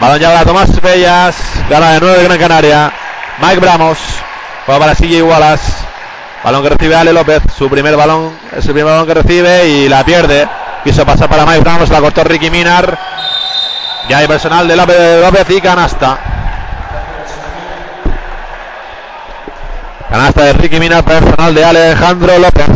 [0.00, 1.36] Balón ya para Tomás Bellas,
[1.70, 2.92] gana de nuevo de Gran Canaria.
[3.40, 3.98] Mike Bramos,
[4.66, 5.72] juega para CJ Wallace.
[6.42, 9.88] Balón que recibe Ale López, su primer balón, es el primer balón que recibe y
[9.88, 10.48] la pierde.
[10.82, 12.98] Quiso pasar para Mike Bramos, la cortó Ricky Minar.
[14.08, 16.18] Ya hay personal de López, y canasta.
[20.10, 22.66] Canasta de Ricky Mina, personal de Alejandro López.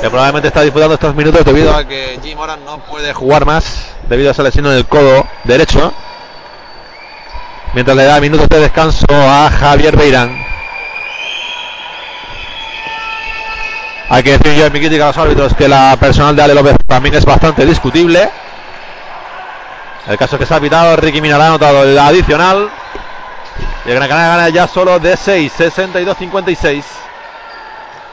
[0.00, 3.86] Que probablemente está disputando estos minutos debido a que Jim Moran no puede jugar más
[4.08, 5.92] debido a esa lesión en el codo derecho.
[7.72, 10.36] Mientras le da minutos de descanso a Javier Beirán.
[14.10, 16.54] Hay que decir yo en mi crítica a los árbitros que la personal de Ale
[16.54, 18.28] López también es bastante discutible.
[20.08, 22.68] El caso que se ha pitado, Ricky Minar ha anotado el adicional.
[23.84, 26.82] Y el Gran Canaria gana ya solo de 6, 62-56.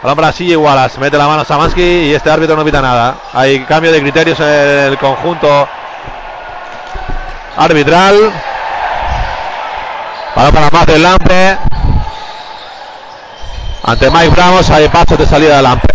[0.01, 3.15] Balón para CJ Wallace, mete la mano Samansky y este árbitro no pita nada.
[3.33, 5.67] Hay cambio de criterios en el conjunto
[7.57, 8.31] arbitral.
[10.35, 11.57] Balón para más del Lampe.
[13.83, 15.87] Ante Mike Bramos hay pasos de salida de Lampe.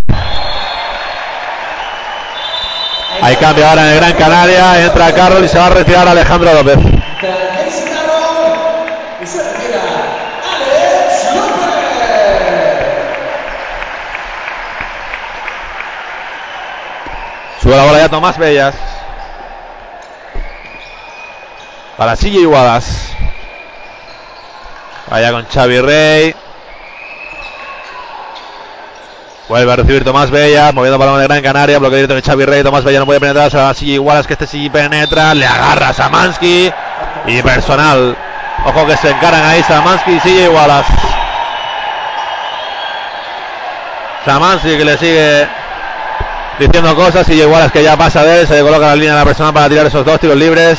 [3.25, 4.85] Hay cambio ahora en el Gran Canaria.
[4.85, 6.77] Entra Carroll y se va a retirar Alejandro López.
[17.63, 18.75] Sube la bola ya Tomás Bellas.
[21.97, 23.17] Para CJ Wallace.
[25.09, 26.44] Vaya con Xavi Rey.
[29.49, 32.63] Vuelve a recibir Tomás Bella, moviendo balón de Gran Canaria, bloqueo directo de Xavi Rey,
[32.63, 35.91] Tomás Bella no puede penetrar, se así igual es que este sí penetra, le agarra
[35.91, 36.73] a Samansky
[37.27, 38.17] y personal.
[38.65, 40.93] Ojo que se encaran ahí Samansky y sigue Wallace.
[44.25, 45.47] Samansky que le sigue
[46.59, 49.19] diciendo cosas y igualas que ya pasa de él, se le coloca la línea de
[49.19, 50.79] la persona para tirar esos dos tiros libres.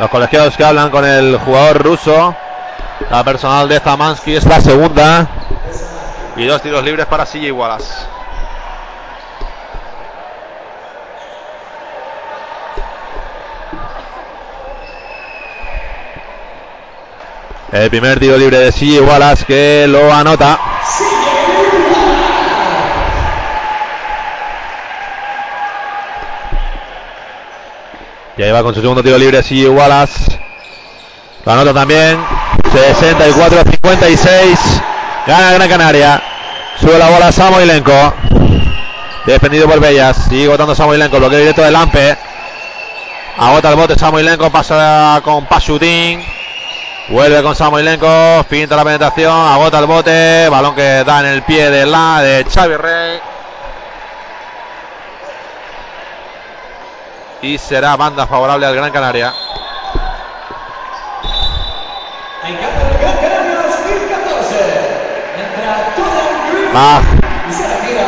[0.00, 2.36] Los colegiados que hablan con el jugador ruso.
[3.10, 5.28] La personal de Zamansky es la segunda.
[6.36, 7.94] Y dos tiros libres para Silla Wallace.
[17.72, 20.58] El primer tiro libre de Silla Wallace que lo anota.
[28.36, 30.38] Ya iba con su segundo tiro libre Silla Wallace.
[31.44, 32.45] Lo anota también.
[32.76, 34.58] 64-56.
[35.26, 36.22] Gana Gran Canaria.
[36.80, 38.14] Sube la bola Samoilenko.
[39.24, 40.26] Defendido por Bellas.
[40.28, 41.18] Sigue votando Samoilenko.
[41.18, 42.16] Bloqueo directo de Lampe.
[43.38, 44.50] Agota el bote Samoilenko.
[44.50, 46.22] Pasa con Pasutín.
[47.08, 48.44] Vuelve con Samoilenko.
[48.48, 49.32] Pinta la penetración.
[49.32, 50.48] Agota el bote.
[50.48, 53.20] Balón que da en el pie de la de Xavi Rey.
[57.42, 58.92] Y será banda favorable al Gran Canaria.
[58.92, 59.24] En campo del Gran
[61.62, 61.64] Canaria 2014.
[61.64, 62.35] Entra Tony Green
[66.74, 67.00] Va.
[67.00, 68.06] Bella.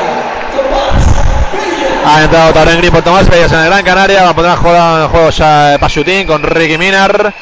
[2.07, 4.23] Ha entrado Tauren Green por Tomás Bellas en el Gran Canaria.
[4.23, 7.35] Va a poner a jugar en juego eh, Pasutín con Ricky Minar.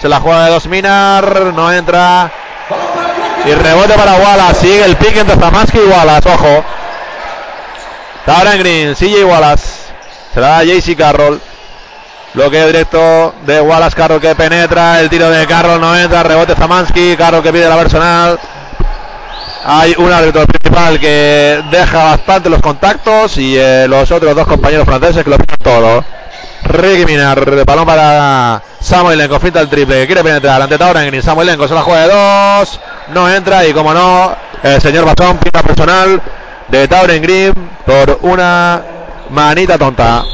[0.00, 1.52] Se la juega de dos Minar.
[1.54, 2.30] No entra.
[3.44, 4.60] Y rebote para Wallace.
[4.60, 6.28] Sigue el pick entre Zamansky y Wallace.
[6.28, 6.64] Ojo.
[8.26, 8.94] Tauren Green.
[8.96, 9.92] CJ Wallace.
[10.34, 11.40] Se la da JC Carroll.
[12.34, 13.96] Bloqueo directo de Wallace.
[13.96, 15.00] Carroll que penetra.
[15.00, 16.22] El tiro de Carroll no entra.
[16.22, 17.16] Rebote Zamansky.
[17.16, 18.38] Carroll que pide la personal.
[19.64, 24.84] Hay un árbitro principal que deja bastante los contactos y eh, los otros dos compañeros
[24.84, 26.04] franceses que lo piden todo.
[26.64, 31.22] Ricky Minar, balón para Samuelenko, finta el triple, quiere penetrar ante Tauren Green.
[31.22, 32.80] Samuelenko se la juega de dos,
[33.14, 36.20] no entra y como no, el señor Bastón pinta personal
[36.68, 37.52] de Tauren Green
[37.84, 38.80] por una
[39.30, 40.24] manita tonta.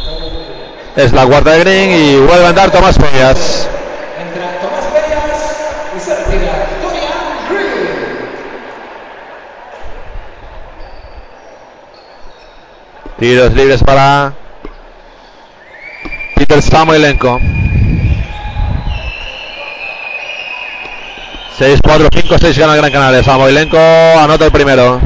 [0.98, 3.68] Es la cuarta de Green y vuelve a entrar Tomás Pellas.
[4.20, 5.56] Entra Tomás Bellas
[5.96, 7.12] y se retira Dorian
[7.48, 8.18] Green.
[13.20, 14.32] Tiros libres para
[16.34, 17.38] Peter Samoilenko.
[21.58, 23.22] 6, 4, 5, 6 gana el Gran Canaria.
[23.22, 25.00] Samoilenko anota el primero.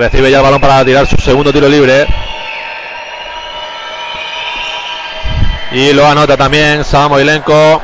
[0.00, 2.06] Recibe ya el balón para tirar su segundo tiro libre.
[5.72, 7.82] Y lo anota también Samoilenko.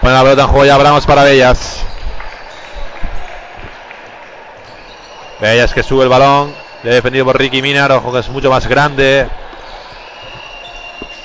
[0.00, 1.84] Pone la pelota en juego ya Abramos para Bellas.
[5.40, 6.54] Bellas que sube el balón.
[6.84, 7.92] Le defendido por Ricky Minar.
[7.92, 9.28] Ojo que es mucho más grande.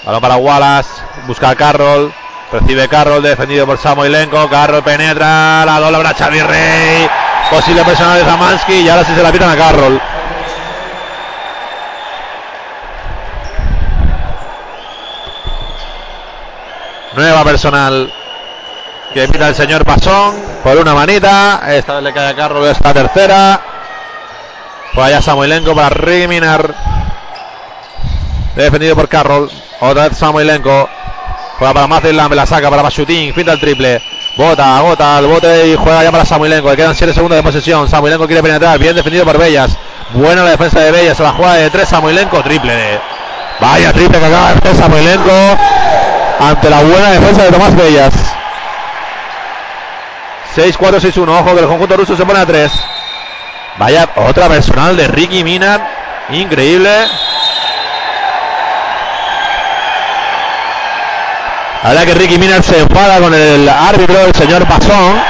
[0.04, 0.90] Balón para Wallace.
[1.26, 2.14] Busca Carroll.
[2.52, 3.24] Recibe Carroll.
[3.24, 4.50] Defendido por Samoilenko.
[4.50, 5.64] Carroll penetra.
[5.66, 7.10] La doble para Xavi Rey.
[7.50, 8.74] Posible personal de Zamansky.
[8.82, 10.02] Y ahora sí se la pitan a Carroll.
[17.16, 18.12] Nueva personal
[19.14, 21.62] que pita el señor Pasón por una manita.
[21.68, 23.62] Esta vez le cae a Carroll esta tercera.
[24.94, 26.76] Pues allá Samoilenko para Riminar.
[28.56, 29.50] Defendido por Carroll.
[29.80, 30.90] Otra vez Samoilenko.
[31.58, 33.34] Juega para Lamb, la saca para Pashutin.
[33.34, 34.02] Pinta el triple.
[34.38, 36.70] Bota, agota el bote y juega ya para Samoilenko.
[36.70, 37.88] Le quedan 7 segundos de posesión.
[37.88, 38.78] Samoilenko quiere penetrar.
[38.78, 39.78] Bien defendido por Bellas.
[40.14, 41.20] Buena la defensa de Bellas.
[41.20, 42.44] La juega de 3 Samoilenko.
[42.44, 43.00] Triple de.
[43.62, 45.32] Vaya triple que acaba de hacer Samoilenko.
[46.40, 48.14] Ante la buena defensa de Tomás Bellas.
[50.58, 51.30] 6-4-6-1.
[51.30, 52.72] Ojo que el conjunto ruso se pone a 3.
[53.78, 55.82] Vaya otra personal de Ricky Minar.
[56.30, 56.92] Increíble.
[61.94, 65.22] La que Ricky Minar se enfada con el árbitro, el señor Pasón.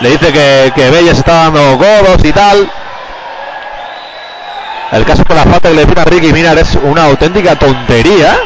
[0.00, 2.68] Le dice que, que Bella está dando codos y tal.
[4.90, 8.36] El caso con la falta que le pita a Ricky Minar es una auténtica tontería.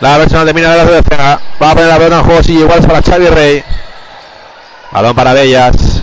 [0.00, 1.40] La personal de Minar de la.
[1.60, 3.64] Va a poner la pelota en juego, sí, igual para Xavi Rey.
[4.92, 5.99] Balón para Bellas.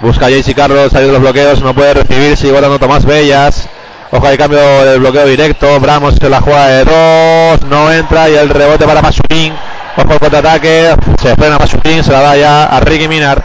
[0.00, 3.66] Busca JC Carlos, salido de los bloqueos, no puede recibir, sigue guardando Tomás Bellas.
[4.10, 5.80] Ojo hay cambio del bloqueo directo.
[5.80, 9.54] Bramos se la juega de dos, no entra y el rebote para Pasutín.
[9.96, 13.42] Ojo el contraataque, se frena Pasutín, se la da ya a Ricky Minar.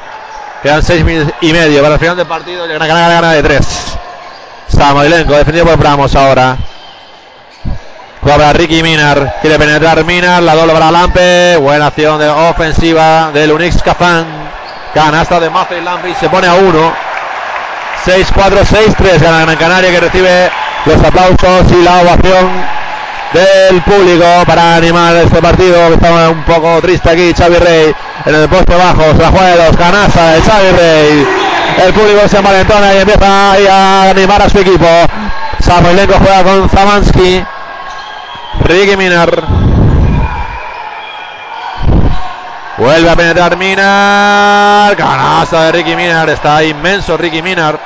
[0.62, 1.06] Quedan seis
[1.42, 2.66] y medio para el final del partido.
[2.66, 3.98] Y Gran Canaria gana de tres.
[4.68, 6.58] Samoilenko defendido por Bramos ahora.
[8.22, 9.38] Juega Ricky Minar.
[9.42, 10.44] Quiere penetrar Minar.
[10.44, 11.56] La doble para Lampe.
[11.58, 14.51] Buena acción de ofensiva del Unix Kazan.
[14.94, 16.94] Canasta de Maffei Lampe y se pone a 1.
[18.06, 19.20] 6-4-6-3.
[19.20, 20.52] Gana Gran Canaria que recibe
[20.86, 22.50] los aplausos y la ovación
[23.34, 27.96] del público para animar este partido que estaba un poco triste aquí Xavi Rey
[28.26, 31.28] en el poste bajo se la juega los canasta de Xavi Rey
[31.86, 34.86] el público se envalentona y empieza ahí a animar a su equipo
[35.60, 37.46] Samoilenko juega con Zamansky
[38.66, 39.44] Ricky Minar
[42.82, 47.80] vuelve a penetrar Minar canasta de Ricky Minar está inmenso Ricky Minar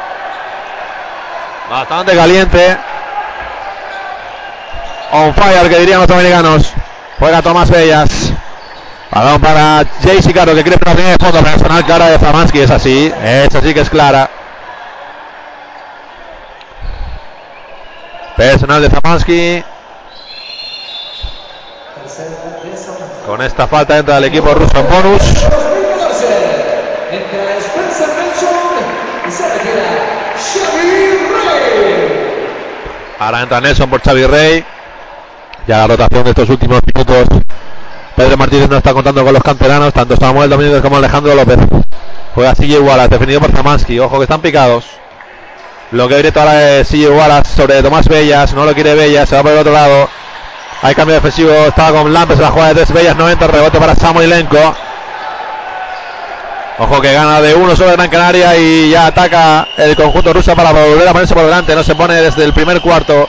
[1.70, 2.78] bastante caliente
[5.12, 6.74] on fire que dirían los americanos.
[7.20, 8.32] Juega Tomás Bellas.
[9.12, 12.60] Balón para Jaycee Caro que quiere poner de fondo personal clara de Zamansky.
[12.60, 14.30] Es así, es así que es clara.
[18.36, 19.64] Personal de Zamansky.
[23.26, 25.22] Con esta falta entra el equipo ruso en bonus.
[25.24, 26.26] 2014.
[27.12, 32.48] Entra Spencer Nelson y se retira Xavi Rey.
[33.18, 34.64] Ahora entra Nelson por Xavi Rey.
[35.68, 37.28] Ya la rotación de estos últimos minutos.
[38.16, 41.58] Pedro Martínez no está contando con los canteranos, tanto Samuel Domínguez como Alejandro López.
[42.36, 44.00] Juega Sigue Wallace, defendido por Zamansky.
[44.00, 44.86] Ojo que están picados.
[45.92, 48.54] Lo que directo ahora es Sigue Wallace sobre Tomás Bellas.
[48.54, 50.10] No lo quiere Bellas, se va por el otro lado.
[50.86, 53.96] Hay cambio defensivo, estaba con Lampes la jugada de tres Bellas, no entra, rebote para
[53.96, 54.76] Samoilenko.
[56.78, 60.72] Ojo que gana de uno sobre Gran Canaria y ya ataca el conjunto ruso para
[60.72, 61.74] volver a ponerse por delante.
[61.74, 63.28] No se pone desde el primer cuarto.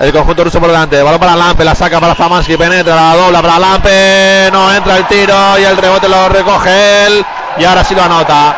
[0.00, 1.02] El conjunto ruso por delante.
[1.02, 4.50] Balón para Lampe, la saca para Zamansky, penetra, la dobla para Lampe.
[4.52, 7.24] No entra el tiro y el rebote lo recoge él.
[7.56, 8.54] Y ahora sí lo anota.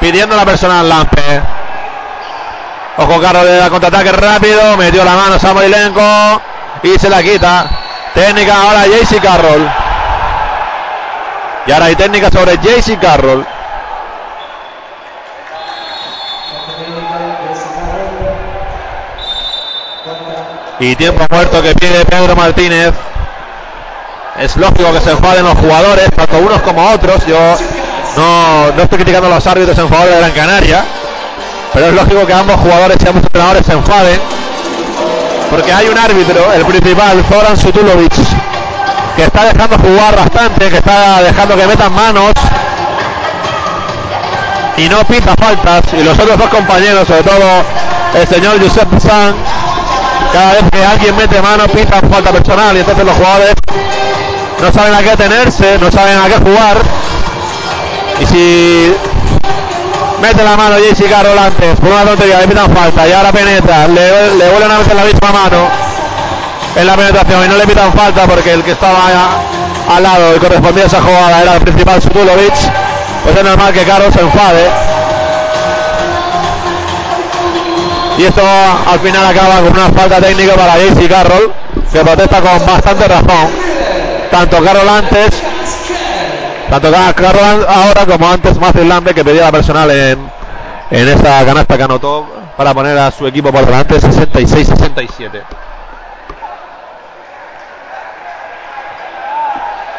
[0.00, 1.42] Pidiendo la personal Lampe.
[2.96, 4.78] Ojo Carlos de la contraataque rápido.
[4.78, 6.53] Metió la mano Samoilenko.
[6.84, 7.66] Y se la quita.
[8.14, 9.70] Técnica ahora Jaycee Carroll.
[11.66, 13.44] Y ahora hay técnica sobre Jaycee Carroll.
[20.78, 22.92] Y tiempo muerto que pide Pedro Martínez.
[24.38, 27.24] Es lógico que se enfaden los jugadores, tanto unos como otros.
[27.26, 27.38] Yo
[28.16, 30.84] no, no estoy criticando los árbitros en favor de Gran Canaria.
[31.72, 34.43] Pero es lógico que ambos jugadores y ambos entrenadores se enfaden.
[35.50, 38.14] Porque hay un árbitro, el principal, Zoran Sutulovic,
[39.16, 42.32] que está dejando jugar bastante, que está dejando que metan manos
[44.76, 45.84] y no pita faltas.
[45.92, 47.64] Y los otros dos compañeros, sobre todo
[48.14, 49.34] el señor Josep San,
[50.32, 53.54] cada vez que alguien mete mano pita falta personal y entonces los jugadores
[54.60, 56.78] no saben a qué tenerse, no saben a qué jugar.
[58.20, 58.94] Y si
[60.24, 63.06] mete la mano Jesse Carroll antes, por una tontería, le pitan falta.
[63.06, 65.68] Y ahora penetra, le, le vuelven a meter la misma mano.
[66.76, 67.44] En la penetración.
[67.44, 68.98] Y no le pitan falta porque el que estaba
[69.94, 72.54] al lado y correspondía a esa jugada era el principal Sutulovic,
[73.22, 74.70] pues es normal que Carlos se enfade.
[78.16, 78.42] Y esto
[78.90, 81.52] al final acaba con una falta técnica para Jesse Carroll,
[81.92, 83.48] que protesta con bastante razón.
[84.30, 85.30] Tanto Carroll antes,
[86.70, 90.30] tanto an- ahora como antes Matthew Lambe que pedía la personal en,
[90.90, 92.26] en esa canasta que anotó
[92.56, 95.42] para poner a su equipo por delante 66-67.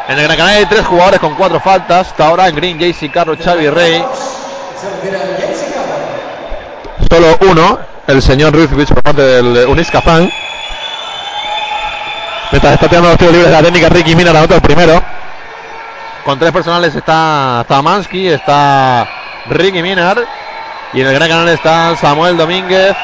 [0.08, 2.08] En el Gran Canaria hay tres jugadores con cuatro faltas.
[2.10, 4.04] Hasta ahora en Green, JC Carroll, Xavi Rey.
[5.40, 5.66] Jaycee.
[7.10, 10.32] Solo uno, el señor Ruiz por parte del Unis Kazán.
[12.52, 15.02] Mientras está tirando los tiros libres la técnica Ricky Mina, anota el primero.
[16.26, 19.08] Con tres personales está Zamansky, está
[19.48, 20.26] Ricky Minar.
[20.92, 22.96] Y en el Gran Canaria está Samuel Domínguez.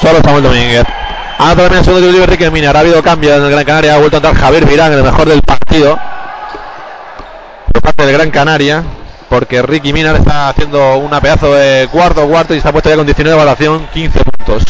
[0.00, 0.84] Solo Samuel Domínguez.
[1.38, 2.76] Ha terminado el segundo libre Ricky Minar.
[2.76, 3.94] Ha habido cambio en el Gran Canaria.
[3.94, 5.98] Ha vuelto a entrar Javier Virán, el mejor del partido.
[7.72, 8.84] Por parte del Gran Canaria.
[9.28, 12.96] Porque Ricky Minar está haciendo una pedazo de cuarto cuarto y se ha puesto ya
[12.96, 14.62] con 19 de evaluación, 15 puntos.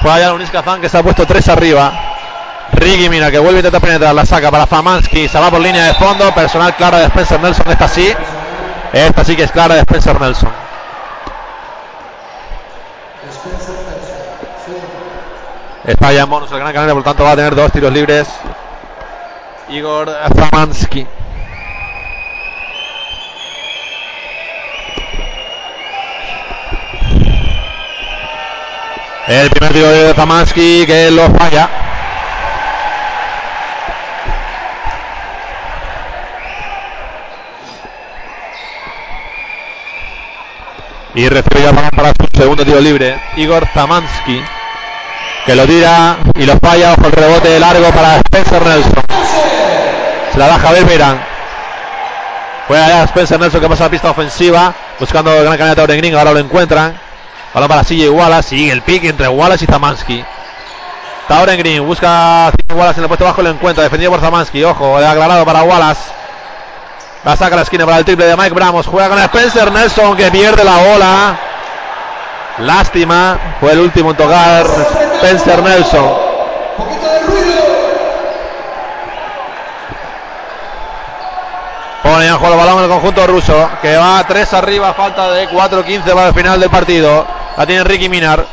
[0.00, 2.17] Juega ya Luis Kazán que se ha puesto 3 arriba.
[2.78, 5.84] Ricky Minar que vuelve a intentar penetrar, la saca para Famansky, se va por línea
[5.84, 8.12] de fondo, personal clara de Spencer Nelson, esta sí.
[8.92, 10.50] Esta sí que es clara de Spencer Nelson.
[15.84, 17.92] Está ya en bonus el Gran Canaria, por lo tanto va a tener dos tiros
[17.92, 18.28] libres.
[19.70, 21.06] Igor Zamansky.
[29.28, 31.87] El primer tiro de Zamansky que lo falla.
[41.18, 43.20] Y recibe ya para su segundo tiro libre.
[43.34, 44.40] Igor Zamansky.
[45.44, 46.92] Que lo tira y lo falla.
[46.92, 49.02] Ojo el rebote largo para Spencer Nelson.
[50.32, 51.20] Se la da Javier Mirán.
[52.68, 54.72] Juega ya Spencer Nelson que pasa la pista ofensiva.
[55.00, 56.14] Buscando gran candidato de Green.
[56.14, 56.96] Ahora lo encuentran.
[57.52, 58.50] Balón para CJ Wallace.
[58.50, 60.24] Sigue el pick entre Wallace y Zamansky.
[61.26, 64.62] Tauren Green busca a Wallace en el puesto bajo, lo encuentra, defendido por Zamansky.
[64.62, 66.12] Ojo, aclarado para Wallace.
[67.24, 68.86] La saca a la esquina para el triple de Mike Bramos.
[68.86, 71.38] Juega con Spencer Nelson que pierde la bola.
[72.58, 74.66] Lástima, fue el último en tocar
[75.16, 76.28] Spencer Nelson.
[82.02, 86.04] Pone en juego el balón el conjunto ruso, que va 3 arriba, falta de 4-15
[86.14, 87.26] para el final del partido.
[87.56, 88.46] La tiene Ricky Minar.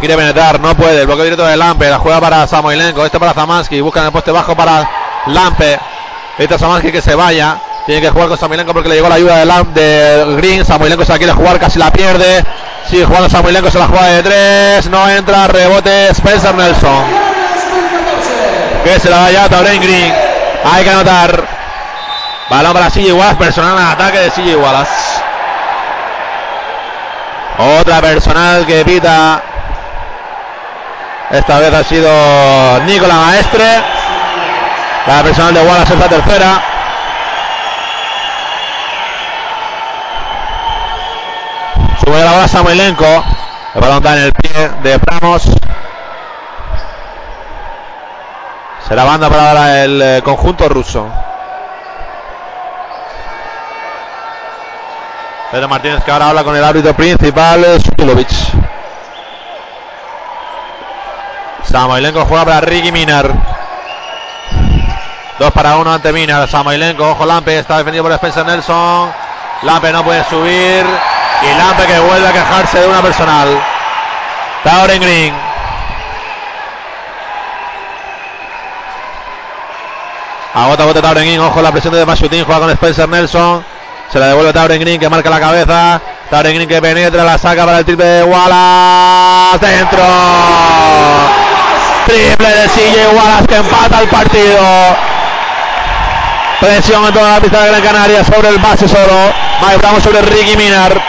[0.00, 1.00] Quiere penetrar, no puede.
[1.00, 4.12] El bloqueo directo de Lampe, la juega para Samoilenko, este para Zamansky, busca en el
[4.12, 4.88] poste bajo para
[5.26, 5.78] Lampe.
[6.38, 7.58] Este Zamansky que se vaya.
[7.86, 10.64] Tiene que jugar con Samoilenko porque le llegó la ayuda de, Lam- de Green.
[10.64, 12.44] Samoilenko se la quiere jugar, casi la pierde.
[12.88, 14.90] Sigue jugando Samoilenko, se la juega de 3.
[14.90, 17.04] No entra, rebote Spencer Nelson.
[18.84, 20.14] Que se la vaya a Tauren Green.
[20.72, 21.44] Hay que anotar.
[22.50, 24.92] Balón para CJ Wallace, personal en ataque de CJ Wallace.
[27.80, 29.42] Otra personal que pita.
[31.30, 33.64] Esta vez ha sido Nicola Maestre.
[35.08, 36.62] La personal de Wallace es la tercera.
[42.04, 43.24] Sube la bola Samuelenko.
[43.74, 45.48] El balón está en el pie de Bramos.
[48.86, 51.08] Será banda para ahora el eh, conjunto ruso.
[55.50, 58.28] Pedro Martínez que ahora habla con el árbitro principal, eh, Sutulovic.
[61.64, 63.57] Samoilenko juega para Ricky Minar.
[65.38, 66.48] Dos para uno ante Minar.
[66.48, 69.10] Samoilenko, ojo Lampe, está defendido por Spencer Nelson.
[69.62, 70.84] Lampe no puede subir.
[71.42, 73.48] Y Lampe que vuelve a quejarse de una personal.
[74.64, 75.34] Tauren Green.
[80.54, 83.64] Agota bote Tauren Green, ojo la presión de Mashutin, juega con Spencer Nelson.
[84.12, 86.00] Se la devuelve Tauren Green que marca la cabeza.
[86.30, 89.64] Tauren Green que penetra, la saca para el triple de Wallace.
[89.64, 90.02] Dentro.
[92.06, 94.58] Triple de CJ Wallace que empata el partido.
[96.60, 99.32] Presión en toda la pista de Gran Canaria sobre el base solo.
[99.60, 101.00] Mike Bravo sobre Ricky Minar.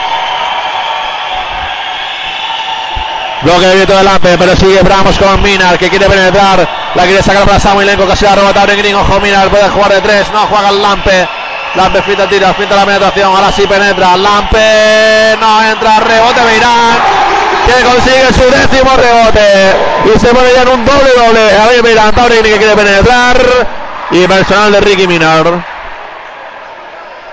[3.41, 6.67] Bloque directo del Lampe, pero sigue Bramos con Minar que quiere penetrar.
[6.93, 8.95] La quiere sacar para Samuelenko, casi la roba Tauren Green.
[8.95, 10.29] Ojo, Minar puede jugar de tres.
[10.31, 11.27] No juega el Lampe.
[11.73, 13.35] Lampe finta el tiro, finta la penetración.
[13.35, 14.17] Ahora sí penetra.
[14.17, 15.99] Lampe no entra.
[15.99, 16.97] Rebote Beirán.
[17.65, 19.75] Que consigue su décimo rebote.
[20.13, 21.57] Y se pone ya un doble doble.
[21.57, 23.78] A ver, Tauren Green que quiere penetrar.
[24.11, 25.63] Y personal de Ricky Minar.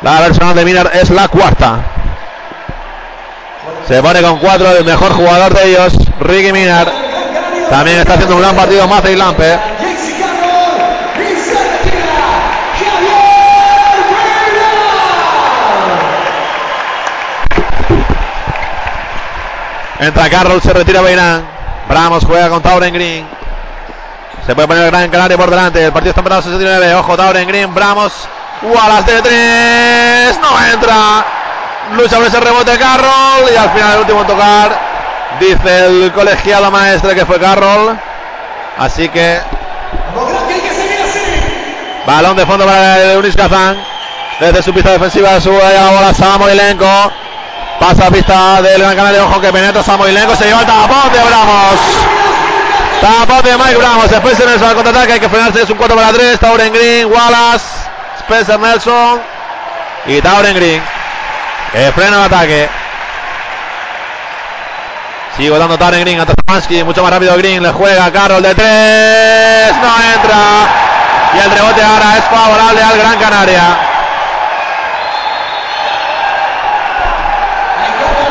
[0.02, 1.78] La personal de Minar es la cuarta.
[3.88, 6.92] Se pone con cuatro el mejor jugador de ellos, Ricky Minar.
[7.70, 9.58] También está haciendo un gran partido Mace y Lampe.
[19.98, 21.42] Entra Carroll, se retira Beirán.
[21.88, 23.45] Bramos juega con Tauren Green.
[24.46, 25.84] Se puede poner el Gran Canaria por delante.
[25.84, 26.94] El partido está empezado 69.
[26.94, 27.74] Ojo, Tauren Green.
[27.74, 28.12] Bramos.
[28.62, 30.38] Wallace de tres.
[30.40, 31.26] No entra.
[31.96, 33.52] Lucha por ese rebote Carroll.
[33.52, 34.78] Y al final el último tocar.
[35.40, 37.98] Dice el colegiado maestre que fue Carroll.
[38.78, 39.40] Así que.
[42.06, 43.76] Balón de fondo para el Unis Kazan.
[44.38, 47.12] Desde su pista defensiva sube la bola Samoilenko.
[47.80, 49.24] Pasa a pista del Gran Canaria.
[49.24, 50.36] Ojo que penetra Samoilenko.
[50.36, 52.15] Se lleva el tapón de Bramos.
[53.00, 54.10] Tapón de Mike Bramos.
[54.10, 55.12] Spencer Nelson al contraataque.
[55.14, 55.62] Hay que frenarse.
[55.62, 56.38] Es un 4 para 3.
[56.40, 57.06] Tauren Green.
[57.10, 57.64] Wallace.
[58.20, 59.20] Spencer Nelson.
[60.06, 60.82] Y Tauren Green.
[61.72, 62.68] Que frena el ataque.
[65.36, 66.84] Sigue dando Tauren Green a Tomansky.
[66.84, 67.62] Mucho más rápido Green.
[67.62, 69.76] Le juega Carroll de 3.
[69.76, 70.86] No entra.
[71.34, 73.78] Y el rebote ahora es favorable al Gran Canaria.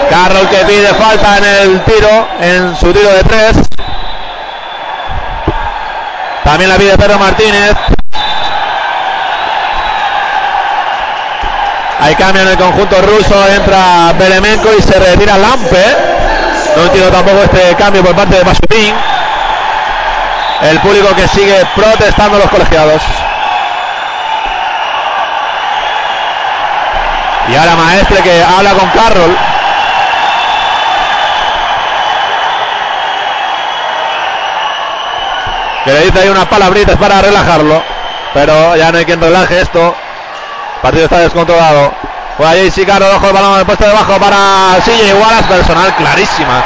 [0.09, 3.57] Carroll que pide falta en el tiro, en su tiro de tres.
[6.45, 7.75] También la pide Pedro Martínez.
[11.99, 15.83] Hay cambio en el conjunto ruso, entra Beremenko y se retira Lampe.
[16.75, 18.93] No entiendo tampoco este cambio por parte de Masutín.
[20.61, 23.01] El público que sigue protestando los colegiados.
[27.47, 29.35] Y ahora Maestre que habla con Carroll.
[35.85, 37.81] Que le dice ahí unas palabritas para relajarlo.
[38.33, 39.95] Pero ya no hay quien relaje esto.
[40.75, 41.93] El partido está descontrolado.
[42.43, 45.43] Ahí sí Carroll, ojo el balón del puesto debajo para CJ Wallace.
[45.47, 46.63] Personal clarísima.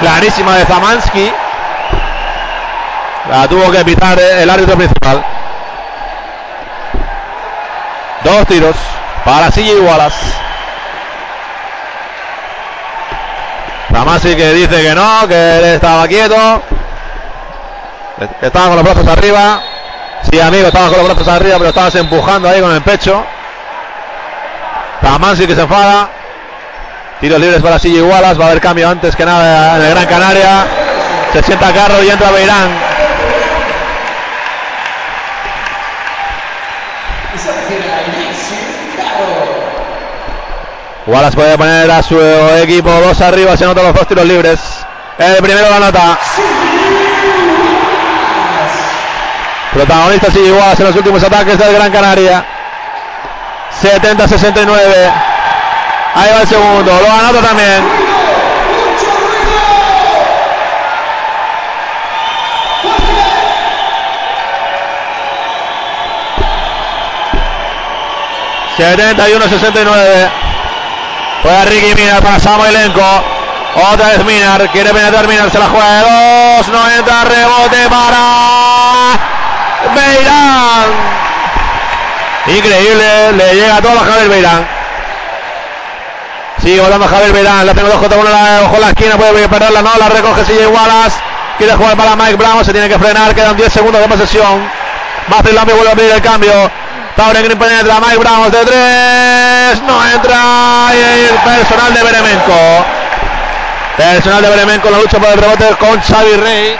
[0.00, 1.32] Clarísima de Zamansky.
[3.30, 5.24] La tuvo que pitar el árbitro principal.
[8.24, 8.76] Dos tiros
[9.24, 10.42] para CJ Wallace.
[13.92, 16.62] Tamasi que dice que no, que él estaba quieto.
[18.40, 19.62] Estaba con los brazos arriba.
[20.30, 23.24] Sí, amigo, estaba con los brazos arriba, pero estabas empujando ahí con el pecho.
[25.00, 26.08] Tamasi que se enfada.
[27.20, 28.38] Tiros libres para Silla Igualas.
[28.38, 30.66] Va a haber cambio antes que nada en el Gran Canaria.
[31.32, 32.92] Se sienta Carro y entra Beirán.
[41.04, 42.18] Wallace puede poner a su
[42.62, 43.56] equipo dos arriba.
[43.56, 44.60] Se anotan los dos tiros libres.
[45.18, 46.18] El primero lo anota.
[49.72, 52.44] Protagonista sigue Wallace en los últimos ataques del Gran Canaria.
[53.82, 54.76] 70-69.
[56.14, 56.92] Ahí va el segundo.
[56.92, 57.82] Lo anota también.
[57.82, 59.62] Mucho ruido.
[68.76, 70.30] 71-69.
[71.42, 73.02] Juega Ricky Minar para Samoilenko.
[73.90, 74.70] Otra vez Minar.
[74.70, 75.50] Quiere penetrar Minar.
[75.50, 76.68] Se la juega de dos.
[76.68, 77.24] No entra.
[77.24, 78.61] Rebote para.
[79.94, 80.90] Beirán.
[82.46, 83.32] Increíble.
[83.32, 84.68] Le llega todo a Javier Beirán.
[86.62, 87.66] Sigue volando Javier Beirán.
[87.66, 88.30] La tengo 2 contra 1.
[88.64, 89.16] Ojo en la esquina.
[89.16, 89.82] Puede perderla.
[89.82, 89.96] No.
[89.98, 91.16] La recoge Silla Wallace.
[91.58, 92.64] Quiere jugar para Mike Brown.
[92.64, 93.34] Se tiene que frenar.
[93.34, 94.68] Quedan 10 segundos de posesión.
[95.28, 96.52] Matthew Lambe vuelve a abrir el cambio.
[97.16, 102.86] Tauren Green penetra, Mike Brown de tres, no entra y el personal de Beremenko.
[103.98, 106.76] Personal de Beremenko en la lucha por el rebote con Xavi Rey.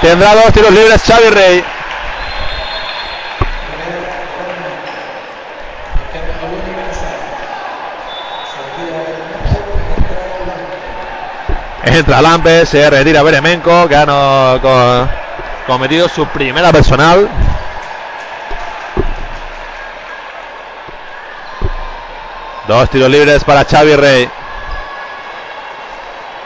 [0.00, 1.64] Tendrá dos tiros libres Xavi Rey.
[11.90, 15.08] Entra Lampe, se retira Beremenko, que ha no- co-
[15.66, 17.28] cometido su primera personal.
[22.66, 24.28] Dos tiros libres para Xavi Rey.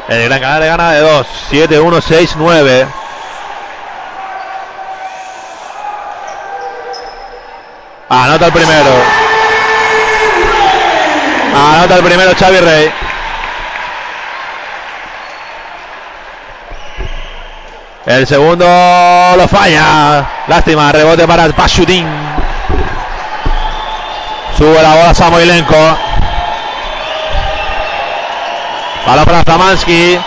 [0.08, 1.26] El Gran Canaria gana de 2.
[1.50, 2.86] 7-1, 6-9.
[8.08, 8.90] Anota el primero.
[11.54, 12.92] Anota el primero Xavi Rey.
[18.12, 18.66] El segundo
[19.38, 20.26] lo falla.
[20.46, 22.06] Lástima, rebote para Pashutin.
[24.58, 25.98] Sube la bola Samoilenko.
[29.06, 30.20] Balón para Zamansky.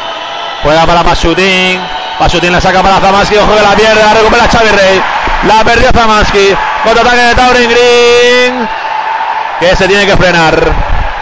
[0.64, 1.80] Juega para Pasutin.
[2.18, 3.38] Pasutin la saca para Zamansky.
[3.38, 4.04] Ojo que la pierde.
[4.04, 5.02] La recupera Xavi Rey.
[5.44, 6.56] La perdió Zamansky.
[6.84, 8.70] Contraataque de Tauren Green.
[9.60, 10.60] Que se tiene que frenar.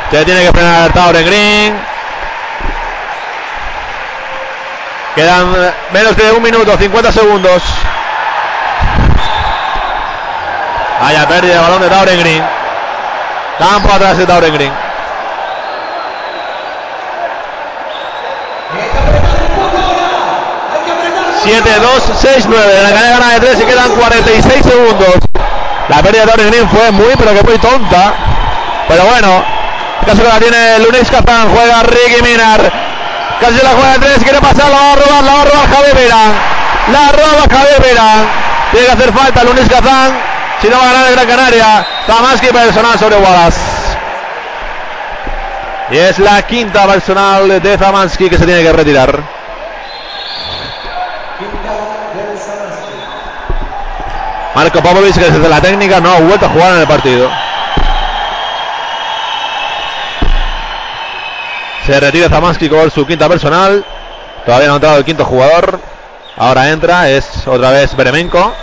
[0.10, 1.76] Se tiene que frenar Tauren Green.
[5.15, 5.53] Quedan
[5.91, 7.61] menos de un minuto, 50 segundos.
[10.99, 12.44] Vaya pérdida de balón de Tauren Green.
[13.60, 14.73] Campo atrás de Tauren Green.
[21.44, 22.84] 7, 2, 6, 9.
[22.84, 25.15] La cadena gana de 3 y quedan 46 segundos.
[25.90, 28.14] La pérdida de Tauren Green fue muy, pero que muy tonta.
[28.88, 29.44] Pero bueno,
[29.99, 31.53] el caso que la tiene Lunis Kazan.
[31.53, 32.82] Juega Ricky Minar.
[33.43, 34.23] Casi la juega de 3.
[34.23, 36.31] Quiere pasar, la va a robar, la va a Javier Beirán.
[36.93, 38.29] La roba Javier Beirán.
[38.71, 40.17] Tiene que hacer falta Lunis Kazan.
[40.61, 41.85] Si no va a ganar el Gran Canaria.
[42.07, 43.59] Tamaski personal sobre Wallace.
[45.91, 49.19] Y es la quinta personal de Zamansky que se tiene que retirar.
[54.55, 57.29] Marco Popovic, que desde la técnica no ha vuelto a jugar en el partido.
[61.85, 63.84] Se retira Zamansky con su quinta personal.
[64.45, 65.80] Todavía no ha entrado el quinto jugador.
[66.38, 68.53] Ahora entra, es otra vez Beremenko.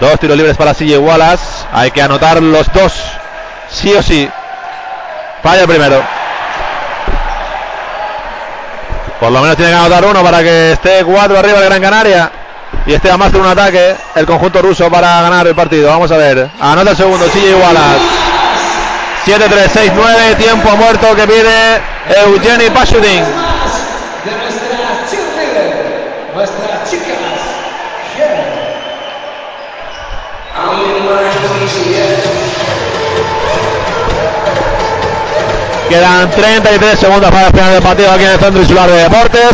[0.00, 1.66] Dos tiros libres para CJ Wallace.
[1.72, 2.94] Hay que anotar los dos.
[3.70, 4.28] Sí o sí.
[5.42, 6.02] Falla el primero.
[9.20, 12.32] Por lo menos tiene que anotar uno para que esté cuatro arriba de Gran Canaria.
[12.86, 15.90] Y esté a más de un ataque el conjunto ruso para ganar el partido.
[15.90, 16.48] Vamos a ver.
[16.60, 18.37] Anota el segundo, CJ Wallace.
[19.28, 21.82] 7-3, 6-9, tiempo muerto que pide
[22.24, 22.70] Eugeni.
[23.02, 23.24] Bien.
[35.90, 39.52] Quedan 33 segundos para el final del partido aquí en el Centro Insular de Deportes.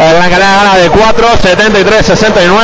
[0.00, 2.58] El Gran Canaria gana de 4, 73-69.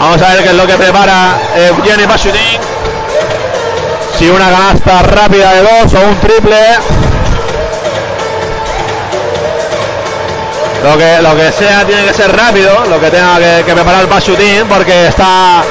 [0.00, 2.58] Vamos a ver qué es lo que prepara Evgeny Pashutin.
[4.18, 6.56] Si una canasta rápida de dos o un triple.
[10.82, 14.06] Lo que, lo que sea tiene que ser rápido, lo que tenga que, que preparar
[14.06, 15.62] Pashutin, porque está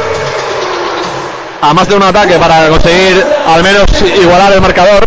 [1.61, 5.05] a más de un ataque para conseguir al menos igualar el marcador.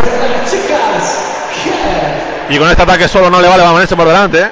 [2.50, 4.50] Y con este ataque solo no le vale ponerse por delante.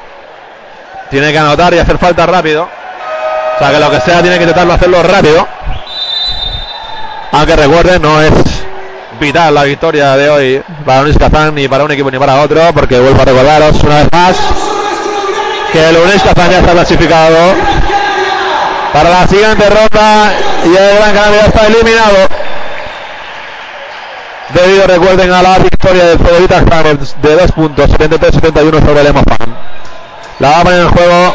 [1.10, 2.66] Tiene que anotar y hacer falta rápido.
[3.54, 5.46] O sea que lo que sea tiene que intentarlo hacerlo rápido.
[7.32, 8.57] Aunque recuerden, no es
[9.18, 12.72] vital la victoria de hoy para Unis Kazán ni para un equipo ni para otro,
[12.72, 14.36] porque vuelvo a recordaros una vez más
[15.72, 17.54] que el Kazán ya está clasificado
[18.92, 20.32] para la siguiente ronda
[20.64, 22.28] y el Gran Canaria está eliminado.
[24.54, 26.18] Debido, recuerden, a la victoria del
[26.72, 29.56] Hammers de 2 puntos, 73-71 sobre el Emofan.
[30.38, 31.34] La va a poner en juego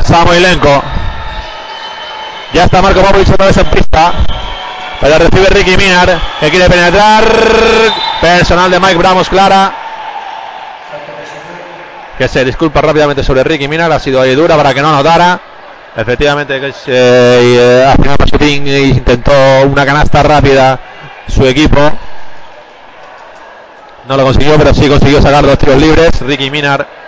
[0.00, 0.82] Samoilenko.
[2.54, 4.12] Ya está Marco Popovic otra vez en pista.
[5.02, 7.24] Recibe Ricky Minar, que quiere penetrar.
[8.20, 9.72] Personal de Mike Bramos, Clara.
[12.16, 13.90] Que se disculpa rápidamente sobre Ricky Minar.
[13.90, 15.40] Ha sido ahí dura para que no anotara.
[15.96, 19.32] Efectivamente, que eh, al final Pasutín intentó
[19.66, 20.78] una canasta rápida
[21.26, 21.80] su equipo.
[24.08, 26.20] No lo consiguió, pero sí consiguió sacar dos tiros libres.
[26.20, 27.01] Ricky Minar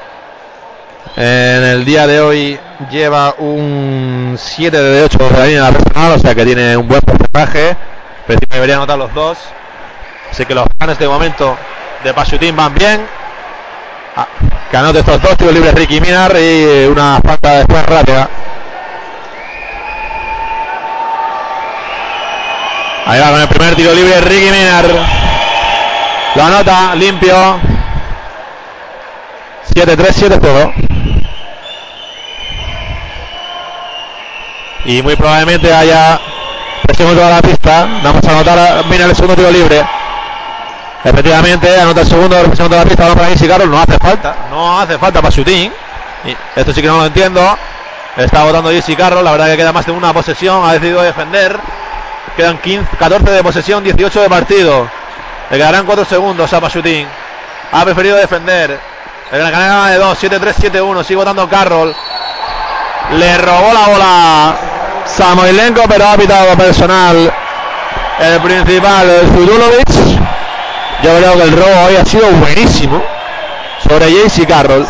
[1.17, 2.59] en el día de hoy
[2.91, 7.01] lleva un 7 de 8 de la línea personal, o sea que tiene un buen
[7.03, 7.77] porcentaje.
[8.27, 9.39] Pero debería anotar los dos.
[10.31, 11.57] Así que los planes de momento
[12.03, 13.07] de Pasutín van bien.
[14.17, 14.27] Ah,
[14.71, 18.29] que anote estos dos tiros libres Ricky Minar y una falta después rápida.
[23.07, 24.85] Ahí va con el primer tiro libre Ricky Minar.
[26.35, 27.74] Lo anota limpio.
[29.75, 30.73] 7-3, 7-0.
[34.87, 36.21] Y muy probablemente haya
[36.83, 37.89] presión en toda la pista.
[38.03, 39.85] Vamos a anotar a Minar el segundo tiro libre.
[41.03, 43.03] Efectivamente, anota el segundo presión toda la pista.
[43.05, 43.71] Vamos para Isi Carroll.
[43.71, 44.37] No hace falta.
[44.51, 45.35] No hace falta para.
[45.43, 45.73] Y
[46.57, 47.59] esto sí que no lo entiendo.
[48.17, 49.25] Está votando Jesse Carroll.
[49.25, 50.65] La verdad que queda más de una posesión.
[50.65, 51.59] Ha decidido defender.
[52.37, 54.89] Quedan 15, 14 de posesión, 18 de partido.
[55.51, 57.07] Le quedarán 4 segundos a Pasutín.
[57.73, 58.94] Ha preferido defender.
[59.35, 61.03] El Gran Canaria de 2, 7-3, 7-1.
[61.03, 61.93] Sigue votando Carroll.
[63.19, 64.57] Le robó la bola
[65.07, 67.33] Samoilenko, pero ha pitado personal
[68.21, 69.89] el principal Zudulovic.
[71.03, 73.03] Yo creo que el robo hoy ha sido buenísimo
[73.83, 74.87] sobre Jaycee Carroll.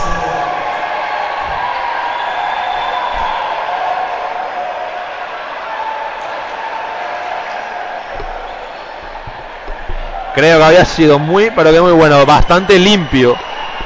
[10.35, 13.39] Creo que había sido muy, pero que muy bueno, bastante limpio.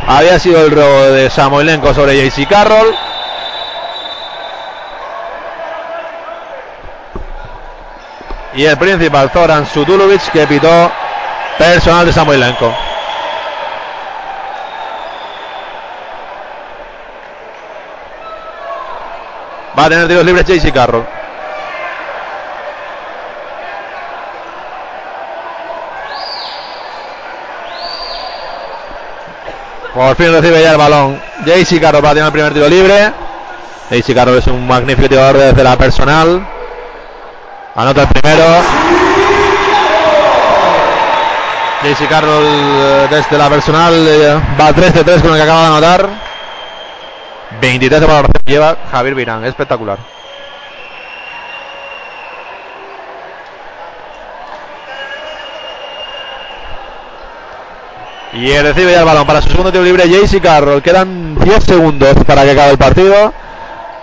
[0.07, 2.95] Había sido el robo de Samoilenko sobre Jaycee Carroll.
[8.55, 10.91] Y el principal Zoran Sutulovic que pitó
[11.59, 12.75] personal de Samoilenko.
[19.79, 21.18] Va a tener tiros libres Jaycee Carroll.
[29.95, 31.21] Por fin recibe ya el balón.
[31.45, 33.13] Jaycee Carroll va a tener el primer tiro libre.
[33.91, 36.47] Jaycee Carroll es un magnífico tirador desde la personal.
[37.75, 38.45] Anota el primero.
[41.83, 45.61] Jaycee Carroll eh, desde la personal eh, va 3 de 3 con el que acaba
[45.61, 46.09] de anotar.
[47.61, 49.45] 23 de valoración lleva Javier Virán.
[49.45, 50.18] Espectacular.
[58.33, 60.83] Y recibe ya el balón para su segundo tiro libre Jaycee Carroll.
[60.83, 63.33] Quedan 10 segundos para que acabe el partido.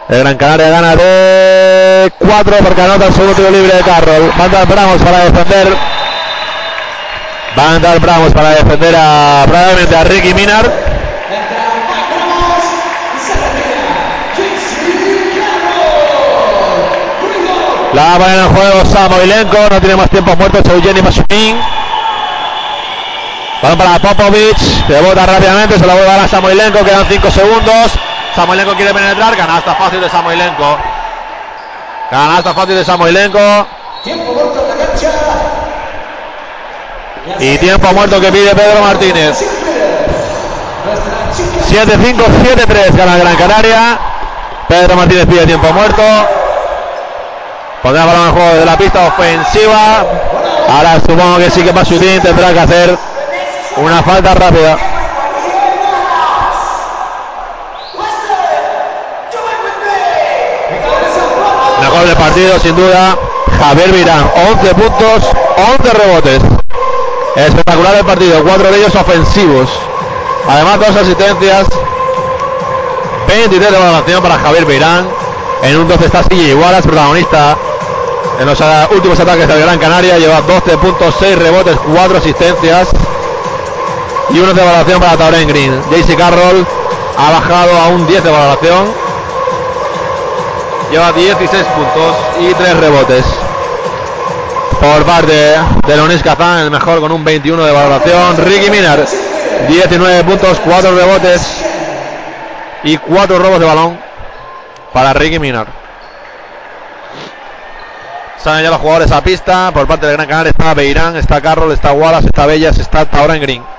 [0.09, 4.31] El Gran Canaria gana de 4 porque anota el segundo tiro libre de Carroll.
[4.39, 5.67] Va a entrar Bramos para defender.
[7.57, 10.71] Va a entrar Bramos para defender a probablemente a Ricky Minar.
[17.93, 19.57] La va a poner en juego Samoilenko.
[19.69, 20.57] No tiene más tiempo muerto.
[20.71, 21.84] Eugeni Masumin.
[23.61, 24.57] Balón para Popovic.
[24.87, 25.79] Que bota rápidamente.
[25.79, 26.85] Se la vuelve a dar.
[26.85, 27.91] Quedan 5 segundos.
[28.35, 29.35] Samoilenko quiere penetrar.
[29.35, 30.77] Canasta fácil de Samoilenko.
[32.09, 33.67] Canasta fácil de Samoilenko.
[34.03, 35.11] Tiempo muerto en la cancha.
[37.39, 39.41] Y tiempo muerto que pide Pedro Martínez.
[40.85, 42.23] Nuestra chica 7-5,
[42.67, 43.97] 7-3 gana Gran Canaria.
[44.67, 46.03] Pedro Martínez pide tiempo muerto.
[47.81, 50.05] Pondrá el balón en juego de la pista ofensiva.
[50.69, 52.97] Ahora supongo que sí que Pasutín tendrá que hacer
[53.77, 54.77] una falta rápida.
[61.81, 63.17] Mejor del partido, sin duda,
[63.59, 64.31] Javier Virán.
[64.59, 65.23] 11 puntos,
[65.79, 66.41] 11 rebotes.
[67.35, 69.69] Espectacular el partido, cuatro de ellos ofensivos.
[70.47, 71.67] Además, dos asistencias.
[73.27, 75.07] 23 de valoración para Javier Virán.
[75.63, 77.57] En un 12 está Silla Igualas, protagonista
[78.39, 80.17] en los ah, últimos ataques del Gran Canaria.
[80.17, 82.89] Lleva 12 puntos, 6 rebotes, 4 asistencias.
[84.29, 85.81] Y uno de valoración para Tauren Green.
[85.91, 86.65] JC Carroll
[87.17, 88.93] ha bajado a un 10 de valoración.
[90.91, 93.25] Lleva 16 puntos y 3 rebotes.
[94.79, 95.55] Por parte
[95.87, 98.37] de Lonis Kazan, el mejor con un 21 de valoración.
[98.37, 99.05] Ricky Miner,
[99.67, 101.41] 19 puntos, 4 rebotes
[102.83, 103.99] y 4 robos de balón
[104.93, 105.65] para Ricky Miner.
[108.37, 109.71] Salen ya los jugadores a pista.
[109.73, 113.41] Por parte del Gran Canaria está Beirán, está Carroll, está Wallace, está Bellas, está Tauren
[113.41, 113.74] Green.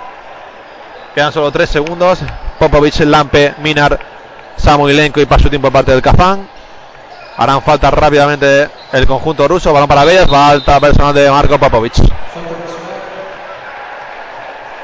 [1.17, 2.19] Quedan solo 3 segundos.
[2.59, 3.99] Popovich, Lampe, Minar,
[4.59, 6.47] Samuilenko y Pasutin por parte del Kazán.
[7.39, 9.73] Harán falta rápidamente el conjunto ruso.
[9.73, 10.29] Balón para Bellas.
[10.29, 12.01] Falta personal de Marco Popovich.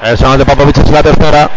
[0.00, 1.50] El personal de Popovich es la tercera.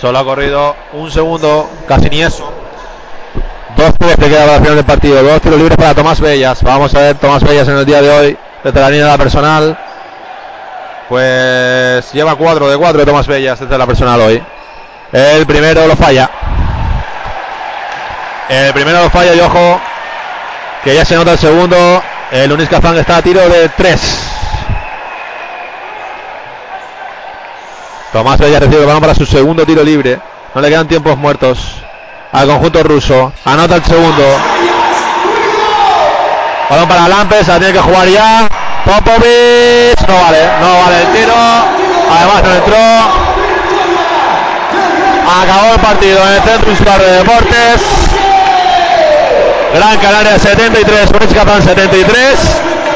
[0.00, 2.48] Solo ha corrido un segundo, casi ni eso.
[3.76, 5.20] Dos tres que queda para el final del partido.
[5.20, 6.62] Dos tiros libres para Tomás Bellas.
[6.62, 8.38] Vamos a ver Tomás Bellas en el día de hoy.
[8.62, 9.89] Desde la línea de la personal.
[11.10, 14.40] Pues lleva 4 de 4 de Tomás Bellas desde la personal hoy.
[15.12, 16.30] El primero lo falla.
[18.48, 19.80] El primero lo falla y ojo
[20.84, 22.00] que ya se nota el segundo.
[22.30, 24.00] El Unis está a tiro de 3.
[28.12, 30.20] Tomás Bellas recibe el balón para su segundo tiro libre.
[30.54, 31.74] No le quedan tiempos muertos
[32.30, 33.32] al conjunto ruso.
[33.44, 34.24] Anota el segundo.
[36.70, 38.59] Balón para Lampes, la tiene que jugar ya.
[40.08, 41.34] No vale, no vale el tiro.
[42.10, 42.76] Además no entró.
[45.42, 47.82] Acabó el partido en el Centro Escolar de Deportes.
[49.74, 52.38] Gran Canaria 73, Unis Kazán 73.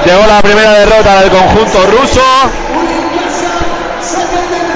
[0.05, 2.23] Llegó la primera derrota del conjunto ruso.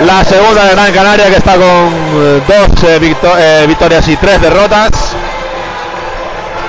[0.07, 5.18] La segunda de Gran Canaria que está con eh, dos eh, victorias y tres derrotas.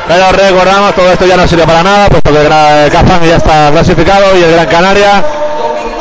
[0.07, 4.38] Pero recordamos, todo esto ya no sirve para nada, puesto que el ya está clasificado
[4.38, 5.23] y el Gran Canaria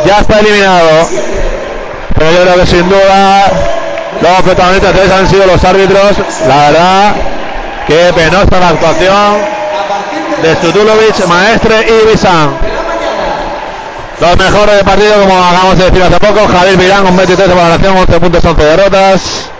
[0.06, 1.08] ya está eliminado.
[2.14, 3.44] Pero yo creo que sin duda
[4.20, 6.16] los protagonistas de eso han sido los árbitros.
[6.48, 7.14] La verdad
[7.86, 9.38] que penosa la actuación
[10.42, 12.50] de Stutulovic, Maestre y Bizán.
[14.20, 17.54] Los mejores del partido, como acabamos de decir hace poco, Javier Virán con 23 de
[17.54, 19.50] valoración, 11 puntos, 11 derrotas.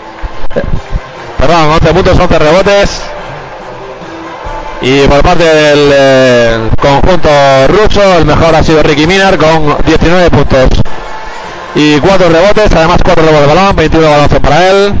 [1.37, 3.01] Perdón, 11 puntos, 11 rebotes.
[4.81, 7.29] Y por parte del eh, conjunto
[7.67, 10.69] ruso, el mejor ha sido Ricky Minar con 19 puntos
[11.75, 14.93] y 4 rebotes, además 4 robos de balón, 21 de balón para él.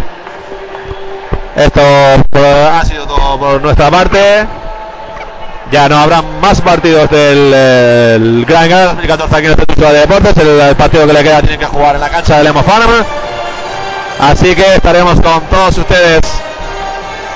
[1.55, 1.81] Esto
[2.29, 4.47] pues, ha sido todo por nuestra parte.
[5.71, 9.99] Ya no habrá más partidos del eh, Gran Canaria 2014 aquí en este Centro de
[9.99, 10.37] Deportes.
[10.37, 12.89] El, partido que le queda tiene que jugar en la cancha del Emo Farm.
[14.19, 16.21] Así que estaremos con todos ustedes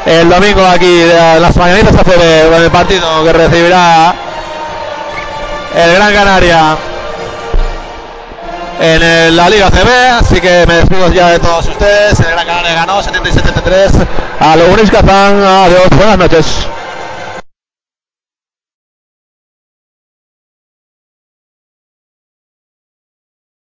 [0.05, 4.13] el domingo aquí de las mañanitas a con el partido que recibirá
[5.75, 6.77] el Gran Canaria
[8.79, 10.19] en la Liga CB.
[10.19, 12.19] Así que me despido ya de todos ustedes.
[12.19, 13.91] El Gran Canaria ganó 77-73
[14.39, 15.41] a los Unis Kazán.
[15.43, 16.67] Adiós, buenas noches.